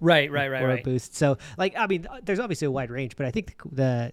right, 0.00 0.30
right, 0.30 0.30
right, 0.30 0.62
or 0.62 0.68
right. 0.68 0.80
a 0.80 0.82
boost. 0.82 1.16
So, 1.16 1.38
like, 1.56 1.74
I 1.76 1.86
mean, 1.86 2.06
there's 2.22 2.40
obviously 2.40 2.66
a 2.66 2.70
wide 2.70 2.90
range, 2.90 3.16
but 3.16 3.26
I 3.26 3.30
think 3.30 3.56
the, 3.64 4.12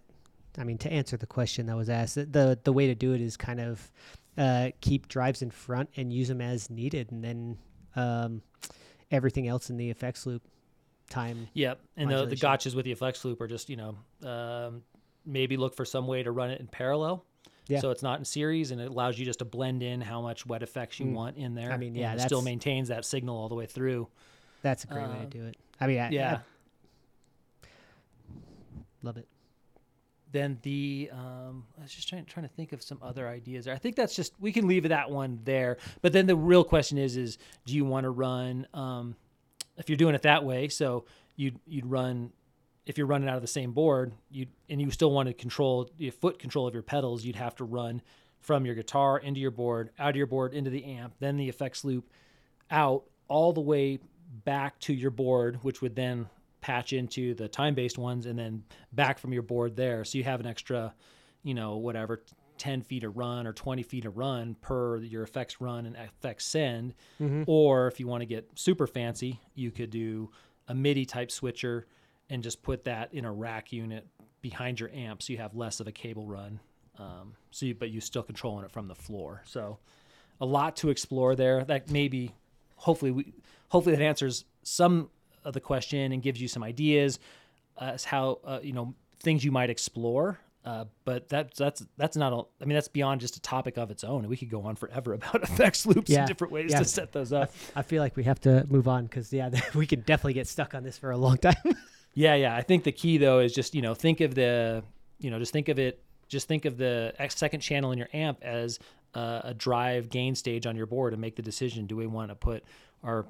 the 0.53 0.61
I 0.61 0.63
mean, 0.63 0.77
to 0.79 0.91
answer 0.91 1.17
the 1.17 1.27
question 1.27 1.65
that 1.67 1.75
was 1.75 1.89
asked, 1.89 2.15
the 2.15 2.59
the 2.63 2.73
way 2.73 2.87
to 2.87 2.95
do 2.95 3.13
it 3.13 3.21
is 3.21 3.37
kind 3.37 3.59
of 3.59 3.91
uh, 4.37 4.69
keep 4.81 5.07
drives 5.07 5.41
in 5.41 5.51
front 5.51 5.89
and 5.95 6.11
use 6.13 6.27
them 6.27 6.41
as 6.41 6.69
needed, 6.69 7.11
and 7.11 7.23
then 7.23 7.57
um, 7.95 8.41
everything 9.11 9.47
else 9.47 9.69
in 9.69 9.77
the 9.77 9.89
effects 9.89 10.25
loop 10.25 10.43
time. 11.09 11.47
Yep, 11.53 11.79
and 11.95 12.11
the, 12.11 12.25
the 12.25 12.35
gotchas 12.35 12.75
with 12.75 12.85
the 12.85 12.91
effects 12.91 13.23
loop 13.25 13.41
are 13.41 13.47
just 13.47 13.69
you 13.69 13.77
know 13.77 13.97
um, 14.27 14.83
maybe 15.25 15.57
look 15.57 15.75
for 15.75 15.85
some 15.85 16.07
way 16.07 16.23
to 16.23 16.31
run 16.31 16.49
it 16.49 16.59
in 16.59 16.67
parallel. 16.67 17.25
Yeah. 17.67 17.79
So 17.79 17.91
it's 17.91 18.03
not 18.03 18.19
in 18.19 18.25
series, 18.25 18.71
and 18.71 18.79
it 18.79 18.89
allows 18.89 19.19
you 19.19 19.25
just 19.25 19.39
to 19.39 19.45
blend 19.45 19.83
in 19.83 20.01
how 20.01 20.21
much 20.21 20.45
wet 20.45 20.63
effects 20.63 20.99
you 20.99 21.07
mm. 21.07 21.13
want 21.13 21.37
in 21.37 21.55
there. 21.55 21.71
I 21.71 21.77
mean, 21.77 21.95
yeah, 21.95 22.13
it 22.13 22.21
still 22.21 22.41
maintains 22.41 22.87
that 22.89 23.05
signal 23.05 23.35
all 23.35 23.49
the 23.49 23.55
way 23.55 23.65
through. 23.65 24.07
That's 24.61 24.83
a 24.83 24.87
great 24.87 25.03
uh, 25.03 25.09
way 25.09 25.17
to 25.19 25.21
uh, 25.21 25.29
do 25.29 25.45
it. 25.45 25.57
I 25.79 25.87
mean, 25.87 25.99
I, 25.99 26.09
yeah, 26.09 26.39
I, 27.63 27.67
love 29.03 29.17
it. 29.17 29.27
Then 30.31 30.59
the 30.61 31.09
um, 31.11 31.65
I 31.77 31.83
was 31.83 31.93
just 31.93 32.09
trying 32.09 32.25
trying 32.25 32.47
to 32.47 32.53
think 32.53 32.73
of 32.73 32.81
some 32.81 32.99
other 33.01 33.27
ideas 33.27 33.65
there. 33.65 33.73
I 33.73 33.77
think 33.77 33.95
that's 33.95 34.15
just 34.15 34.33
we 34.39 34.51
can 34.51 34.67
leave 34.67 34.87
that 34.87 35.09
one 35.09 35.39
there. 35.43 35.77
But 36.01 36.13
then 36.13 36.25
the 36.25 36.35
real 36.35 36.63
question 36.63 36.97
is: 36.97 37.17
is 37.17 37.37
do 37.65 37.75
you 37.75 37.85
want 37.85 38.03
to 38.03 38.09
run 38.09 38.67
um, 38.73 39.15
if 39.77 39.89
you're 39.89 39.97
doing 39.97 40.15
it 40.15 40.23
that 40.23 40.43
way. 40.43 40.67
So 40.67 41.05
you'd 41.35 41.59
you'd 41.65 41.85
run 41.85 42.31
if 42.87 42.97
you're 42.97 43.05
running 43.05 43.27
out 43.27 43.35
of 43.35 43.41
the 43.41 43.47
same 43.47 43.73
board, 43.73 44.13
you 44.31 44.47
and 44.69 44.81
you 44.81 44.89
still 44.91 45.11
want 45.11 45.27
to 45.27 45.33
control 45.33 45.89
your 45.97 46.13
foot 46.13 46.39
control 46.39 46.65
of 46.65 46.73
your 46.73 46.81
pedals, 46.81 47.23
you'd 47.25 47.35
have 47.35 47.53
to 47.55 47.65
run 47.65 48.01
from 48.39 48.65
your 48.65 48.75
guitar 48.75 49.19
into 49.19 49.41
your 49.41 49.51
board, 49.51 49.89
out 49.99 50.11
of 50.11 50.15
your 50.15 50.25
board 50.25 50.53
into 50.53 50.69
the 50.69 50.85
amp, 50.85 51.13
then 51.19 51.35
the 51.35 51.49
effects 51.49 51.83
loop 51.83 52.09
out 52.71 53.03
all 53.27 53.51
the 53.51 53.61
way 53.61 53.99
back 54.45 54.79
to 54.79 54.93
your 54.93 55.11
board, 55.11 55.59
which 55.63 55.81
would 55.81 55.95
then 55.97 56.29
patch 56.61 56.93
into 56.93 57.33
the 57.33 57.49
time 57.49 57.75
based 57.75 57.97
ones 57.97 58.25
and 58.25 58.39
then 58.39 58.63
back 58.93 59.19
from 59.19 59.33
your 59.33 59.41
board 59.41 59.75
there. 59.75 60.05
So 60.05 60.17
you 60.17 60.23
have 60.23 60.39
an 60.39 60.45
extra, 60.45 60.93
you 61.43 61.53
know, 61.53 61.75
whatever 61.75 62.23
10 62.57 62.83
feet 62.83 63.03
of 63.03 63.17
run 63.17 63.45
or 63.45 63.51
20 63.51 63.83
feet 63.83 64.05
of 64.05 64.17
run 64.17 64.55
per 64.61 64.97
your 64.99 65.23
effects 65.23 65.59
run 65.59 65.85
and 65.85 65.97
effects 65.97 66.45
send. 66.45 66.93
Mm-hmm. 67.21 67.43
Or 67.47 67.87
if 67.87 67.99
you 67.99 68.07
want 68.07 68.21
to 68.21 68.25
get 68.25 68.49
super 68.55 68.87
fancy, 68.87 69.41
you 69.55 69.71
could 69.71 69.89
do 69.89 70.31
a 70.69 70.73
MIDI 70.73 71.05
type 71.05 71.31
switcher 71.31 71.85
and 72.29 72.43
just 72.43 72.61
put 72.63 72.83
that 72.85 73.13
in 73.13 73.25
a 73.25 73.31
rack 73.31 73.71
unit 73.71 74.05
behind 74.41 74.79
your 74.79 74.89
amp 74.91 75.21
so 75.21 75.33
you 75.33 75.39
have 75.39 75.55
less 75.55 75.79
of 75.79 75.87
a 75.87 75.91
cable 75.91 76.25
run. 76.25 76.59
Um, 76.99 77.33
so 77.51 77.65
you, 77.67 77.75
but 77.75 77.91
you're 77.91 78.01
still 78.01 78.23
controlling 78.23 78.65
it 78.65 78.71
from 78.71 78.87
the 78.87 78.95
floor. 78.95 79.41
So 79.45 79.77
a 80.41 80.45
lot 80.45 80.75
to 80.77 80.89
explore 80.89 81.35
there. 81.35 81.63
That 81.63 81.89
maybe, 81.91 82.33
hopefully, 82.75 83.11
we 83.11 83.33
hopefully 83.69 83.95
that 83.95 84.03
answers 84.03 84.45
some 84.63 85.09
of 85.43 85.53
the 85.53 85.59
question 85.59 86.11
and 86.11 86.21
gives 86.21 86.41
you 86.41 86.47
some 86.47 86.63
ideas 86.63 87.19
as 87.79 88.03
how 88.03 88.39
uh, 88.43 88.59
you 88.61 88.73
know 88.73 88.93
things 89.19 89.43
you 89.43 89.51
might 89.51 89.69
explore. 89.69 90.39
Uh, 90.65 90.83
but 91.05 91.29
that's 91.29 91.57
that's 91.57 91.85
that's 91.97 92.17
not. 92.17 92.33
A, 92.33 92.41
I 92.61 92.65
mean, 92.65 92.73
that's 92.75 92.89
beyond 92.89 93.21
just 93.21 93.37
a 93.37 93.41
topic 93.41 93.77
of 93.77 93.89
its 93.89 94.03
own. 94.03 94.21
And 94.21 94.27
we 94.27 94.35
could 94.35 94.49
go 94.49 94.63
on 94.63 94.75
forever 94.75 95.13
about 95.13 95.43
effects 95.43 95.85
loops 95.85 96.09
Yeah, 96.09 96.19
and 96.19 96.27
different 96.27 96.51
ways 96.51 96.71
yeah. 96.71 96.79
to 96.79 96.85
set 96.85 97.11
those 97.13 97.31
up. 97.31 97.53
I 97.75 97.83
feel 97.83 98.01
like 98.01 98.15
we 98.15 98.23
have 98.23 98.39
to 98.41 98.65
move 98.69 98.87
on 98.87 99.05
because 99.05 99.31
yeah, 99.31 99.49
we 99.75 99.85
could 99.87 100.05
definitely 100.05 100.33
get 100.33 100.47
stuck 100.47 100.73
on 100.73 100.83
this 100.83 100.97
for 100.97 101.11
a 101.11 101.17
long 101.17 101.37
time. 101.37 101.55
Yeah, 102.17 102.33
yeah. 102.33 102.55
I 102.55 102.63
think 102.63 102.83
the 102.83 102.91
key 102.91 103.19
though 103.19 103.39
is 103.41 103.53
just 103.53 103.75
you 103.75 103.83
know 103.83 103.93
think 103.93 104.21
of 104.21 104.33
the 104.33 104.83
you 105.19 105.29
know 105.29 105.37
just 105.37 105.53
think 105.53 105.69
of 105.69 105.77
it 105.77 106.03
just 106.27 106.47
think 106.47 106.65
of 106.65 106.75
the 106.75 107.13
second 107.29 107.59
channel 107.59 107.91
in 107.91 107.99
your 107.99 108.09
amp 108.11 108.39
as 108.41 108.79
uh, 109.13 109.41
a 109.43 109.53
drive 109.53 110.09
gain 110.09 110.33
stage 110.33 110.65
on 110.65 110.75
your 110.75 110.87
board 110.87 111.13
and 111.13 111.21
make 111.21 111.35
the 111.35 111.43
decision: 111.43 111.85
do 111.85 111.95
we 111.95 112.07
want 112.07 112.29
to 112.31 112.35
put 112.35 112.63
our 113.03 113.27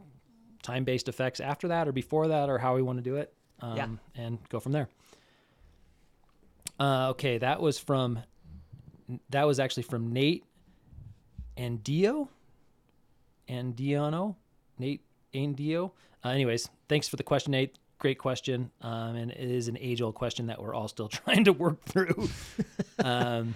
time 0.64 0.86
based 0.86 1.10
effects 1.10 1.42
after 1.42 1.68
that 1.68 1.86
or 1.90 1.92
before 1.92 2.30
that 2.30 2.48
or 2.48 2.58
how 2.58 2.76
we 2.76 2.82
want 2.82 2.98
to 2.98 3.04
do 3.04 3.18
it? 3.18 3.34
Um, 3.60 3.76
Yeah. 3.76 3.88
and 4.16 4.40
go 4.48 4.62
from 4.62 4.72
there. 4.72 4.88
Uh, 6.80 7.10
okay, 7.10 7.40
that 7.40 7.60
was 7.62 7.78
from 7.78 8.20
that 9.32 9.44
was 9.44 9.60
actually 9.60 9.84
from 9.84 10.14
Nate 10.14 10.46
and 11.58 11.84
Dio 11.84 12.30
and 13.50 13.76
Diano, 13.76 14.36
Nate 14.80 15.02
and 15.34 15.58
Dio. 15.58 15.92
Uh, 16.24 16.30
anyways, 16.30 16.70
thanks 16.88 17.10
for 17.10 17.18
the 17.18 17.24
question, 17.24 17.52
Nate. 17.52 17.76
Great 18.00 18.20
question, 18.20 18.70
um, 18.82 19.16
and 19.16 19.32
it 19.32 19.39
is 19.52 19.68
an 19.68 19.78
age-old 19.80 20.14
question 20.14 20.48
that 20.48 20.62
we're 20.62 20.74
all 20.74 20.88
still 20.88 21.08
trying 21.10 21.45
to 21.45 21.54
work 21.54 21.84
through. 21.86 22.30
um, 23.00 23.56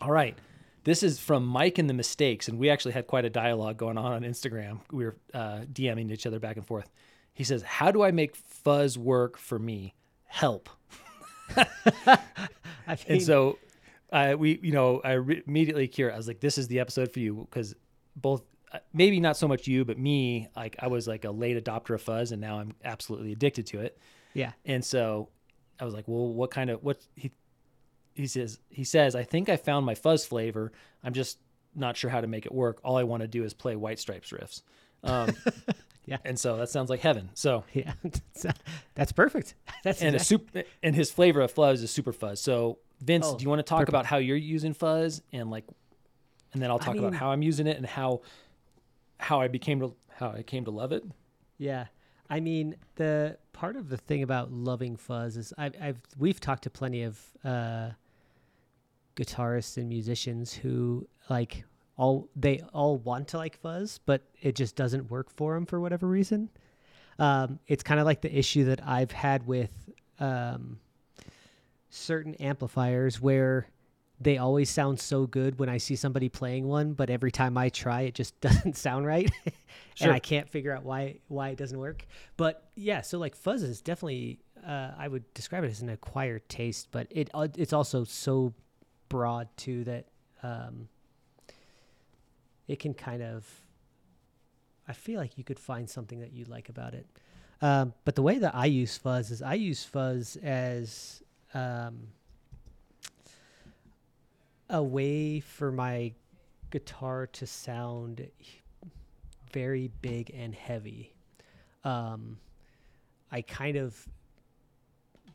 all 0.00 0.10
right, 0.10 0.36
this 0.82 1.02
is 1.02 1.20
from 1.20 1.46
Mike 1.46 1.78
and 1.78 1.88
the 1.88 1.94
Mistakes, 1.94 2.48
and 2.48 2.58
we 2.58 2.68
actually 2.68 2.92
had 2.92 3.06
quite 3.06 3.24
a 3.24 3.30
dialogue 3.30 3.76
going 3.76 3.96
on 3.96 4.12
on 4.12 4.22
Instagram. 4.22 4.80
We 4.90 5.04
were 5.04 5.16
uh, 5.32 5.60
DMing 5.72 6.10
each 6.10 6.26
other 6.26 6.40
back 6.40 6.56
and 6.56 6.66
forth. 6.66 6.90
He 7.32 7.44
says, 7.44 7.62
"How 7.62 7.90
do 7.90 8.02
I 8.02 8.10
make 8.10 8.36
fuzz 8.36 8.98
work 8.98 9.38
for 9.38 9.58
me? 9.58 9.94
Help." 10.24 10.68
I 11.56 12.18
mean, 12.88 12.98
And 13.06 13.22
so, 13.22 13.58
uh, 14.12 14.34
we, 14.38 14.58
you 14.62 14.72
know, 14.72 15.00
I 15.04 15.12
re- 15.12 15.42
immediately 15.46 15.88
curious. 15.88 16.14
I 16.14 16.16
was 16.16 16.28
like, 16.28 16.40
"This 16.40 16.58
is 16.58 16.68
the 16.68 16.80
episode 16.80 17.12
for 17.12 17.20
you," 17.20 17.46
because 17.48 17.74
both, 18.16 18.42
maybe 18.92 19.20
not 19.20 19.36
so 19.36 19.46
much 19.48 19.66
you, 19.66 19.84
but 19.84 19.98
me. 19.98 20.48
Like, 20.56 20.76
I 20.80 20.86
was 20.88 21.06
like 21.06 21.24
a 21.24 21.30
late 21.30 21.62
adopter 21.62 21.94
of 21.94 22.02
fuzz, 22.02 22.32
and 22.32 22.40
now 22.40 22.58
I'm 22.60 22.74
absolutely 22.84 23.32
addicted 23.32 23.66
to 23.68 23.80
it. 23.80 23.98
yeah, 24.34 24.52
And 24.64 24.84
so, 24.84 25.28
I 25.80 25.84
was 25.84 25.94
like, 25.94 26.06
"Well, 26.08 26.32
what 26.32 26.50
kind 26.50 26.70
of 26.70 26.82
what?" 26.82 26.98
He 27.16 27.30
he 28.14 28.26
says 28.26 28.58
he 28.70 28.84
says, 28.84 29.14
"I 29.16 29.24
think 29.24 29.48
I 29.48 29.56
found 29.56 29.84
my 29.86 29.94
fuzz 29.94 30.24
flavor. 30.24 30.72
I'm 31.02 31.12
just 31.12 31.38
not 31.74 31.96
sure 31.96 32.10
how 32.10 32.20
to 32.20 32.26
make 32.28 32.46
it 32.46 32.52
work. 32.54 32.80
All 32.84 32.96
I 32.96 33.02
want 33.02 33.22
to 33.22 33.28
do 33.28 33.42
is 33.44 33.52
play 33.54 33.74
White 33.76 33.98
Stripes 33.98 34.30
riffs." 34.30 34.62
Um, 35.02 35.34
Yeah. 36.06 36.18
And 36.22 36.38
so 36.38 36.58
that 36.58 36.68
sounds 36.68 36.90
like 36.90 37.00
heaven. 37.00 37.30
So 37.32 37.64
yeah, 37.72 37.94
that's 38.94 39.12
perfect. 39.12 39.54
That's 39.84 40.02
and 40.02 40.10
a 40.14 40.16
exact- 40.16 40.28
super 40.28 40.62
and 40.82 40.94
his 40.94 41.10
flavor 41.10 41.40
of 41.40 41.50
fuzz 41.50 41.82
is 41.82 41.90
super 41.90 42.12
fuzz. 42.12 42.40
So 42.40 42.76
Vince, 43.00 43.26
Oh, 43.26 43.38
do 43.38 43.42
you 43.42 43.48
want 43.48 43.60
to 43.60 43.62
talk 43.62 43.78
perfect. 43.78 43.88
about 43.88 44.04
how 44.06 44.18
you're 44.18 44.36
using 44.36 44.74
fuzz 44.74 45.22
and 45.32 45.50
like, 45.50 45.64
and 46.52 46.60
then 46.62 46.70
I'll 46.70 46.76
I 46.80 46.84
talk 46.84 46.96
about 46.96 47.14
how 47.14 47.30
I'm 47.30 47.40
using 47.40 47.66
it 47.66 47.78
and 47.78 47.86
how 47.86 48.20
how 49.24 49.40
I 49.40 49.48
became 49.48 49.80
to 49.80 49.94
how 50.10 50.32
I 50.32 50.42
came 50.42 50.66
to 50.66 50.70
love 50.70 50.92
it. 50.92 51.02
Yeah. 51.56 51.86
I 52.28 52.40
mean, 52.40 52.76
the 52.96 53.38
part 53.52 53.76
of 53.76 53.88
the 53.88 53.96
thing 53.96 54.22
about 54.22 54.52
loving 54.52 54.96
fuzz 54.96 55.38
is 55.38 55.52
I've, 55.56 55.74
I've 55.80 55.98
we've 56.18 56.40
talked 56.40 56.64
to 56.64 56.70
plenty 56.70 57.02
of 57.04 57.18
uh, 57.42 57.90
guitarists 59.16 59.78
and 59.78 59.88
musicians 59.88 60.52
who 60.52 61.08
like 61.30 61.64
all 61.96 62.28
they 62.36 62.60
all 62.74 62.98
want 62.98 63.28
to 63.28 63.38
like 63.38 63.58
fuzz, 63.58 63.98
but 64.04 64.22
it 64.42 64.54
just 64.54 64.76
doesn't 64.76 65.10
work 65.10 65.30
for 65.30 65.54
them 65.54 65.64
for 65.64 65.80
whatever 65.80 66.06
reason. 66.06 66.50
Um, 67.18 67.60
it's 67.66 67.82
kind 67.82 68.00
of 68.00 68.04
like 68.06 68.20
the 68.20 68.36
issue 68.36 68.64
that 68.66 68.86
I've 68.86 69.12
had 69.12 69.46
with 69.46 69.70
um, 70.20 70.80
certain 71.88 72.34
amplifiers 72.34 73.22
where 73.22 73.68
they 74.20 74.38
always 74.38 74.70
sound 74.70 75.00
so 75.00 75.26
good 75.26 75.58
when 75.58 75.68
I 75.68 75.78
see 75.78 75.96
somebody 75.96 76.28
playing 76.28 76.66
one, 76.68 76.92
but 76.92 77.10
every 77.10 77.32
time 77.32 77.58
I 77.58 77.68
try, 77.68 78.02
it 78.02 78.14
just 78.14 78.40
doesn't 78.40 78.76
sound 78.76 79.06
right, 79.06 79.30
Sure. 79.94 80.06
and 80.08 80.12
I 80.12 80.18
can't 80.18 80.48
figure 80.48 80.74
out 80.74 80.84
why 80.84 81.16
why 81.28 81.50
it 81.50 81.58
doesn't 81.58 81.78
work. 81.78 82.06
But 82.36 82.68
yeah, 82.74 83.00
so 83.00 83.18
like 83.18 83.34
fuzz 83.34 83.62
is 83.62 83.80
definitely 83.80 84.40
uh, 84.66 84.92
I 84.96 85.08
would 85.08 85.32
describe 85.34 85.64
it 85.64 85.70
as 85.70 85.82
an 85.82 85.90
acquired 85.90 86.48
taste, 86.48 86.88
but 86.90 87.06
it 87.10 87.30
uh, 87.34 87.48
it's 87.56 87.72
also 87.72 88.04
so 88.04 88.54
broad 89.08 89.48
too 89.56 89.84
that 89.84 90.06
um, 90.42 90.88
it 92.68 92.78
can 92.78 92.94
kind 92.94 93.22
of 93.22 93.46
I 94.86 94.92
feel 94.92 95.18
like 95.18 95.38
you 95.38 95.44
could 95.44 95.58
find 95.58 95.88
something 95.88 96.20
that 96.20 96.32
you 96.32 96.44
like 96.44 96.68
about 96.68 96.94
it. 96.94 97.06
Um, 97.62 97.94
but 98.04 98.14
the 98.14 98.22
way 98.22 98.38
that 98.38 98.54
I 98.54 98.66
use 98.66 98.96
fuzz 98.98 99.30
is 99.30 99.40
I 99.42 99.54
use 99.54 99.84
fuzz 99.84 100.36
as 100.36 101.22
um, 101.54 102.08
a 104.70 104.82
way 104.82 105.40
for 105.40 105.70
my 105.70 106.12
guitar 106.70 107.26
to 107.28 107.46
sound 107.46 108.28
very 109.52 109.90
big 110.02 110.30
and 110.34 110.54
heavy. 110.54 111.14
Um, 111.84 112.38
I 113.30 113.42
kind 113.42 113.76
of 113.76 114.08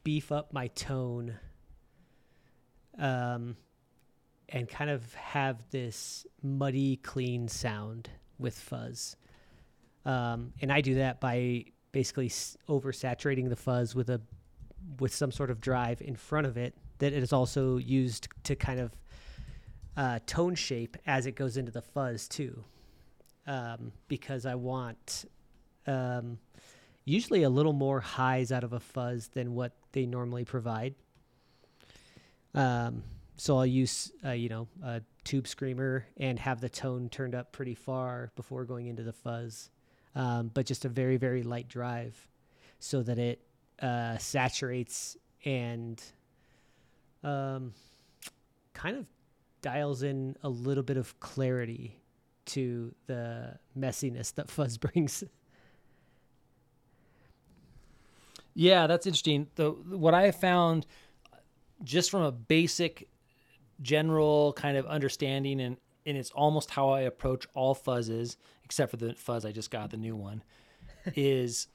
beef 0.04 0.32
up 0.32 0.52
my 0.52 0.68
tone 0.68 1.36
um, 2.98 3.56
and 4.50 4.68
kind 4.68 4.90
of 4.90 5.14
have 5.14 5.64
this 5.70 6.26
muddy, 6.42 6.98
clean 6.98 7.48
sound 7.48 8.10
with 8.38 8.58
fuzz. 8.58 9.16
Um, 10.06 10.54
and 10.62 10.72
I 10.72 10.82
do 10.82 10.96
that 10.96 11.20
by 11.22 11.66
basically 11.92 12.30
oversaturating 12.30 13.50
the 13.50 13.56
fuzz 13.56 13.96
with 13.96 14.10
a 14.10 14.22
with 15.00 15.14
some 15.14 15.32
sort 15.32 15.52
of 15.52 15.60
drive 15.60 16.02
in 16.02 16.16
front 16.16 16.48
of 16.48 16.58
it 16.58 16.74
that 17.00 17.14
is 17.14 17.34
also 17.34 17.78
used 17.78 18.28
to 18.44 18.56
kind 18.56 18.80
of 18.80 18.96
uh, 20.00 20.18
tone 20.26 20.56
shape 20.56 20.96
as 21.06 21.26
it 21.26 21.36
goes 21.36 21.58
into 21.58 21.74
the 21.74 21.82
fuzz 21.82 22.28
too. 22.30 22.64
Um, 23.46 23.92
because 24.08 24.46
I 24.46 24.56
want 24.56 25.26
um, 25.88 26.38
usually 27.04 27.44
a 27.44 27.50
little 27.50 27.74
more 27.74 28.00
highs 28.00 28.52
out 28.52 28.64
of 28.64 28.72
a 28.72 28.80
fuzz 28.80 29.28
than 29.28 29.56
what 29.56 29.74
they 29.92 30.06
normally 30.06 30.46
provide. 30.46 30.96
Um, 32.56 33.04
so 33.36 33.58
I'll 33.58 33.66
use, 33.66 34.12
uh, 34.24 34.32
you 34.32 34.48
know, 34.48 34.68
a 34.84 35.02
tube 35.26 35.48
screamer 35.48 36.06
and 36.16 36.40
have 36.40 36.62
the 36.62 36.70
tone 36.70 37.10
turned 37.10 37.36
up 37.36 37.52
pretty 37.52 37.76
far 37.76 38.32
before 38.38 38.64
going 38.64 38.88
into 38.88 39.04
the 39.04 39.14
fuzz, 39.14 39.70
um, 40.16 40.50
but 40.54 40.66
just 40.66 40.86
a 40.86 40.90
very, 40.90 41.18
very 41.18 41.44
light 41.44 41.68
drive 41.68 42.16
so 42.80 43.04
that 43.04 43.20
it 43.20 43.42
uh, 43.82 44.18
saturates 44.18 45.18
and 45.44 46.02
um, 47.24 47.74
kind 48.74 48.96
of 48.96 49.06
dials 49.62 50.04
in 50.04 50.36
a 50.44 50.50
little 50.50 50.84
bit 50.84 50.98
of 50.98 51.20
clarity 51.20 52.00
to 52.48 52.94
the 53.08 53.58
messiness 53.78 54.34
that 54.36 54.50
fuzz 54.50 54.78
brings. 54.80 55.24
Yeah, 58.54 58.88
that's 58.88 59.06
interesting. 59.06 59.48
The 59.56 59.72
what 59.72 60.14
I 60.14 60.32
found, 60.32 60.86
just 61.84 62.12
from 62.12 62.24
a 62.24 62.32
basic, 62.32 63.08
general 63.82 64.54
kind 64.54 64.76
of 64.76 64.86
understanding, 64.86 65.62
and 65.62 65.78
and 66.06 66.18
it's 66.18 66.32
almost 66.32 66.72
how 66.72 66.90
I 66.90 67.02
approach 67.02 67.48
all 67.54 67.76
fuzzes, 67.76 68.36
except 68.64 68.92
for 68.92 68.98
the 68.98 69.14
fuzz 69.14 69.46
I 69.46 69.52
just 69.52 69.72
got, 69.72 69.92
the 69.92 69.98
new 69.98 70.16
one, 70.16 70.44
is 71.16 71.68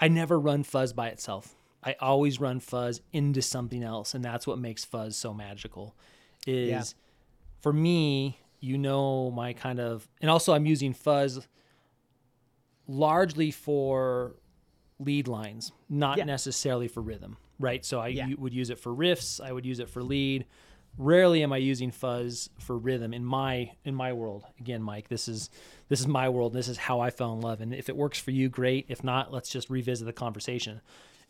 I 0.00 0.08
never 0.08 0.38
run 0.38 0.64
fuzz 0.64 0.92
by 0.92 1.08
itself. 1.08 1.54
I 1.86 1.94
always 2.00 2.40
run 2.40 2.58
fuzz 2.60 3.00
into 3.12 3.40
something 3.40 3.82
else, 3.84 4.12
and 4.14 4.22
that's 4.24 4.46
what 4.46 4.58
makes 4.58 4.84
fuzz 4.84 5.16
so 5.16 5.32
magical. 5.32 5.94
Is 6.46 6.68
Yeah. 6.68 6.82
for 7.60 7.72
me, 7.72 8.38
you 8.60 8.76
know, 8.76 9.30
my 9.30 9.52
kind 9.52 9.78
of, 9.80 10.08
and 10.20 10.28
also 10.30 10.52
I'm 10.52 10.66
using 10.66 10.92
fuzz 10.92 11.46
largely 12.88 13.50
for 13.50 14.36
lead 14.98 15.28
lines, 15.28 15.72
not 15.88 16.18
Yeah. 16.18 16.24
necessarily 16.24 16.88
for 16.88 17.00
rhythm, 17.02 17.36
right? 17.58 17.84
So 17.84 18.00
I 18.00 18.08
Yeah. 18.08 18.28
u- 18.28 18.36
would 18.38 18.54
use 18.54 18.70
it 18.70 18.78
for 18.78 18.94
riffs. 18.94 19.40
I 19.40 19.52
would 19.52 19.66
use 19.66 19.78
it 19.78 19.88
for 19.88 20.02
lead. 20.02 20.46
Rarely 20.98 21.42
am 21.42 21.52
I 21.52 21.58
using 21.58 21.90
fuzz 21.90 22.48
for 22.58 22.78
rhythm 22.78 23.12
in 23.12 23.22
my 23.24 23.72
in 23.84 23.94
my 23.94 24.12
world. 24.14 24.44
Again, 24.58 24.82
Mike, 24.82 25.08
this 25.08 25.28
is 25.28 25.50
this 25.88 26.00
is 26.00 26.06
my 26.06 26.28
world. 26.30 26.54
This 26.54 26.68
is 26.68 26.78
how 26.78 27.00
I 27.00 27.10
fell 27.10 27.34
in 27.34 27.40
love. 27.42 27.60
And 27.60 27.74
if 27.74 27.88
it 27.90 27.96
works 27.96 28.18
for 28.18 28.30
you, 28.30 28.48
great. 28.48 28.86
If 28.88 29.04
not, 29.04 29.30
let's 29.30 29.50
just 29.50 29.68
revisit 29.68 30.06
the 30.06 30.12
conversation. 30.14 30.80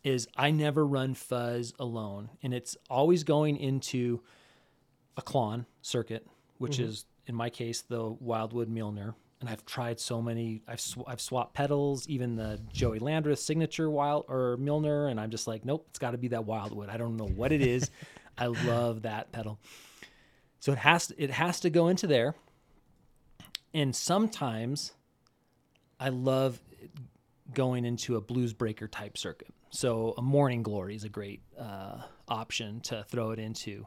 Is 0.07 0.29
I 0.37 0.53
never 0.53 0.87
run 0.87 1.15
fuzz 1.15 1.75
alone, 1.81 2.31
and 2.41 2.55
it's 2.55 2.77
always 2.89 3.25
going 3.25 3.57
into 3.57 4.23
a 5.17 5.23
Klon 5.23 5.67
circuit, 5.83 6.25
which 6.59 6.75
mm-hmm. 6.75 6.91
is 6.91 7.07
in 7.27 7.35
my 7.35 7.51
case 7.51 7.83
the 7.83 8.11
Wildwood 8.21 8.69
Milner. 8.69 9.17
And 9.41 9.51
I've 9.51 9.67
tried 9.67 9.99
so 9.99 10.23
many. 10.23 10.63
I've 10.69 10.81
sw- 10.81 11.05
I've 11.09 11.21
swapped 11.21 11.55
pedals, 11.55 12.09
even 12.09 12.37
the 12.37 12.61
Joey 12.73 13.01
Landreth 13.01 13.41
signature 13.41 13.91
Wild 13.91 14.27
or 14.29 14.57
Milner, 14.59 15.09
and 15.09 15.19
I'm 15.19 15.31
just 15.31 15.49
like, 15.49 15.65
nope, 15.65 15.87
it's 15.91 15.99
got 15.99 16.13
to 16.13 16.19
be 16.19 16.29
that 16.29 16.45
Wildwood. 16.45 16.89
I 16.89 16.97
don't 16.99 17.17
know 17.17 17.27
what 17.27 17.51
it 17.51 17.61
is. 17.61 17.91
I 18.39 18.47
love 18.47 19.03
that 19.03 19.33
pedal. 19.33 19.59
So 20.61 20.71
it 20.71 20.79
has 20.79 21.13
it 21.19 21.31
has 21.31 21.59
to 21.61 21.71
go 21.71 21.89
into 21.89 22.07
there. 22.07 22.37
And 23.75 23.95
sometimes 23.95 24.93
I 25.99 26.11
love 26.11 26.61
going 27.53 27.85
into 27.85 28.15
a 28.15 28.21
blues 28.21 28.53
breaker 28.53 28.87
type 28.87 29.19
circuit. 29.19 29.53
So 29.77 30.15
a 30.17 30.23
morning 30.23 30.63
glory 30.63 30.97
is 30.97 31.05
a 31.05 31.11
great 31.11 31.43
uh, 31.61 31.99
option 32.29 32.81
to 32.81 33.05
throw 33.09 33.33
it 33.33 33.39
into. 33.39 33.85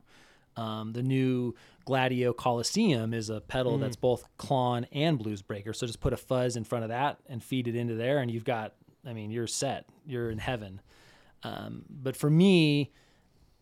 Um, 0.55 0.93
the 0.93 1.01
new 1.01 1.55
Gladio 1.85 2.31
Coliseum 2.31 3.11
is 3.11 3.31
a 3.31 3.41
pedal 3.41 3.79
that's 3.79 3.95
both 3.95 4.23
Klon 4.37 4.85
and 4.91 5.17
blues 5.17 5.41
breaker. 5.41 5.73
So 5.73 5.87
just 5.87 5.99
put 5.99 6.13
a 6.13 6.17
fuzz 6.17 6.55
in 6.55 6.63
front 6.63 6.83
of 6.83 6.89
that 6.89 7.17
and 7.27 7.43
feed 7.43 7.67
it 7.67 7.75
into 7.75 7.95
there, 7.95 8.19
and 8.19 8.29
you've 8.29 8.45
got. 8.45 8.75
I 9.03 9.13
mean, 9.13 9.31
you're 9.31 9.47
set. 9.47 9.85
You're 10.05 10.29
in 10.29 10.37
heaven. 10.37 10.81
Um, 11.41 11.85
but 11.89 12.15
for 12.17 12.29
me, 12.29 12.91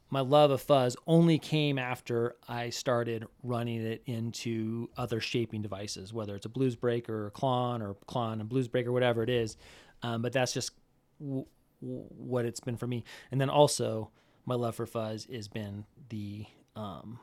my 0.09 0.21
love 0.21 0.51
of 0.51 0.61
fuzz 0.61 0.97
only 1.05 1.37
came 1.37 1.77
after 1.77 2.35
I 2.47 2.71
started 2.71 3.25
running 3.43 3.85
it 3.85 4.01
into 4.05 4.89
other 4.97 5.21
shaping 5.21 5.61
devices, 5.61 6.11
whether 6.11 6.35
it's 6.35 6.45
a 6.45 6.49
blues 6.49 6.75
breaker 6.75 7.27
or 7.27 7.31
Klon 7.31 7.81
or 7.81 7.95
Klon 8.07 8.41
and 8.41 8.49
blues 8.49 8.67
breaker, 8.67 8.91
whatever 8.91 9.23
it 9.23 9.29
is. 9.29 9.55
Um, 10.01 10.21
but 10.23 10.33
that's 10.33 10.53
just 10.53 10.71
w- 11.21 11.45
what 11.79 12.45
it's 12.45 12.59
been 12.59 12.77
for 12.77 12.87
me. 12.87 13.03
And 13.31 13.39
then 13.39 13.49
also, 13.49 14.09
my 14.45 14.55
love 14.55 14.75
for 14.75 14.85
fuzz 14.85 15.27
has 15.31 15.47
been 15.47 15.85
the 16.09 16.45
um, 16.75 17.19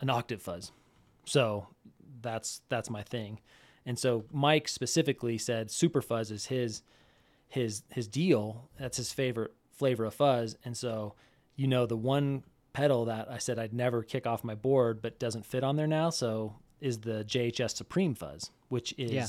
an 0.00 0.10
octave 0.10 0.42
fuzz. 0.42 0.72
So 1.24 1.68
that's 2.20 2.60
that's 2.68 2.90
my 2.90 3.02
thing. 3.02 3.40
And 3.86 3.98
so 3.98 4.24
Mike 4.32 4.68
specifically 4.68 5.36
said 5.38 5.70
super 5.70 6.00
fuzz 6.02 6.30
is 6.30 6.46
his 6.46 6.82
his 7.48 7.82
his 7.90 8.08
deal. 8.08 8.68
That's 8.78 8.96
his 8.96 9.12
favorite 9.12 9.52
flavor 9.72 10.04
of 10.04 10.14
fuzz. 10.14 10.56
And 10.64 10.76
so, 10.76 11.14
you 11.56 11.66
know, 11.66 11.86
the 11.86 11.96
one 11.96 12.44
pedal 12.72 13.04
that 13.04 13.30
I 13.30 13.38
said 13.38 13.58
I'd 13.58 13.72
never 13.72 14.02
kick 14.02 14.26
off 14.26 14.42
my 14.44 14.54
board 14.54 15.00
but 15.00 15.18
doesn't 15.18 15.46
fit 15.46 15.62
on 15.62 15.76
there 15.76 15.86
now, 15.86 16.10
so 16.10 16.56
is 16.80 16.98
the 17.00 17.24
JHS 17.24 17.76
Supreme 17.76 18.14
fuzz, 18.14 18.50
which 18.68 18.92
is 18.98 19.10
Yeah. 19.12 19.26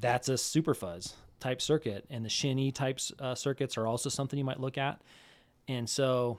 that's 0.00 0.28
a 0.28 0.38
super 0.38 0.74
fuzz 0.74 1.14
type 1.40 1.60
circuit, 1.60 2.06
and 2.10 2.24
the 2.24 2.28
Shin 2.28 2.70
types 2.72 3.12
uh, 3.18 3.34
circuits 3.34 3.76
are 3.76 3.86
also 3.86 4.08
something 4.08 4.38
you 4.38 4.44
might 4.44 4.60
look 4.60 4.78
at. 4.78 5.00
And 5.68 5.88
so, 5.88 6.38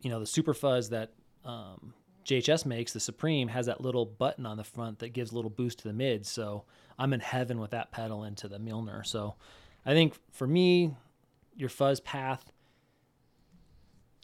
you 0.00 0.10
know, 0.10 0.20
the 0.20 0.26
super 0.26 0.54
fuzz 0.54 0.90
that 0.90 1.12
um, 1.44 1.94
JHS 2.24 2.66
makes, 2.66 2.92
the 2.92 3.00
Supreme, 3.00 3.48
has 3.48 3.66
that 3.66 3.80
little 3.80 4.04
button 4.04 4.46
on 4.46 4.56
the 4.56 4.64
front 4.64 4.98
that 5.00 5.10
gives 5.10 5.32
a 5.32 5.34
little 5.34 5.50
boost 5.50 5.80
to 5.80 5.88
the 5.88 5.94
mid. 5.94 6.26
So 6.26 6.64
I'm 6.98 7.12
in 7.12 7.20
heaven 7.20 7.60
with 7.60 7.70
that 7.70 7.90
pedal 7.90 8.24
into 8.24 8.48
the 8.48 8.58
Milner. 8.58 9.02
So 9.04 9.34
I 9.86 9.92
think 9.92 10.14
for 10.32 10.46
me, 10.46 10.94
your 11.56 11.68
fuzz 11.68 12.00
path, 12.00 12.52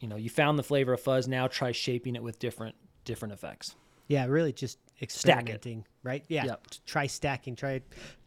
you 0.01 0.09
know, 0.09 0.17
you 0.17 0.29
found 0.29 0.59
the 0.59 0.63
flavor 0.63 0.93
of 0.93 1.01
fuzz. 1.01 1.27
Now 1.27 1.47
try 1.47 1.73
shaping 1.73 2.15
it 2.15 2.23
with 2.23 2.39
different 2.39 2.75
different 3.05 3.33
effects. 3.33 3.75
Yeah, 4.07 4.27
really 4.27 4.53
just 4.53 4.79
experimenting, 5.01 5.85
right? 6.03 6.25
Yeah. 6.29 6.45
Yep. 6.45 6.67
Try 6.87 7.07
stacking, 7.07 7.57
try 7.57 7.81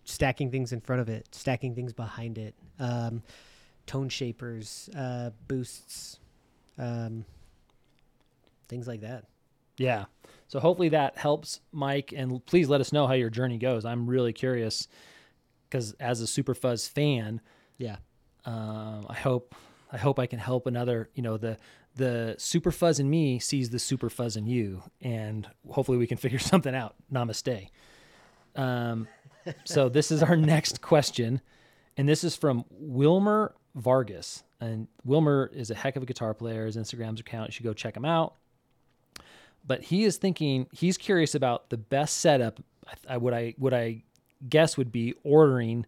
stacking 0.08 0.50
things 0.50 0.72
in 0.74 0.82
front 0.82 1.02
of 1.02 1.10
it, 1.10 1.28
stacking 1.36 1.76
things 1.76 1.94
behind 1.94 2.38
it. 2.40 2.56
Um, 2.80 3.22
tone 3.86 4.10
shapers, 4.10 4.90
uh, 4.98 5.30
boosts, 5.48 6.18
um, 6.80 7.26
things 8.68 8.88
like 8.88 9.02
that. 9.02 9.26
Yeah. 9.78 10.06
So 10.48 10.60
hopefully 10.60 10.90
that 10.90 11.18
helps, 11.18 11.60
Mike. 11.72 12.14
And 12.16 12.44
please 12.46 12.68
let 12.70 12.82
us 12.82 12.92
know 12.92 13.06
how 13.08 13.14
your 13.14 13.30
journey 13.30 13.58
goes. 13.58 13.86
I'm 13.86 14.08
really 14.08 14.34
curious 14.34 14.88
because 15.70 15.94
as 16.00 16.22
a 16.22 16.28
Super 16.28 16.56
Fuzz 16.56 16.88
fan, 16.88 17.42
Yeah. 17.78 17.98
um, 18.46 19.06
I 19.10 19.14
hope 19.16 19.54
I 19.92 19.98
hope 19.98 20.20
I 20.20 20.26
can 20.26 20.40
help 20.40 20.68
another. 20.68 21.10
You 21.16 21.22
know, 21.24 21.38
the 21.38 21.58
the 21.96 22.36
Super 22.38 22.72
Fuzz 22.72 23.00
in 23.00 23.10
me 23.10 23.40
sees 23.40 23.70
the 23.70 23.80
Super 23.80 24.10
Fuzz 24.10 24.36
in 24.36 24.46
you, 24.48 24.84
and 25.02 25.48
hopefully 25.70 25.98
we 25.98 26.08
can 26.08 26.18
figure 26.18 26.40
something 26.54 26.74
out. 26.76 26.96
Namaste. 27.12 27.70
Um, 28.56 29.08
so 29.64 29.90
this 29.90 30.12
is 30.12 30.24
our 30.24 30.36
next 30.36 30.82
question, 30.82 31.42
and 31.96 32.08
this 32.08 32.24
is 32.24 32.36
from 32.36 32.66
Wilmer 32.72 33.54
Vargas. 33.76 34.44
And 34.60 34.88
Wilmer 35.06 35.52
is 35.54 35.70
a 35.70 35.76
heck 35.76 35.96
of 35.96 36.04
a 36.04 36.06
guitar 36.06 36.34
player. 36.34 36.66
His 36.66 36.78
Instagram's 36.78 37.20
account, 37.20 37.50
you 37.50 37.52
should 37.54 37.64
go 37.64 37.74
check 37.74 37.96
him 37.96 38.06
out. 38.06 38.36
But 39.66 39.84
he 39.84 40.04
is 40.06 40.18
thinking 40.18 40.68
he's 40.72 40.98
curious 40.98 41.36
about 41.36 41.70
the 41.70 41.78
best 41.78 42.18
setup. 42.18 42.60
I, 42.88 43.16
I 43.16 43.18
would 43.18 43.34
I 43.34 43.54
would 43.58 43.74
I 43.74 44.04
guess 44.48 44.78
would 44.78 44.92
be 44.92 45.14
ordering 45.24 45.86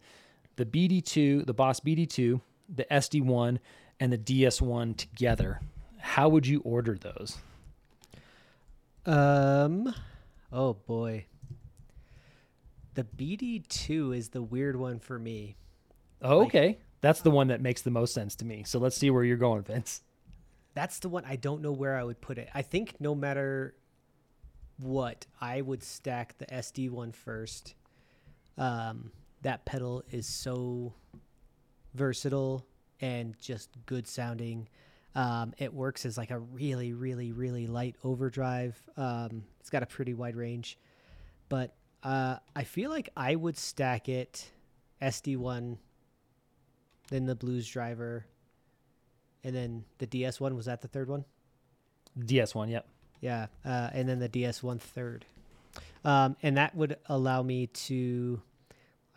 the 0.58 0.66
BD2, 0.66 1.46
the 1.46 1.54
Boss 1.54 1.80
BD2, 1.80 2.42
the 2.76 2.86
SD1, 2.92 3.60
and 4.00 4.12
the 4.12 4.18
DS1 4.18 4.98
together. 4.98 5.62
How 5.98 6.28
would 6.30 6.46
you 6.46 6.60
order 6.62 6.98
those? 6.98 7.38
Um, 9.06 9.94
oh 10.52 10.74
boy. 10.74 11.26
The 12.96 13.04
BD2 13.04 14.16
is 14.18 14.30
the 14.30 14.42
weird 14.42 14.76
one 14.76 15.00
for 15.00 15.18
me. 15.20 15.56
Oh, 16.22 16.40
Like- 16.40 16.48
okay. 16.48 16.78
That's 17.02 17.22
the 17.22 17.32
one 17.32 17.48
that 17.48 17.62
makes 17.62 17.82
the 17.82 17.92
most 17.92 18.14
sense 18.14 18.36
to 18.38 18.46
me. 18.46 18.64
So 18.66 18.78
let's 18.78 18.98
see 18.98 19.10
where 19.10 19.24
you're 19.24 19.38
going, 19.38 19.62
Vince. 19.64 20.02
That's 20.74 21.00
the 21.00 21.08
one 21.08 21.24
I 21.26 21.38
don't 21.38 21.62
know 21.62 21.72
where 21.72 21.96
I 21.98 22.04
would 22.04 22.20
put 22.20 22.38
it. 22.38 22.50
I 22.54 22.62
think 22.62 22.96
no 23.00 23.16
matter 23.16 23.74
what, 24.78 25.26
I 25.40 25.62
would 25.62 25.82
stack 25.82 26.38
the 26.40 26.46
SD 26.48 26.90
one 26.90 27.14
first. 27.14 27.76
Um, 28.58 29.12
that 29.44 29.64
pedal 29.64 30.04
is 30.12 30.28
so 30.28 30.94
versatile 31.94 32.66
and 33.02 33.38
just 33.40 33.70
good 33.86 34.06
sounding. 34.08 34.68
Um, 35.16 35.54
it 35.58 35.74
works 35.74 36.06
as 36.06 36.18
like 36.18 36.32
a 36.32 36.40
really, 36.40 36.92
really, 36.94 37.32
really 37.32 37.66
light 37.68 37.96
overdrive. 38.04 38.78
Um, 38.98 39.44
it's 39.62 39.70
got 39.70 39.84
a 39.84 39.88
pretty 39.88 40.14
wide 40.14 40.36
range, 40.36 40.78
but 41.48 41.74
uh, 42.04 42.38
I 42.56 42.64
feel 42.64 42.90
like 42.90 43.10
I 43.16 43.36
would 43.36 43.58
stack 43.58 44.08
it 44.08 44.50
SD 45.02 45.38
one, 45.38 45.78
then 47.10 47.26
the 47.26 47.36
Blues 47.36 47.68
Driver, 47.68 48.26
and 49.44 49.56
then 49.56 49.84
the 49.98 50.08
DS 50.08 50.40
one 50.40 50.56
was 50.56 50.66
that 50.66 50.82
the 50.82 50.88
third 50.88 51.10
one? 51.10 51.26
DS1, 52.20 52.70
yep. 52.70 52.88
Yeah, 53.22 53.48
uh, 53.66 53.90
and 53.94 54.08
then 54.08 54.20
the 54.20 54.30
DS 54.30 54.64
one 54.64 54.80
third, 54.80 55.26
um, 56.06 56.38
and 56.42 56.56
that 56.56 56.74
would 56.74 56.98
allow 57.08 57.44
me 57.44 57.68
to, 57.68 58.42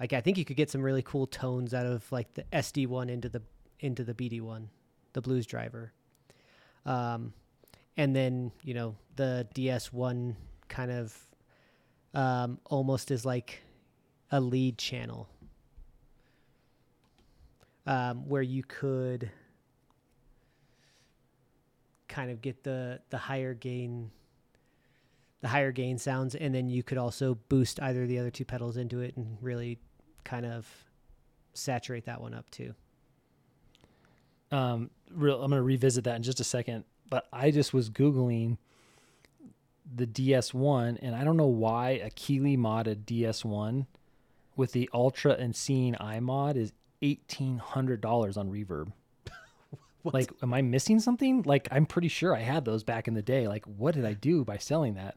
like, 0.01 0.12
I 0.12 0.20
think 0.20 0.39
you 0.39 0.45
could 0.45 0.57
get 0.57 0.70
some 0.70 0.83
really 0.83 1.03
cool 1.03 1.28
tones 1.28 1.72
out 1.72 1.87
of 1.87 2.11
like 2.11 2.35
the 2.35 2.43
SD 2.53 2.89
one 2.89 3.09
into 3.09 3.28
the 3.28 3.43
into 3.78 4.03
the 4.03 4.12
BD 4.12 4.41
one, 4.41 4.70
the 5.12 5.20
Blues 5.20 5.47
Driver, 5.47 5.93
um, 6.85 7.33
and 7.97 8.16
then 8.16 8.51
you 8.64 8.74
know 8.74 8.97
the 9.14 9.47
DS 9.55 9.93
one 9.93 10.35
kind 10.68 10.91
of 10.91 11.16
um, 12.15 12.59
almost 12.67 13.11
as 13.11 13.25
like 13.25 13.63
a 14.31 14.41
lead 14.41 14.79
channel, 14.79 15.29
um, 17.87 18.29
where 18.29 18.43
you 18.43 18.63
could 18.63 19.31
kind 22.09 22.31
of 22.31 22.43
get 22.43 22.63
the 22.63 23.01
the 23.11 23.19
higher 23.19 23.55
gain 23.55 24.11
the 25.41 25.49
higher 25.49 25.73
gain 25.73 25.97
sounds 25.99 26.35
and 26.35 26.55
then 26.55 26.69
you 26.69 26.83
could 26.83 26.99
also 26.99 27.39
boost 27.49 27.81
either 27.81 28.07
the 28.07 28.19
other 28.19 28.31
two 28.31 28.45
pedals 28.45 28.77
into 28.77 29.01
it 29.01 29.17
and 29.17 29.39
really 29.41 29.79
kind 30.23 30.45
of 30.47 30.69
saturate 31.55 32.05
that 32.05 32.21
one 32.21 32.35
up 32.35 32.49
too 32.51 32.75
Um, 34.51 34.91
real, 35.11 35.43
I'm 35.43 35.51
going 35.51 35.59
to 35.59 35.63
revisit 35.63 36.05
that 36.05 36.17
in 36.17 36.23
just 36.23 36.39
a 36.41 36.45
second. 36.45 36.85
But 37.09 37.27
I 37.33 37.51
just 37.51 37.73
was 37.73 37.89
Googling 37.91 38.59
the 39.95 40.07
DS1, 40.07 40.99
and 41.03 41.14
I 41.14 41.24
don't 41.24 41.36
know 41.36 41.47
why 41.47 41.90
a 41.90 42.11
Keeley 42.11 42.57
modded 42.57 43.05
DS1 43.05 43.86
with 44.57 44.72
the 44.72 44.88
Ultra 44.93 45.32
and 45.32 45.55
Seeing 45.55 45.97
Eye 46.01 46.20
Mod 46.20 46.57
is 46.57 46.72
$1,800 47.03 48.36
on 48.36 48.51
Reverb. 48.51 48.93
Like, 50.05 50.32
am 50.43 50.53
I 50.53 50.62
missing 50.62 50.99
something? 50.99 51.43
Like, 51.43 51.68
I'm 51.70 51.86
pretty 51.86 52.09
sure 52.09 52.34
I 52.34 52.40
had 52.40 52.64
those 52.64 52.82
back 52.82 53.07
in 53.07 53.14
the 53.14 53.22
day. 53.22 53.47
Like, 53.47 53.64
what 53.66 53.95
did 53.95 54.05
I 54.05 54.14
do 54.14 54.45
by 54.45 54.57
selling 54.57 54.95
that? 54.95 55.14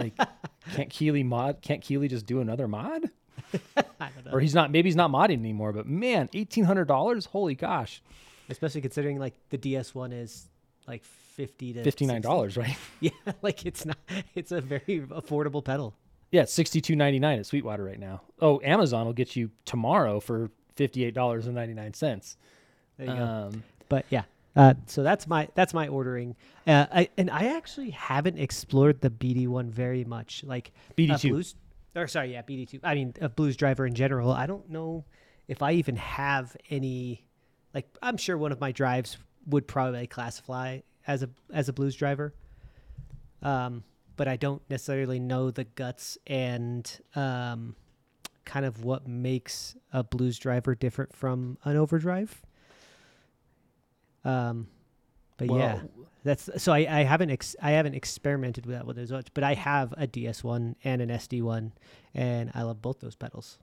Like, 0.00 0.14
can't 0.74 0.90
Keeley 0.90 1.22
mod? 1.22 1.62
Can't 1.62 1.80
Keeley 1.80 2.08
just 2.08 2.26
do 2.26 2.40
another 2.40 2.66
mod? 2.66 3.04
I 3.76 4.08
don't 4.16 4.24
know. 4.24 4.32
or 4.32 4.40
he's 4.40 4.52
not. 4.52 4.72
Maybe 4.72 4.88
he's 4.88 4.96
not 4.96 5.12
modding 5.12 5.38
anymore. 5.38 5.72
But 5.72 5.86
man, 5.86 6.28
eighteen 6.34 6.64
hundred 6.64 6.88
dollars. 6.88 7.26
Holy 7.26 7.54
gosh, 7.54 8.02
Especially 8.48 8.80
considering 8.80 9.20
like 9.20 9.34
the 9.50 9.58
DS 9.58 9.94
one 9.94 10.12
is 10.12 10.48
like 10.86 11.04
fifty 11.04 11.72
to 11.74 11.82
$59, 11.82 12.56
right? 12.56 12.76
Yeah, 13.00 13.10
like 13.42 13.66
it's 13.66 13.84
not. 13.84 13.98
It's 14.34 14.52
a 14.52 14.60
very 14.60 15.00
affordable 15.10 15.64
pedal. 15.64 15.94
Yeah, 16.30 16.42
it's 16.42 16.52
sixty 16.52 16.80
two 16.80 16.96
ninety 16.96 17.18
nine 17.18 17.38
at 17.38 17.46
Sweetwater 17.46 17.84
right 17.84 17.98
now. 18.00 18.22
Oh, 18.40 18.60
Amazon 18.64 19.06
will 19.06 19.12
get 19.12 19.36
you 19.36 19.50
tomorrow 19.64 20.20
for 20.20 20.50
fifty 20.74 21.04
eight 21.04 21.14
dollars 21.14 21.46
and 21.46 21.54
ninety 21.54 21.74
nine 21.74 21.94
cents. 21.94 22.36
There 22.98 23.06
you 23.06 23.14
go. 23.14 23.22
Um, 23.22 23.62
But 23.88 24.06
yeah, 24.10 24.22
uh, 24.56 24.74
so 24.86 25.02
that's 25.02 25.26
my 25.26 25.48
that's 25.54 25.72
my 25.74 25.88
ordering. 25.88 26.34
Uh, 26.66 26.86
I, 26.92 27.08
and 27.16 27.30
I 27.30 27.56
actually 27.56 27.90
haven't 27.90 28.38
explored 28.38 29.00
the 29.00 29.10
BD 29.10 29.46
one 29.46 29.70
very 29.70 30.04
much. 30.04 30.42
Like 30.44 30.72
BD 30.96 31.20
two. 31.20 31.42
Or 31.94 32.06
sorry, 32.08 32.32
yeah, 32.32 32.42
BD 32.42 32.68
two. 32.68 32.80
I 32.82 32.94
mean, 32.94 33.14
a 33.20 33.28
Blues 33.28 33.56
driver 33.56 33.86
in 33.86 33.94
general. 33.94 34.32
I 34.32 34.46
don't 34.46 34.68
know 34.68 35.04
if 35.48 35.62
I 35.62 35.72
even 35.72 35.96
have 35.96 36.56
any. 36.70 37.26
Like, 37.74 37.86
I'm 38.02 38.16
sure 38.16 38.36
one 38.38 38.52
of 38.52 38.60
my 38.60 38.72
drives 38.72 39.18
would 39.46 39.66
probably 39.66 40.06
classify 40.06 40.80
as 41.06 41.22
a 41.22 41.30
as 41.52 41.68
a 41.68 41.72
Blues 41.72 41.94
driver. 41.94 42.34
Um, 43.42 43.84
but 44.16 44.28
I 44.28 44.36
don't 44.36 44.62
necessarily 44.70 45.20
know 45.20 45.50
the 45.50 45.64
guts 45.64 46.16
and 46.26 46.90
um, 47.14 47.76
kind 48.44 48.64
of 48.64 48.82
what 48.82 49.06
makes 49.06 49.76
a 49.92 50.02
Blues 50.02 50.38
driver 50.38 50.74
different 50.74 51.14
from 51.14 51.58
an 51.64 51.76
overdrive. 51.76 52.42
Um, 54.24 54.68
but 55.36 55.50
yeah, 55.50 55.82
that's 56.24 56.48
so 56.56 56.72
I, 56.72 56.78
I 56.78 57.04
haven't 57.04 57.30
ex, 57.30 57.54
I 57.62 57.72
haven't 57.72 57.94
experimented 57.94 58.66
with 58.66 58.74
that 58.74 58.86
with 58.86 58.96
those, 58.96 59.12
much, 59.12 59.28
but 59.34 59.44
I 59.44 59.54
have 59.54 59.92
a 59.96 60.06
DS 60.06 60.42
one 60.42 60.76
and 60.82 61.02
an 61.02 61.10
SD 61.10 61.42
one, 61.42 61.72
and 62.14 62.50
I 62.54 62.62
love 62.62 62.80
both 62.80 63.00
those 63.00 63.14
pedals. 63.14 63.58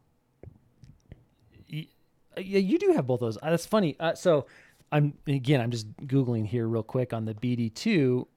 yeah, 2.37 2.59
you 2.59 2.77
do 2.77 2.93
have 2.93 3.07
both 3.07 3.19
those. 3.19 3.37
Uh, 3.41 3.49
That's 3.49 3.65
funny. 3.65 3.95
Uh, 3.99 4.13
so 4.13 4.45
I'm 4.93 5.17
again, 5.25 5.59
I'm 5.59 5.71
just 5.71 5.91
googling 6.05 6.45
here 6.45 6.67
real 6.67 6.83
quick 6.83 7.13
on 7.13 7.25
the 7.25 7.33
BD 7.33 7.73
two, 7.73 8.27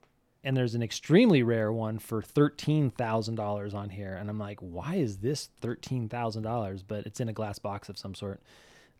and 0.42 0.56
there's 0.56 0.74
an 0.74 0.82
extremely 0.82 1.42
rare 1.42 1.70
one 1.70 1.98
for 1.98 2.22
thirteen 2.22 2.90
thousand 2.90 3.34
dollars 3.34 3.74
on 3.74 3.90
here, 3.90 4.14
and 4.14 4.30
I'm 4.30 4.38
like, 4.38 4.58
why 4.60 4.94
is 4.94 5.18
this 5.18 5.50
thirteen 5.60 6.08
thousand 6.08 6.44
dollars? 6.44 6.82
But 6.82 7.04
it's 7.04 7.20
in 7.20 7.28
a 7.28 7.34
glass 7.34 7.58
box 7.58 7.90
of 7.90 7.98
some 7.98 8.14
sort. 8.14 8.40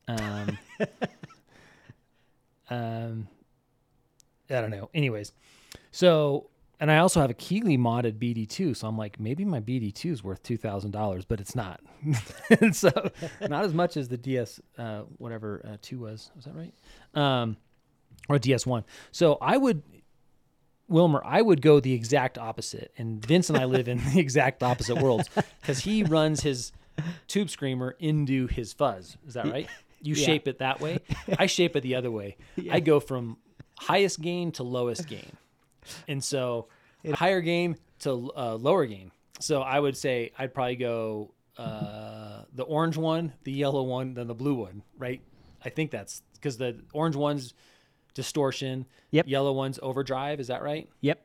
Um, 0.07 0.59
um, 2.71 3.29
I 4.51 4.61
don't 4.61 4.71
know. 4.71 4.91
Anyways, 4.93 5.33
so 5.93 6.51
and 6.81 6.91
I 6.91 6.99
also 6.99 7.21
have 7.21 7.31
a 7.31 7.35
Keeley 7.35 7.79
modded 7.79 8.19
BD2, 8.19 8.77
so 8.77 8.87
I'm 8.89 8.99
like, 8.99 9.19
maybe 9.21 9.45
my 9.45 9.61
BD2 9.61 10.11
is 10.13 10.25
worth 10.25 10.43
two 10.43 10.57
thousand 10.57 10.91
dollars, 10.93 11.25
but 11.25 11.41
it's 11.41 11.55
not. 11.55 11.81
and 12.61 12.75
so 12.85 12.91
not 13.43 13.65
as 13.65 13.73
much 13.75 13.97
as 13.97 14.09
the 14.09 14.17
DS, 14.17 14.61
uh, 14.79 15.03
whatever 15.19 15.63
uh, 15.67 15.77
two 15.83 16.01
was. 16.01 16.31
Was 16.37 16.45
that 16.45 16.55
right? 16.55 16.73
Um, 17.15 17.57
or 18.29 18.39
DS1. 18.39 18.85
So 19.13 19.39
I 19.41 19.57
would, 19.57 19.83
Wilmer, 20.89 21.23
I 21.25 21.43
would 21.43 21.63
go 21.63 21.81
the 21.81 21.93
exact 21.93 22.39
opposite, 22.39 22.93
and 22.99 23.25
Vince 23.25 23.51
and 23.51 23.59
I 23.59 23.65
live 23.65 23.89
in 23.89 23.99
the 24.13 24.21
exact 24.21 24.63
opposite 24.63 24.97
worlds 24.97 25.29
because 25.61 25.81
he 25.81 26.03
runs 26.05 26.41
his 26.43 26.73
tube 27.27 27.51
screamer 27.51 27.97
into 27.99 28.47
his 28.47 28.73
fuzz. 28.73 29.17
Is 29.27 29.35
that 29.35 29.47
right? 29.51 29.69
You 30.03 30.15
Yeah. 30.15 30.27
shape 30.27 30.47
it 30.49 30.59
that 30.59 30.81
way. 30.81 30.99
I 31.39 31.47
shape 31.47 31.75
it 31.77 31.81
the 31.83 31.95
other 31.97 32.11
way. 32.11 32.37
I 32.71 32.81
go 32.81 33.01
from 33.01 33.39
highest 33.79 34.21
gain 34.21 34.53
to 34.53 34.63
lowest 34.63 35.07
gain, 35.09 35.37
and 36.09 36.23
so 36.23 36.69
higher 37.15 37.41
gain 37.41 37.77
to 38.01 38.31
uh, 38.37 38.55
lower 38.55 38.87
gain. 38.87 39.11
So 39.41 39.63
I 39.63 39.79
would 39.81 39.97
say 39.97 40.33
I'd 40.39 40.53
probably 40.55 40.77
go 40.77 41.33
uh, 41.59 42.43
the 42.55 42.65
orange 42.65 42.97
one, 42.97 43.33
the 43.45 43.53
yellow 43.53 43.83
one, 43.83 44.15
then 44.15 44.27
the 44.27 44.35
blue 44.35 44.55
one. 44.55 44.83
Right? 44.99 45.21
I 45.65 45.69
think 45.71 45.91
that's 45.91 46.23
because 46.35 46.57
the 46.57 46.77
orange 46.93 47.17
one's 47.17 47.55
distortion. 48.15 48.87
Yep. 49.11 49.27
Yellow 49.29 49.53
one's 49.53 49.79
overdrive. 49.83 50.41
Is 50.41 50.47
that 50.49 50.63
right? 50.63 50.89
Yep. 51.01 51.21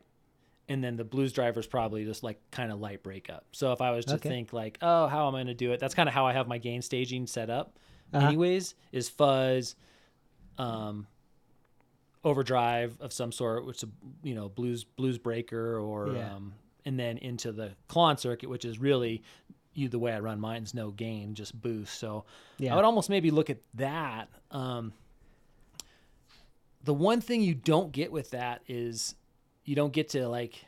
and 0.69 0.81
then 0.83 0.95
the 0.95 1.03
blues 1.03 1.33
driver's 1.33 1.67
probably 1.67 2.05
just 2.05 2.23
like 2.23 2.39
kind 2.51 2.71
of 2.71 2.79
light 2.79 3.03
breakup. 3.03 3.45
So 3.51 3.73
if 3.73 3.81
I 3.81 3.91
was 3.91 4.05
to 4.05 4.13
Okay. 4.15 4.29
think 4.29 4.53
like, 4.53 4.77
oh, 4.81 5.07
how 5.07 5.27
am 5.27 5.35
I 5.35 5.39
going 5.39 5.47
to 5.47 5.53
do 5.53 5.73
it? 5.73 5.79
That's 5.81 5.93
kind 5.93 6.07
of 6.07 6.15
how 6.15 6.25
I 6.25 6.31
have 6.33 6.47
my 6.47 6.57
gain 6.59 6.81
staging 6.81 7.27
set 7.27 7.49
up. 7.49 7.77
Uh-huh. 8.13 8.25
Anyways, 8.27 8.75
is 8.93 9.09
fuzz, 9.09 9.75
um, 10.57 11.07
overdrive 12.23 12.95
of 12.99 13.11
some 13.13 13.31
sort, 13.31 13.65
which 13.65 13.83
is 13.83 13.89
you 14.23 14.35
know 14.35 14.49
blues 14.49 14.83
blues 14.83 15.17
breaker 15.17 15.77
or 15.79 16.13
Yeah. 16.15 16.35
um, 16.35 16.53
and 16.85 16.99
then 16.99 17.17
into 17.19 17.51
the 17.51 17.71
Klon 17.89 18.19
circuit, 18.19 18.49
which 18.49 18.65
is 18.65 18.79
really 18.79 19.21
you 19.73 19.87
the 19.87 19.99
way 19.99 20.11
I 20.13 20.19
run 20.19 20.39
mine's 20.39 20.73
no 20.73 20.91
gain, 20.91 21.33
just 21.33 21.59
boost. 21.59 21.97
So 21.99 22.25
Yeah. 22.57 22.73
I 22.73 22.75
would 22.75 22.85
almost 22.85 23.09
maybe 23.09 23.31
look 23.31 23.49
at 23.49 23.59
that. 23.75 24.27
Um, 24.51 24.93
the 26.83 26.93
one 26.93 27.21
thing 27.21 27.41
you 27.41 27.55
don't 27.55 27.91
get 27.91 28.11
with 28.11 28.31
that 28.31 28.61
is 28.67 29.15
you 29.65 29.75
don't 29.75 29.93
get 29.93 30.09
to 30.09 30.27
like 30.27 30.65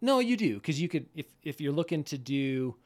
no 0.00 0.20
you 0.20 0.36
do 0.36 0.54
because 0.54 0.80
you 0.80 0.88
could 0.88 1.06
if 1.14 1.26
if 1.42 1.60
you're 1.60 1.72
looking 1.72 2.04
to 2.04 2.16
do 2.16 2.76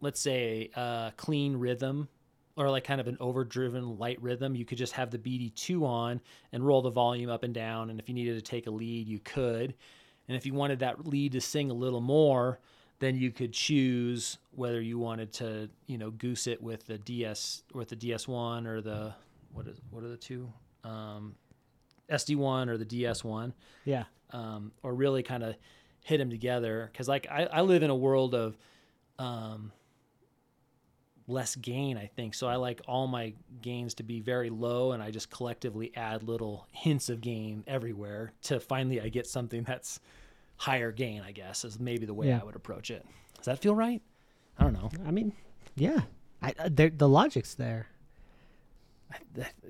let's 0.00 0.20
say 0.20 0.70
a 0.76 1.12
clean 1.16 1.56
rhythm 1.56 2.08
or 2.56 2.70
like 2.70 2.84
kind 2.84 3.00
of 3.00 3.08
an 3.08 3.16
overdriven 3.20 3.98
light 3.98 4.20
rhythm 4.22 4.54
you 4.54 4.64
could 4.64 4.78
just 4.78 4.92
have 4.92 5.10
the 5.10 5.18
bd2 5.18 5.82
on 5.82 6.20
and 6.52 6.64
roll 6.66 6.82
the 6.82 6.90
volume 6.90 7.30
up 7.30 7.42
and 7.42 7.54
down 7.54 7.90
and 7.90 7.98
if 8.00 8.08
you 8.08 8.14
needed 8.14 8.34
to 8.36 8.42
take 8.42 8.66
a 8.66 8.70
lead 8.70 9.06
you 9.08 9.18
could 9.20 9.74
and 10.28 10.36
if 10.36 10.46
you 10.46 10.54
wanted 10.54 10.78
that 10.78 11.06
lead 11.06 11.32
to 11.32 11.40
sing 11.40 11.70
a 11.70 11.74
little 11.74 12.00
more 12.00 12.58
then 13.00 13.16
you 13.16 13.30
could 13.32 13.52
choose 13.52 14.38
whether 14.52 14.80
you 14.80 14.98
wanted 14.98 15.32
to 15.32 15.68
you 15.86 15.98
know 15.98 16.10
goose 16.10 16.46
it 16.46 16.62
with 16.62 16.86
the 16.86 16.98
ds 16.98 17.62
with 17.74 17.88
the 17.88 17.96
ds1 17.96 18.66
or 18.66 18.80
the 18.80 19.12
what 19.52 19.66
is 19.66 19.80
what 19.90 20.02
are 20.04 20.08
the 20.08 20.16
two 20.16 20.50
um, 20.84 21.34
sd1 22.10 22.68
or 22.68 22.76
the 22.76 22.84
ds1 22.84 23.52
Yeah. 23.84 24.04
um, 24.30 24.70
or 24.82 24.94
really 24.94 25.22
kind 25.22 25.42
of 25.42 25.56
hit 26.02 26.18
them 26.18 26.28
together. 26.28 26.90
Because 26.92 27.08
like 27.08 27.26
I, 27.30 27.44
I 27.44 27.60
live 27.62 27.82
in 27.82 27.88
a 27.88 27.94
world 27.96 28.34
of 28.34 28.58
um, 29.18 29.72
less 31.26 31.56
gain, 31.56 31.96
I 31.96 32.06
think. 32.06 32.34
So 32.34 32.46
I 32.46 32.56
like 32.56 32.82
all 32.86 33.06
my 33.06 33.32
gains 33.62 33.94
to 33.94 34.02
be 34.02 34.20
very 34.20 34.50
low 34.50 34.92
and 34.92 35.02
I 35.02 35.10
just 35.10 35.30
collectively 35.30 35.92
add 35.96 36.22
little 36.22 36.66
hints 36.70 37.08
of 37.08 37.20
gain 37.20 37.64
everywhere 37.66 38.32
to 38.42 38.60
finally 38.60 39.00
I 39.00 39.08
get 39.08 39.26
something 39.26 39.62
that's 39.62 40.00
higher 40.56 40.92
gain, 40.92 41.22
I 41.22 41.32
guess, 41.32 41.64
is 41.64 41.80
maybe 41.80 42.06
the 42.06 42.14
way 42.14 42.28
yeah. 42.28 42.40
I 42.40 42.44
would 42.44 42.56
approach 42.56 42.90
it. 42.90 43.04
Does 43.36 43.46
that 43.46 43.58
feel 43.58 43.74
right? 43.74 44.02
I 44.58 44.64
don't 44.64 44.74
know. 44.74 44.90
I 45.06 45.10
mean, 45.10 45.32
yeah. 45.76 46.02
I, 46.42 46.54
uh, 46.58 46.68
the 46.68 47.08
logic's 47.08 47.54
there. 47.54 47.88
I, 49.12 49.16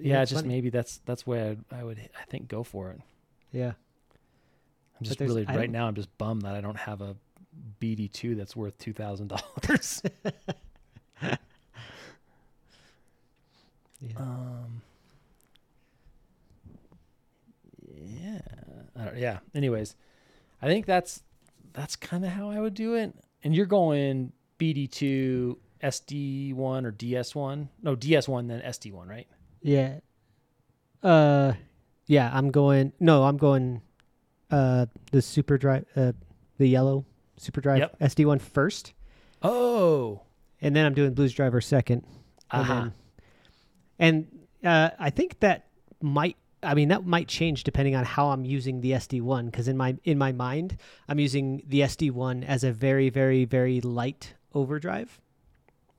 yeah, 0.01 0.23
it's 0.23 0.31
just 0.31 0.43
funny. 0.43 0.55
maybe 0.55 0.71
that's 0.71 1.01
that's 1.05 1.27
where 1.27 1.57
I, 1.71 1.81
I 1.81 1.85
would 1.85 1.99
I 1.99 2.25
think 2.25 2.49
go 2.49 2.63
for 2.63 2.91
it. 2.91 3.01
Yeah. 3.53 3.73
I'm 4.99 5.05
just 5.05 5.21
really 5.21 5.45
right 5.45 5.71
now 5.71 5.87
I'm 5.87 5.95
just 5.95 6.17
bummed 6.19 6.43
that 6.43 6.55
I 6.55 6.61
don't 6.61 6.77
have 6.77 7.01
a 7.01 7.17
BD2 7.81 8.37
that's 8.37 8.57
worth 8.57 8.79
$2,000. 8.79 10.11
Yeah. 14.11 14.19
Um. 14.19 14.83
Yeah. 17.97 18.41
I 18.97 19.05
don't, 19.05 19.17
yeah. 19.19 19.39
Anyways, 19.55 19.97
I 20.63 20.67
think 20.67 20.87
that's 20.87 21.23
that's 21.73 21.97
kind 21.97 22.25
of 22.25 22.31
how 22.31 22.51
I 22.51 22.61
would 22.61 22.75
do 22.75 22.95
it. 22.95 23.15
And 23.43 23.55
you're 23.55 23.67
going 23.67 24.33
BD 24.59 24.91
two, 24.91 25.59
SD 25.83 26.55
one, 26.55 26.87
or 26.87 26.91
DS 26.91 27.35
one? 27.35 27.69
No, 27.83 27.95
DS 27.95 28.29
one, 28.29 28.47
then 28.47 28.61
SD 28.63 28.93
one, 28.93 29.09
right? 29.09 29.27
Yeah. 29.63 29.99
Uh, 31.03 31.53
yeah. 32.07 32.31
I'm 32.33 32.51
going. 32.51 32.93
No, 33.01 33.25
I'm 33.25 33.37
going. 33.37 33.83
Uh, 34.51 34.87
the 35.11 35.21
super 35.21 35.59
drive. 35.59 35.85
Uh, 35.97 36.13
the 36.59 36.69
yellow 36.69 37.05
super 37.37 37.61
drive 37.61 37.79
Yep. 37.79 37.99
SD 38.01 38.25
one 38.27 38.39
first, 38.39 38.93
Oh. 39.43 40.21
and 40.61 40.77
then 40.77 40.87
I'm 40.87 40.95
doing 40.95 41.13
Blues 41.15 41.33
Driver 41.33 41.61
second. 41.61 42.05
And 42.53 42.63
Aha. 42.63 42.81
then- 42.83 42.93
And 43.99 44.27
uh, 44.65 44.91
I 44.99 45.11
think 45.11 45.41
that 45.41 45.67
might. 46.03 46.37
I 46.63 46.73
mean, 46.75 46.89
that 46.89 47.05
might 47.05 47.29
change 47.29 47.63
depending 47.65 47.95
on 47.95 48.05
how 48.05 48.29
I'm 48.31 48.45
using 48.47 48.81
the 48.81 48.93
SD 48.93 49.21
one. 49.21 49.47
Because 49.47 49.69
in 49.69 49.77
my 49.77 49.97
in 50.05 50.19
my 50.19 50.33
mind, 50.33 50.79
I'm 51.09 51.19
using 51.19 51.63
the 51.69 51.81
SD 51.81 52.11
one 52.11 52.43
as 52.45 52.65
a 52.65 52.73
very, 52.73 53.11
very, 53.11 53.45
very 53.45 53.81
light 53.83 54.35
overdrive. 54.55 55.21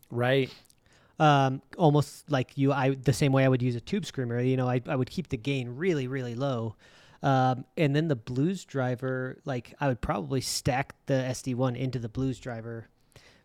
Right. 0.10 0.50
um, 1.20 1.62
almost 1.78 2.30
like 2.30 2.58
you, 2.58 2.74
I 2.74 2.92
the 2.96 3.14
same 3.14 3.32
way 3.32 3.46
I 3.46 3.48
would 3.48 3.62
use 3.62 3.76
a 3.76 3.82
tube 3.82 4.06
screamer. 4.06 4.40
You 4.42 4.58
know, 4.58 4.68
I 4.70 4.82
I 4.88 4.96
would 4.96 5.10
keep 5.10 5.30
the 5.30 5.38
gain 5.38 5.70
really 5.76 6.08
really 6.08 6.36
low, 6.36 6.76
um, 7.24 7.66
and 7.78 7.96
then 7.96 8.08
the 8.08 8.16
blues 8.16 8.66
driver, 8.66 9.38
like 9.46 9.74
I 9.80 9.88
would 9.88 10.02
probably 10.02 10.42
stack 10.42 10.96
the 11.06 11.14
SD 11.14 11.56
one 11.56 11.76
into 11.76 12.00
the 12.00 12.10
blues 12.10 12.40
driver 12.40 12.88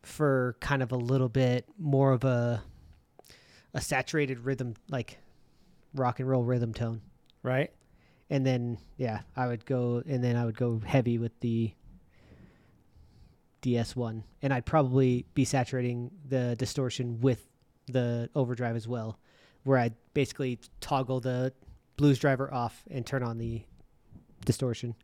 for 0.03 0.57
kind 0.61 0.83
of 0.83 0.93
a 0.93 0.97
little 0.97 1.29
bit 1.29 1.67
more 1.79 2.13
of 2.13 2.25
a 2.25 2.63
a 3.75 3.81
saturated 3.81 4.41
rhythm, 4.41 4.75
like 4.89 5.19
rock 5.95 6.21
and 6.21 6.29
roll 6.29 6.45
rhythm 6.45 6.73
tone. 6.75 7.01
Right. 7.43 7.71
And 8.29 8.47
then 8.47 8.79
yeah, 8.97 9.21
I 9.37 9.47
would 9.47 9.65
go 9.67 10.03
and 10.07 10.23
then 10.23 10.37
I 10.37 10.45
would 10.45 10.57
go 10.57 10.81
heavy 10.85 11.19
with 11.19 11.39
the 11.41 11.73
DS1, 13.63 14.23
and 14.43 14.55
I'd 14.55 14.65
probably 14.65 15.27
be 15.35 15.45
saturating 15.45 16.11
the 16.29 16.57
distortion 16.57 17.21
with 17.21 17.47
the 17.89 18.31
overdrive 18.35 18.77
as 18.77 18.89
well, 18.89 19.19
where 19.65 19.77
I'd 19.79 19.95
basically 20.15 20.59
toggle 20.81 21.21
the 21.21 21.53
blues 21.97 22.19
driver 22.19 22.53
off 22.53 22.83
and 22.91 23.05
turn 23.05 23.23
on 23.23 23.37
the 23.37 23.63
distortion. 24.47 24.95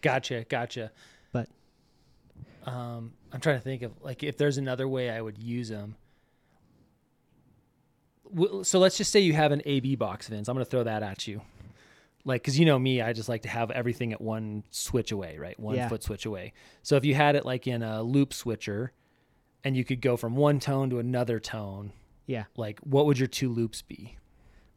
Gotcha, 0.00 0.44
gotcha. 0.48 0.90
But- 1.32 1.48
um, 2.66 3.12
I'm 3.32 3.40
trying 3.40 3.58
to 3.58 3.62
think 3.62 3.82
of 3.82 3.92
like 4.02 4.22
if 4.22 4.36
there's 4.36 4.58
another 4.58 4.88
way 4.88 5.10
I 5.10 5.20
would 5.20 5.38
use 5.38 5.68
them. 5.68 5.96
So 8.62 8.78
let's 8.78 8.96
just 8.96 9.10
say 9.12 9.20
you 9.20 9.32
have 9.32 9.52
an 9.52 9.62
AB 9.64 9.96
box, 9.96 10.28
Vince. 10.28 10.48
I'm 10.48 10.54
going 10.54 10.64
to 10.64 10.70
throw 10.70 10.84
that 10.84 11.02
at 11.02 11.26
you. 11.26 11.40
Like, 12.24 12.42
because 12.42 12.58
you 12.58 12.66
know 12.66 12.78
me, 12.78 13.00
I 13.00 13.12
just 13.12 13.28
like 13.28 13.42
to 13.42 13.48
have 13.48 13.70
everything 13.70 14.12
at 14.12 14.20
one 14.20 14.64
switch 14.70 15.12
away, 15.12 15.38
right? 15.38 15.58
One 15.58 15.76
Yeah. 15.76 15.88
foot 15.88 16.02
switch 16.02 16.26
away. 16.26 16.52
So 16.82 16.96
if 16.96 17.04
you 17.04 17.14
had 17.14 17.36
it 17.36 17.46
like 17.46 17.66
in 17.66 17.82
a 17.82 18.02
loop 18.02 18.34
switcher, 18.34 18.92
and 19.64 19.76
you 19.76 19.84
could 19.84 20.00
go 20.00 20.16
from 20.16 20.36
one 20.36 20.60
tone 20.60 20.90
to 20.90 20.98
another 20.98 21.40
tone, 21.40 21.92
Yeah, 22.26 22.44
like 22.56 22.78
what 22.80 23.06
would 23.06 23.18
your 23.18 23.28
two 23.28 23.48
loops 23.50 23.82
be? 23.82 24.16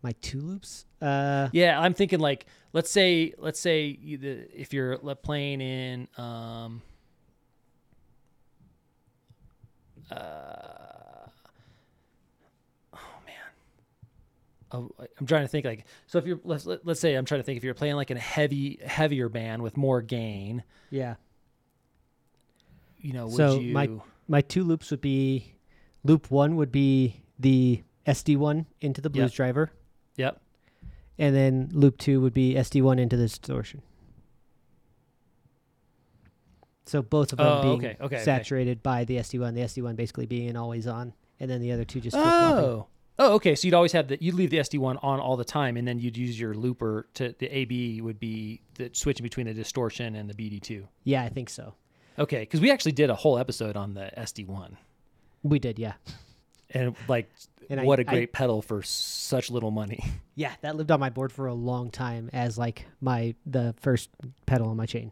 my 0.04 0.14
two 0.22 0.42
loops. 0.42 0.86
Uh, 1.00 1.50
Yeah, 1.52 1.80
I'm 1.80 1.94
thinking 1.94 2.20
like 2.20 2.48
let's 2.74 2.90
say 2.90 3.34
let's 3.38 3.60
say 3.60 3.86
you, 4.02 4.18
the, 4.18 4.48
if 4.60 4.74
you're 4.74 4.98
playing 4.98 5.62
in 5.62 6.08
um 6.18 6.82
uh 10.10 10.16
oh 12.96 12.98
man 13.26 13.36
oh 13.46 14.50
I- 14.50 14.61
I'm 14.72 15.26
trying 15.26 15.44
to 15.44 15.48
think 15.48 15.66
like 15.66 15.86
so 16.08 16.18
if 16.18 16.26
you're 16.26 16.40
let's 16.44 16.66
let- 16.66 16.86
let's 16.86 17.00
say 17.00 17.16
I'm 17.16 17.26
trying 17.26 17.42
to 17.42 17.44
think 17.44 17.58
if 17.58 17.64
you're 17.64 17.74
playing 17.74 17.96
like 17.96 18.10
a 18.12 18.18
heavy 18.18 18.80
heavier 18.86 19.28
band 19.30 19.62
with 19.62 19.76
more 19.78 20.02
gain 20.02 20.64
yeah. 20.90 21.16
you 23.00 23.12
know 23.14 23.26
would 23.26 23.36
So 23.36 23.60
you 23.60 23.74
my- 23.74 23.90
My 24.28 24.42
two 24.42 24.64
loops 24.64 24.92
would 24.92 25.02
be 25.02 25.54
loop 26.04 26.32
one 26.32 26.56
would 26.56 26.72
be 26.72 27.22
the 27.38 27.84
SD1 28.08 28.66
into 28.80 29.02
the 29.02 29.10
blues 29.10 29.32
Yep. 29.32 29.34
driver, 29.34 29.72
yep 30.16 30.40
and 31.18 31.36
then 31.36 31.70
loop 31.74 31.98
two 31.98 32.22
would 32.22 32.34
be 32.34 32.56
SD1 32.56 32.98
into 33.00 33.18
the 33.18 33.24
distortion. 33.24 33.82
So 36.86 37.02
both 37.02 37.32
of 37.32 37.38
them 37.38 37.48
Oh, 37.48 37.62
being 37.62 37.76
okay, 37.78 37.96
okay, 38.02 38.16
okay. 38.18 38.24
saturated 38.24 38.82
by 38.84 39.06
the 39.06 39.18
SD1, 39.18 39.54
the 39.54 39.62
SD1 39.62 39.96
basically 39.96 40.26
being 40.26 40.50
an 40.50 40.58
always 40.58 40.88
on, 40.88 41.14
and 41.40 41.50
then 41.50 41.62
the 41.62 41.72
other 41.72 41.86
two 41.86 42.02
just 42.02 42.16
flip 42.16 42.26
flopping. 42.26 42.66
Oh, 42.66 42.88
oh 43.22 43.34
okay 43.36 43.56
so 43.56 43.68
you'd 43.68 43.74
always 43.76 43.92
have 43.92 44.08
the 44.08 44.18
you'd 44.22 44.36
leave 44.36 44.50
the 44.50 44.58
SD1 44.58 44.98
on 45.04 45.20
all 45.20 45.38
the 45.38 45.46
time 45.46 45.78
and 45.78 45.88
then 45.88 46.00
you'd 46.00 46.18
use 46.18 46.40
your 46.40 46.54
looper 46.54 47.08
to 47.14 47.34
the 47.40 47.48
AB 47.48 48.02
would 48.02 48.20
be 48.20 48.62
the 48.76 48.90
switching 48.94 49.24
between 49.24 49.46
the 49.48 49.54
distortion 49.54 50.16
and 50.16 50.30
the 50.30 50.34
BD2 50.34 50.88
Yeah, 51.04 51.24
I 51.24 51.30
think 51.30 51.50
so. 51.50 51.76
Okay, 52.20 52.40
because 52.42 52.60
we 52.60 52.72
actually 52.72 52.92
did 52.92 53.10
a 53.10 53.16
whole 53.16 53.38
episode 53.38 53.78
on 53.78 53.94
the 53.94 54.12
SD 54.18 54.46
one, 54.48 54.78
We 55.44 55.60
did, 55.60 55.80
yeah. 55.80 55.94
and 56.72 56.96
like, 57.08 57.30
And 57.70 57.84
what 57.86 58.00
a 58.00 58.02
I- 58.10 58.14
great 58.14 58.34
pedal 58.34 58.62
for 58.62 58.82
such 58.84 59.50
little 59.50 59.72
money. 59.72 60.04
Yeah, 60.36 60.54
that 60.62 60.76
lived 60.76 60.90
on 60.90 61.00
my 61.00 61.10
board 61.12 61.32
for 61.32 61.46
a 61.48 61.54
long 61.54 61.92
time 61.92 62.30
as 62.34 62.58
like 62.58 62.88
my 63.00 63.36
the 63.46 63.76
first 63.80 64.10
pedal 64.48 64.70
on 64.70 64.78
my 64.78 64.88
chain. 64.88 65.12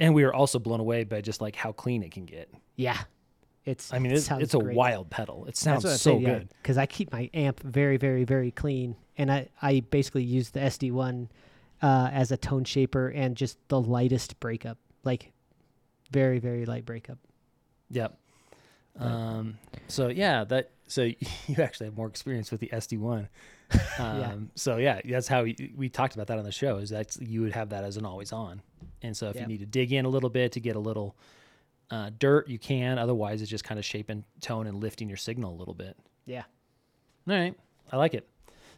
And 0.00 0.14
we 0.14 0.24
were 0.24 0.34
also 0.34 0.58
blown 0.58 0.80
away 0.80 1.04
by 1.04 1.20
just 1.20 1.40
like 1.40 1.54
how 1.54 1.70
clean 1.72 2.02
it 2.02 2.10
can 2.10 2.24
get. 2.24 2.50
Yeah, 2.74 2.98
it's. 3.68 3.92
I 3.92 3.98
mean, 3.98 4.12
it 4.12 4.30
it's, 4.30 4.54
a 4.54 4.58
great. 4.58 4.76
wild 4.76 5.10
pedal. 5.10 5.44
It 5.46 5.56
sounds 5.56 6.00
so 6.00 6.18
yeah, 6.18 6.38
good. 6.38 6.48
because 6.62 6.78
I 6.78 6.86
keep 6.86 7.12
my 7.12 7.30
amp 7.34 7.60
very, 7.60 7.98
very, 7.98 8.24
very 8.24 8.50
clean, 8.50 8.96
and 9.18 9.30
I 9.30 9.48
I 9.60 9.80
basically 9.80 10.24
use 10.24 10.50
the 10.50 10.60
SD 10.60 10.90
one 10.90 11.28
uh, 11.82 12.08
as 12.12 12.32
a 12.32 12.36
tone 12.36 12.64
shaper 12.64 13.08
and 13.08 13.36
just 13.36 13.58
the 13.68 13.80
lightest 13.80 14.40
breakup, 14.40 14.78
like 15.04 15.32
very, 16.10 16.38
very 16.38 16.64
light 16.64 16.86
breakup. 16.86 17.18
Yep. 17.90 18.18
Um. 18.98 19.58
So 19.86 20.08
yeah, 20.08 20.44
that. 20.44 20.70
So 20.86 21.02
you 21.02 21.16
actually 21.58 21.86
have 21.86 21.96
more 21.96 22.08
experience 22.08 22.50
with 22.50 22.60
the 22.60 22.70
SD 22.72 22.98
one. 22.98 23.28
Um, 23.98 24.18
Yeah. 24.20 24.34
So 24.54 24.76
yeah, 24.78 25.00
that's 25.04 25.28
how 25.28 25.42
we, 25.42 25.74
we 25.76 25.90
talked 25.90 26.14
about 26.14 26.28
that 26.28 26.38
on 26.38 26.44
the 26.44 26.52
show. 26.52 26.78
Is 26.78 26.88
that 26.88 27.14
you 27.20 27.42
would 27.42 27.52
have 27.52 27.68
that 27.68 27.84
as 27.84 27.98
an 27.98 28.06
always 28.06 28.32
on, 28.32 28.62
and 29.02 29.14
so 29.14 29.28
if 29.28 29.36
you 29.36 29.46
need 29.46 29.60
to 29.60 29.66
dig 29.66 29.92
in 29.92 30.06
a 30.06 30.08
little 30.08 30.30
bit 30.30 30.52
to 30.52 30.60
get 30.60 30.74
a 30.74 30.78
little 30.78 31.16
uh, 31.90 32.10
dirt, 32.18 32.48
you 32.48 32.58
can. 32.58 32.98
Otherwise, 32.98 33.40
it's 33.42 33.50
just 33.50 33.64
kind 33.64 33.78
of 33.78 33.84
shaping 33.84 34.24
tone 34.40 34.66
and 34.66 34.82
lifting 34.82 35.08
your 35.08 35.16
signal 35.16 35.54
a 35.54 35.56
little 35.56 35.74
bit. 35.74 35.96
Yeah. 36.26 36.44
All 37.28 37.34
right. 37.34 37.54
I 37.90 37.96
like 37.96 38.14
it. 38.14 38.28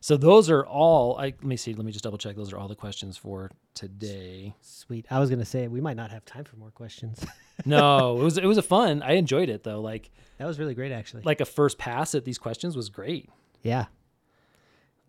So 0.02 0.16
those 0.16 0.48
are 0.48 0.64
all 0.64 1.18
I 1.18 1.24
let 1.26 1.44
me 1.44 1.56
see, 1.58 1.74
let 1.74 1.84
me 1.84 1.92
just 1.92 2.02
double 2.04 2.16
check. 2.16 2.34
Those 2.34 2.54
are 2.54 2.58
all 2.58 2.68
the 2.68 2.74
questions 2.74 3.18
for 3.18 3.50
today. 3.74 4.54
Sweet. 4.62 5.04
I 5.10 5.18
was 5.20 5.28
gonna 5.28 5.44
say 5.44 5.68
we 5.68 5.82
might 5.82 5.96
not 5.96 6.10
have 6.10 6.24
time 6.24 6.44
for 6.44 6.56
more 6.56 6.70
questions. 6.70 7.24
No, 7.66 8.18
it 8.18 8.22
was 8.24 8.38
it 8.38 8.46
was 8.46 8.56
a 8.56 8.62
fun. 8.62 9.02
I 9.02 9.12
enjoyed 9.12 9.50
it 9.50 9.64
though. 9.64 9.82
Like 9.82 10.10
that 10.38 10.46
was 10.46 10.58
really 10.58 10.72
great, 10.74 10.92
actually. 10.92 11.24
like 11.24 11.42
a 11.42 11.44
first 11.44 11.76
pass 11.76 12.14
at 12.14 12.24
these 12.24 12.38
questions 12.38 12.74
was 12.74 12.88
great. 12.88 13.28
yeah. 13.62 13.84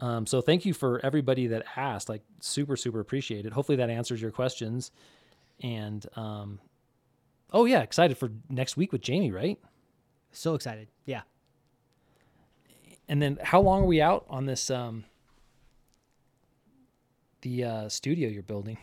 Um, 0.02 0.26
so 0.26 0.42
thank 0.42 0.66
you 0.66 0.74
for 0.74 1.00
everybody 1.06 1.48
that 1.48 1.64
asked. 1.78 2.10
Like 2.10 2.24
super, 2.42 2.76
super 2.76 3.00
appreciate 3.00 3.46
it. 3.46 3.54
Hopefully 3.54 3.78
that 3.78 3.90
answers 3.90 4.22
your 4.22 4.32
questions. 4.32 4.92
And 5.62 6.06
um, 6.18 6.60
oh 7.52 7.66
yeah, 7.66 7.82
excited 7.82 8.18
for 8.18 8.32
next 8.50 8.78
week 8.78 8.92
with 8.92 9.02
Jamie, 9.02 9.32
right? 9.32 9.60
So 10.32 10.56
excited. 10.56 10.88
Yeah. 11.06 11.22
And 13.08 13.22
then 13.22 13.40
how 13.44 13.60
long 13.60 13.84
are 13.84 13.88
we 13.88 14.02
out 14.02 14.26
on 14.30 14.46
this 14.46 14.70
um 14.70 15.06
the 17.42 17.64
uh 17.64 17.90
studio 17.90 18.30
you're 18.30 18.44
building? 18.44 18.78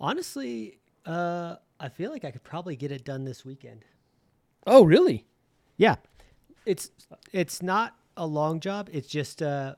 Honestly, 0.00 0.78
uh, 1.06 1.56
I 1.80 1.88
feel 1.88 2.12
like 2.12 2.24
I 2.24 2.30
could 2.30 2.44
probably 2.44 2.76
get 2.76 2.92
it 2.92 3.04
done 3.04 3.24
this 3.24 3.44
weekend. 3.44 3.84
Oh 4.66 4.84
really? 4.84 5.26
Yeah, 5.76 5.96
it's 6.66 6.90
it's 7.32 7.62
not 7.62 7.96
a 8.16 8.26
long 8.26 8.60
job. 8.60 8.88
It's 8.92 9.08
just 9.08 9.42
uh, 9.42 9.76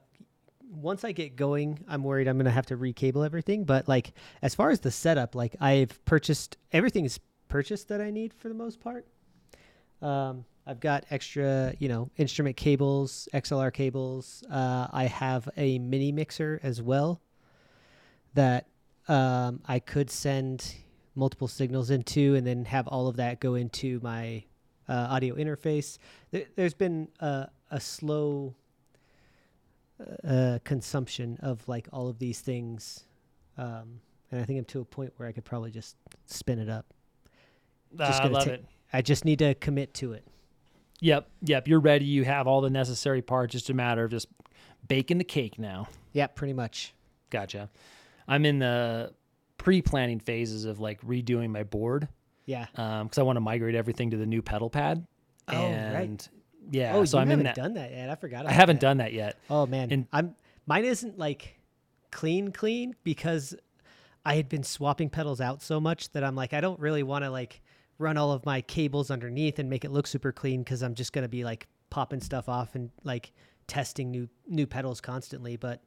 once 0.71 1.05
I 1.05 1.13
get 1.13 1.37
going, 1.37 1.85
I'm 1.89 2.03
worried 2.03 2.27
I'm 2.27 2.37
gonna 2.37 2.51
have 2.51 2.67
to 2.67 2.77
recable 2.77 3.25
everything. 3.25 3.65
But 3.65 3.87
like 3.87 4.13
as 4.43 4.55
far 4.55 4.71
as 4.71 4.81
the 4.81 4.91
setup, 4.91 5.35
like 5.35 5.55
I've 5.61 6.05
purchased 6.05 6.57
everything 6.73 7.05
is 7.05 7.21
purchased 7.51 7.89
that 7.89 8.01
I 8.01 8.11
need 8.11 8.33
for 8.33 8.49
the 8.49 8.55
most 8.55 8.81
part. 8.81 9.07
Um, 10.01 10.47
I've 10.67 10.81
got 10.81 11.05
extra, 11.11 11.75
you 11.79 11.89
know, 11.89 12.11
instrument 12.17 12.57
cables, 12.57 13.29
XLR 13.35 13.73
cables. 13.73 14.43
Uh, 14.51 14.87
I 14.91 15.05
have 15.05 15.49
a 15.57 15.79
mini 15.79 16.13
mixer 16.13 16.61
as 16.63 16.81
well 16.81 17.21
that 18.35 18.67
um, 19.09 19.61
I 19.67 19.81
could 19.81 20.11
send 20.11 20.75
multiple 21.17 21.49
signals 21.49 21.91
into, 21.91 22.37
and 22.37 22.47
then 22.47 22.65
have 22.67 22.87
all 22.87 23.09
of 23.09 23.17
that 23.17 23.41
go 23.41 23.57
into 23.57 24.01
my 24.03 24.45
uh, 24.89 25.09
audio 25.11 25.35
interface. 25.35 25.99
There, 26.31 26.45
there's 26.55 26.75
been 26.75 27.09
a, 27.19 27.49
a 27.71 27.81
slow 27.81 28.55
uh, 30.27 30.61
consumption 30.65 31.39
of 31.43 31.67
like 31.69 31.89
all 31.93 32.09
of 32.09 32.19
these 32.19 32.41
things, 32.41 33.05
um, 33.59 34.01
and 34.31 34.41
I 34.41 34.45
think 34.45 34.59
I'm 34.61 34.65
to 34.67 34.81
a 34.81 34.85
point 34.85 35.13
where 35.17 35.29
I 35.29 35.33
could 35.33 35.45
probably 35.45 35.73
just 35.73 35.97
spin 36.27 36.61
it 36.61 36.69
up. 36.69 36.87
Just 37.97 38.23
I 38.23 38.27
love 38.29 38.45
ta- 38.45 38.51
it. 38.53 38.65
I 38.93 39.03
just 39.03 39.25
need 39.25 39.39
to 39.41 39.55
commit 39.55 39.95
to 39.95 40.13
it. 40.13 40.25
Yep, 41.01 41.29
yep. 41.43 41.69
You're 41.69 41.81
ready. 41.81 42.05
You 42.05 42.25
have 42.25 42.47
all 42.47 42.61
the 42.61 42.71
necessary 42.71 43.23
parts. 43.23 43.53
Just 43.53 43.71
a 43.71 43.75
matter 43.75 44.05
of 44.05 44.11
just 44.11 44.29
baking 44.87 45.19
the 45.19 45.25
cake 45.25 45.59
now. 45.59 45.89
Yeah, 46.13 46.27
pretty 46.27 46.53
much. 46.53 46.95
Gotcha. 47.31 47.71
I'm 48.29 48.45
in 48.45 48.59
the 48.59 49.13
pre-planning 49.59 50.21
phases 50.21 50.65
of 50.65 50.81
like 50.81 51.01
redoing 51.03 51.51
my 51.51 51.63
board 51.65 52.09
Yeah. 52.47 52.67
Um, 52.77 53.07
because 53.07 53.19
I 53.19 53.23
want 53.23 53.37
to 53.37 53.41
migrate 53.41 53.75
everything 53.75 54.11
to 54.11 54.17
the 54.17 54.27
new 54.27 54.43
pedal 54.43 54.71
pad. 54.71 55.07
Oh, 55.49 55.55
right. 55.71 56.29
yeah, 56.71 56.95
oh, 56.95 57.05
so 57.05 57.17
you 57.19 57.23
I'm 57.23 57.29
haven't 57.29 57.41
in 57.41 57.45
that. 57.47 57.55
done 57.57 57.75
that 57.75 57.91
yet. 57.91 58.09
I 58.11 58.15
forgot. 58.15 58.47
I 58.47 58.53
haven't 58.53 58.77
that. 58.77 58.81
done 58.87 58.97
that 58.99 59.13
yet. 59.13 59.37
Oh 59.49 59.67
man, 59.67 59.91
And- 59.91 60.07
I'm 60.13 60.35
mine 60.67 60.85
isn't 60.85 61.19
like 61.19 61.57
clean 62.13 62.53
clean 62.53 62.95
because 63.05 63.55
I 64.25 64.35
had 64.37 64.49
been 64.49 64.63
swapping 64.63 65.09
pedals 65.11 65.41
out 65.41 65.61
so 65.63 65.81
much 65.81 66.11
that 66.13 66.23
I'm 66.25 66.35
like 66.37 66.53
I 66.53 66.61
don't 66.61 66.79
really 66.79 67.03
want 67.03 67.25
to 67.25 67.31
like 67.31 67.61
run 68.01 68.17
all 68.17 68.33
of 68.33 68.47
my 68.47 68.63
cables 68.63 69.11
underneath 69.11 69.59
and 69.59 69.69
make 69.69 69.85
it 69.85 69.93
look 69.93 70.07
super 70.07 70.33
clean 70.33 70.63
because 70.63 70.83
I'm 70.83 70.95
just 70.95 71.13
gonna 71.13 71.29
be 71.29 71.45
like 71.45 71.69
popping 71.91 72.21
stuff 72.21 72.49
off 72.49 72.75
and 72.75 72.91
like 73.05 73.33
testing 73.67 74.11
new 74.11 74.29
new 74.49 74.67
pedals 74.67 75.01
constantly. 75.01 75.57
But 75.57 75.83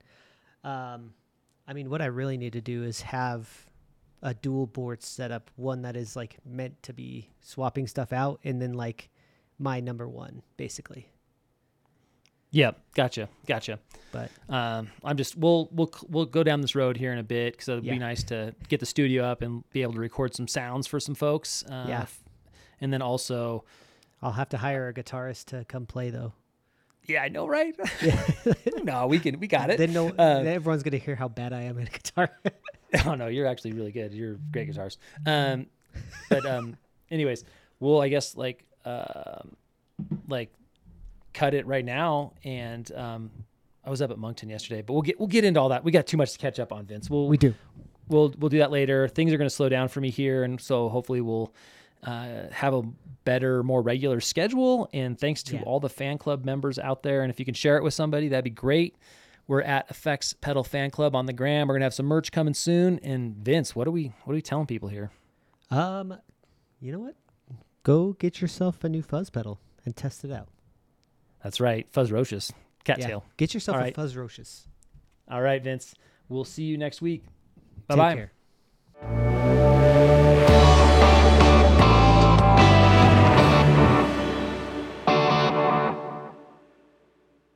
um, 0.63 1.13
I 1.67 1.73
mean, 1.73 1.89
what 1.89 2.01
I 2.01 2.05
really 2.05 2.37
need 2.37 2.53
to 2.53 2.61
do 2.61 2.83
is 2.83 3.01
have 3.01 3.49
a 4.21 4.33
dual 4.33 4.67
board 4.67 5.01
setup, 5.01 5.49
one 5.55 5.81
that 5.81 5.97
is 5.97 6.15
like 6.15 6.37
meant 6.45 6.81
to 6.83 6.93
be 6.93 7.31
swapping 7.41 7.87
stuff 7.87 8.13
out, 8.13 8.39
and 8.43 8.61
then 8.61 8.73
like 8.73 9.09
my 9.57 9.79
number 9.79 10.07
one 10.07 10.43
basically. 10.55 11.12
Yep, 12.55 12.79
gotcha, 12.93 13.29
gotcha. 13.47 13.79
But 14.11 14.29
Um, 14.47 14.89
I'm 15.03 15.17
just 15.17 15.35
we'll 15.35 15.69
we'll 15.71 15.91
we'll 16.07 16.25
go 16.27 16.43
down 16.43 16.61
this 16.61 16.75
road 16.75 16.97
here 16.97 17.11
in 17.11 17.17
a 17.17 17.23
bit 17.23 17.53
because 17.53 17.67
it'd 17.67 17.83
Yeah. 17.83 17.93
be 17.93 17.99
nice 17.99 18.23
to 18.25 18.53
get 18.69 18.79
the 18.79 18.85
studio 18.85 19.23
up 19.25 19.41
and 19.41 19.63
be 19.71 19.81
able 19.81 19.93
to 19.93 19.99
record 19.99 20.35
some 20.35 20.47
sounds 20.47 20.85
for 20.85 20.99
some 20.99 21.15
folks. 21.15 21.63
Uh, 21.65 21.85
Yeah. 21.89 22.05
and 22.79 22.93
then 22.93 23.01
also, 23.01 23.63
I'll 24.21 24.33
have 24.33 24.49
to 24.49 24.57
hire 24.57 24.87
a 24.87 24.93
guitarist 24.93 25.45
to 25.45 25.65
come 25.65 25.85
play 25.87 26.11
though. 26.11 26.33
yeah, 27.07 27.23
I 27.23 27.29
know, 27.29 27.47
right? 27.47 27.75
no, 28.83 29.07
we 29.07 29.17
can 29.17 29.39
we 29.39 29.47
got 29.47 29.71
it. 29.71 29.79
Then 29.79 29.91
no, 29.91 30.09
Uh, 30.09 30.43
then 30.43 30.47
everyone's 30.47 30.83
gonna 30.83 30.97
hear 30.97 31.15
how 31.15 31.27
bad 31.27 31.51
I 31.53 31.63
am 31.63 31.79
at 31.79 31.91
guitar. 31.91 32.29
oh 33.07 33.15
no, 33.15 33.27
you're 33.27 33.47
actually 33.47 33.71
really 33.73 33.91
good. 33.91 34.13
You're 34.13 34.33
a 34.33 34.37
great 34.51 34.69
guitarist. 34.69 34.97
Um, 35.25 35.65
But 36.29 36.45
um, 36.45 36.77
anyways, 37.09 37.45
we'll 37.79 37.99
I 37.99 38.09
guess 38.09 38.37
like 38.37 38.63
um, 38.85 39.55
like 40.27 40.53
cut 41.33 41.53
it 41.53 41.65
right 41.67 41.83
now. 41.85 42.33
And 42.43 42.91
um, 42.93 43.31
I 43.83 43.89
was 43.89 44.01
up 44.01 44.11
at 44.11 44.17
Moncton 44.17 44.49
yesterday, 44.49 44.81
but 44.81 44.93
we'll 44.93 45.01
get 45.01 45.19
we'll 45.19 45.27
get 45.27 45.43
into 45.43 45.59
all 45.59 45.69
that. 45.69 45.83
We 45.83 45.91
got 45.91 46.07
too 46.07 46.17
much 46.17 46.31
to 46.33 46.37
catch 46.37 46.59
up 46.59 46.71
on, 46.71 46.85
Vince. 46.85 47.09
We'll 47.09 47.27
We 47.27 47.37
do. 47.37 47.53
we'll 48.07 48.33
we'll 48.37 48.49
do 48.49 48.59
that 48.59 48.71
later. 48.71 49.07
Things 49.07 49.33
are 49.33 49.37
going 49.37 49.49
to 49.49 49.55
slow 49.55 49.69
down 49.69 49.87
for 49.89 49.99
me 50.01 50.09
here, 50.09 50.43
and 50.43 50.59
so 50.61 50.89
hopefully 50.89 51.21
we'll 51.21 51.53
uh, 52.03 52.47
have 52.51 52.73
a 52.73 52.81
better, 53.25 53.63
more 53.63 53.81
regular 53.81 54.19
schedule. 54.19 54.89
And 54.93 55.17
thanks 55.19 55.43
to 55.43 55.55
Yeah. 55.55 55.63
all 55.63 55.79
the 55.79 55.89
fan 55.89 56.17
club 56.17 56.43
members 56.45 56.77
out 56.79 57.03
there, 57.03 57.21
and 57.23 57.29
if 57.31 57.39
you 57.39 57.45
can 57.45 57.53
share 57.53 57.77
it 57.77 57.83
with 57.83 57.93
somebody, 57.93 58.27
that'd 58.29 58.43
be 58.43 58.49
great. 58.49 58.95
We're 59.47 59.61
at 59.61 59.89
Effects 59.89 60.31
Pedal 60.33 60.63
Fan 60.63 60.89
Club 60.89 61.15
on 61.15 61.25
the 61.25 61.33
gram. 61.33 61.67
We're 61.67 61.75
gonna 61.75 61.85
have 61.85 61.93
some 61.93 62.05
merch 62.05 62.31
coming 62.31 62.53
soon. 62.53 62.99
And 62.99 63.35
Vince, 63.35 63.75
what 63.75 63.87
are 63.87 63.91
we 63.91 64.13
what 64.23 64.31
are 64.33 64.35
we 64.35 64.41
telling 64.41 64.67
people 64.67 64.87
here? 64.89 65.11
Um, 65.69 66.15
you 66.79 66.91
know 66.93 66.99
what? 66.99 67.15
Go 67.83 68.13
get 68.13 68.39
yourself 68.41 68.83
a 68.85 68.89
new 68.89 69.01
fuzz 69.01 69.29
pedal 69.29 69.59
and 69.85 69.95
test 69.95 70.23
it 70.23 70.31
out. 70.31 70.47
That's 71.43 71.59
right, 71.59 71.91
Fuzzrocious, 71.91 72.51
Yeah. 72.87 72.95
Cattail. 72.95 73.25
Get 73.37 73.53
yourself 73.53 73.75
All 73.75 73.81
a 73.81 73.85
right. 73.85 73.95
Fuzzrocious. 73.95 74.65
All 75.29 75.41
right, 75.41 75.61
Vince. 75.63 75.93
We'll 76.29 76.45
see 76.45 76.63
you 76.63 76.77
next 76.77 77.01
week. 77.01 77.23
Bye 77.87 77.95
Take 77.95 78.31
bye. 79.01 79.09
care. 79.11 79.82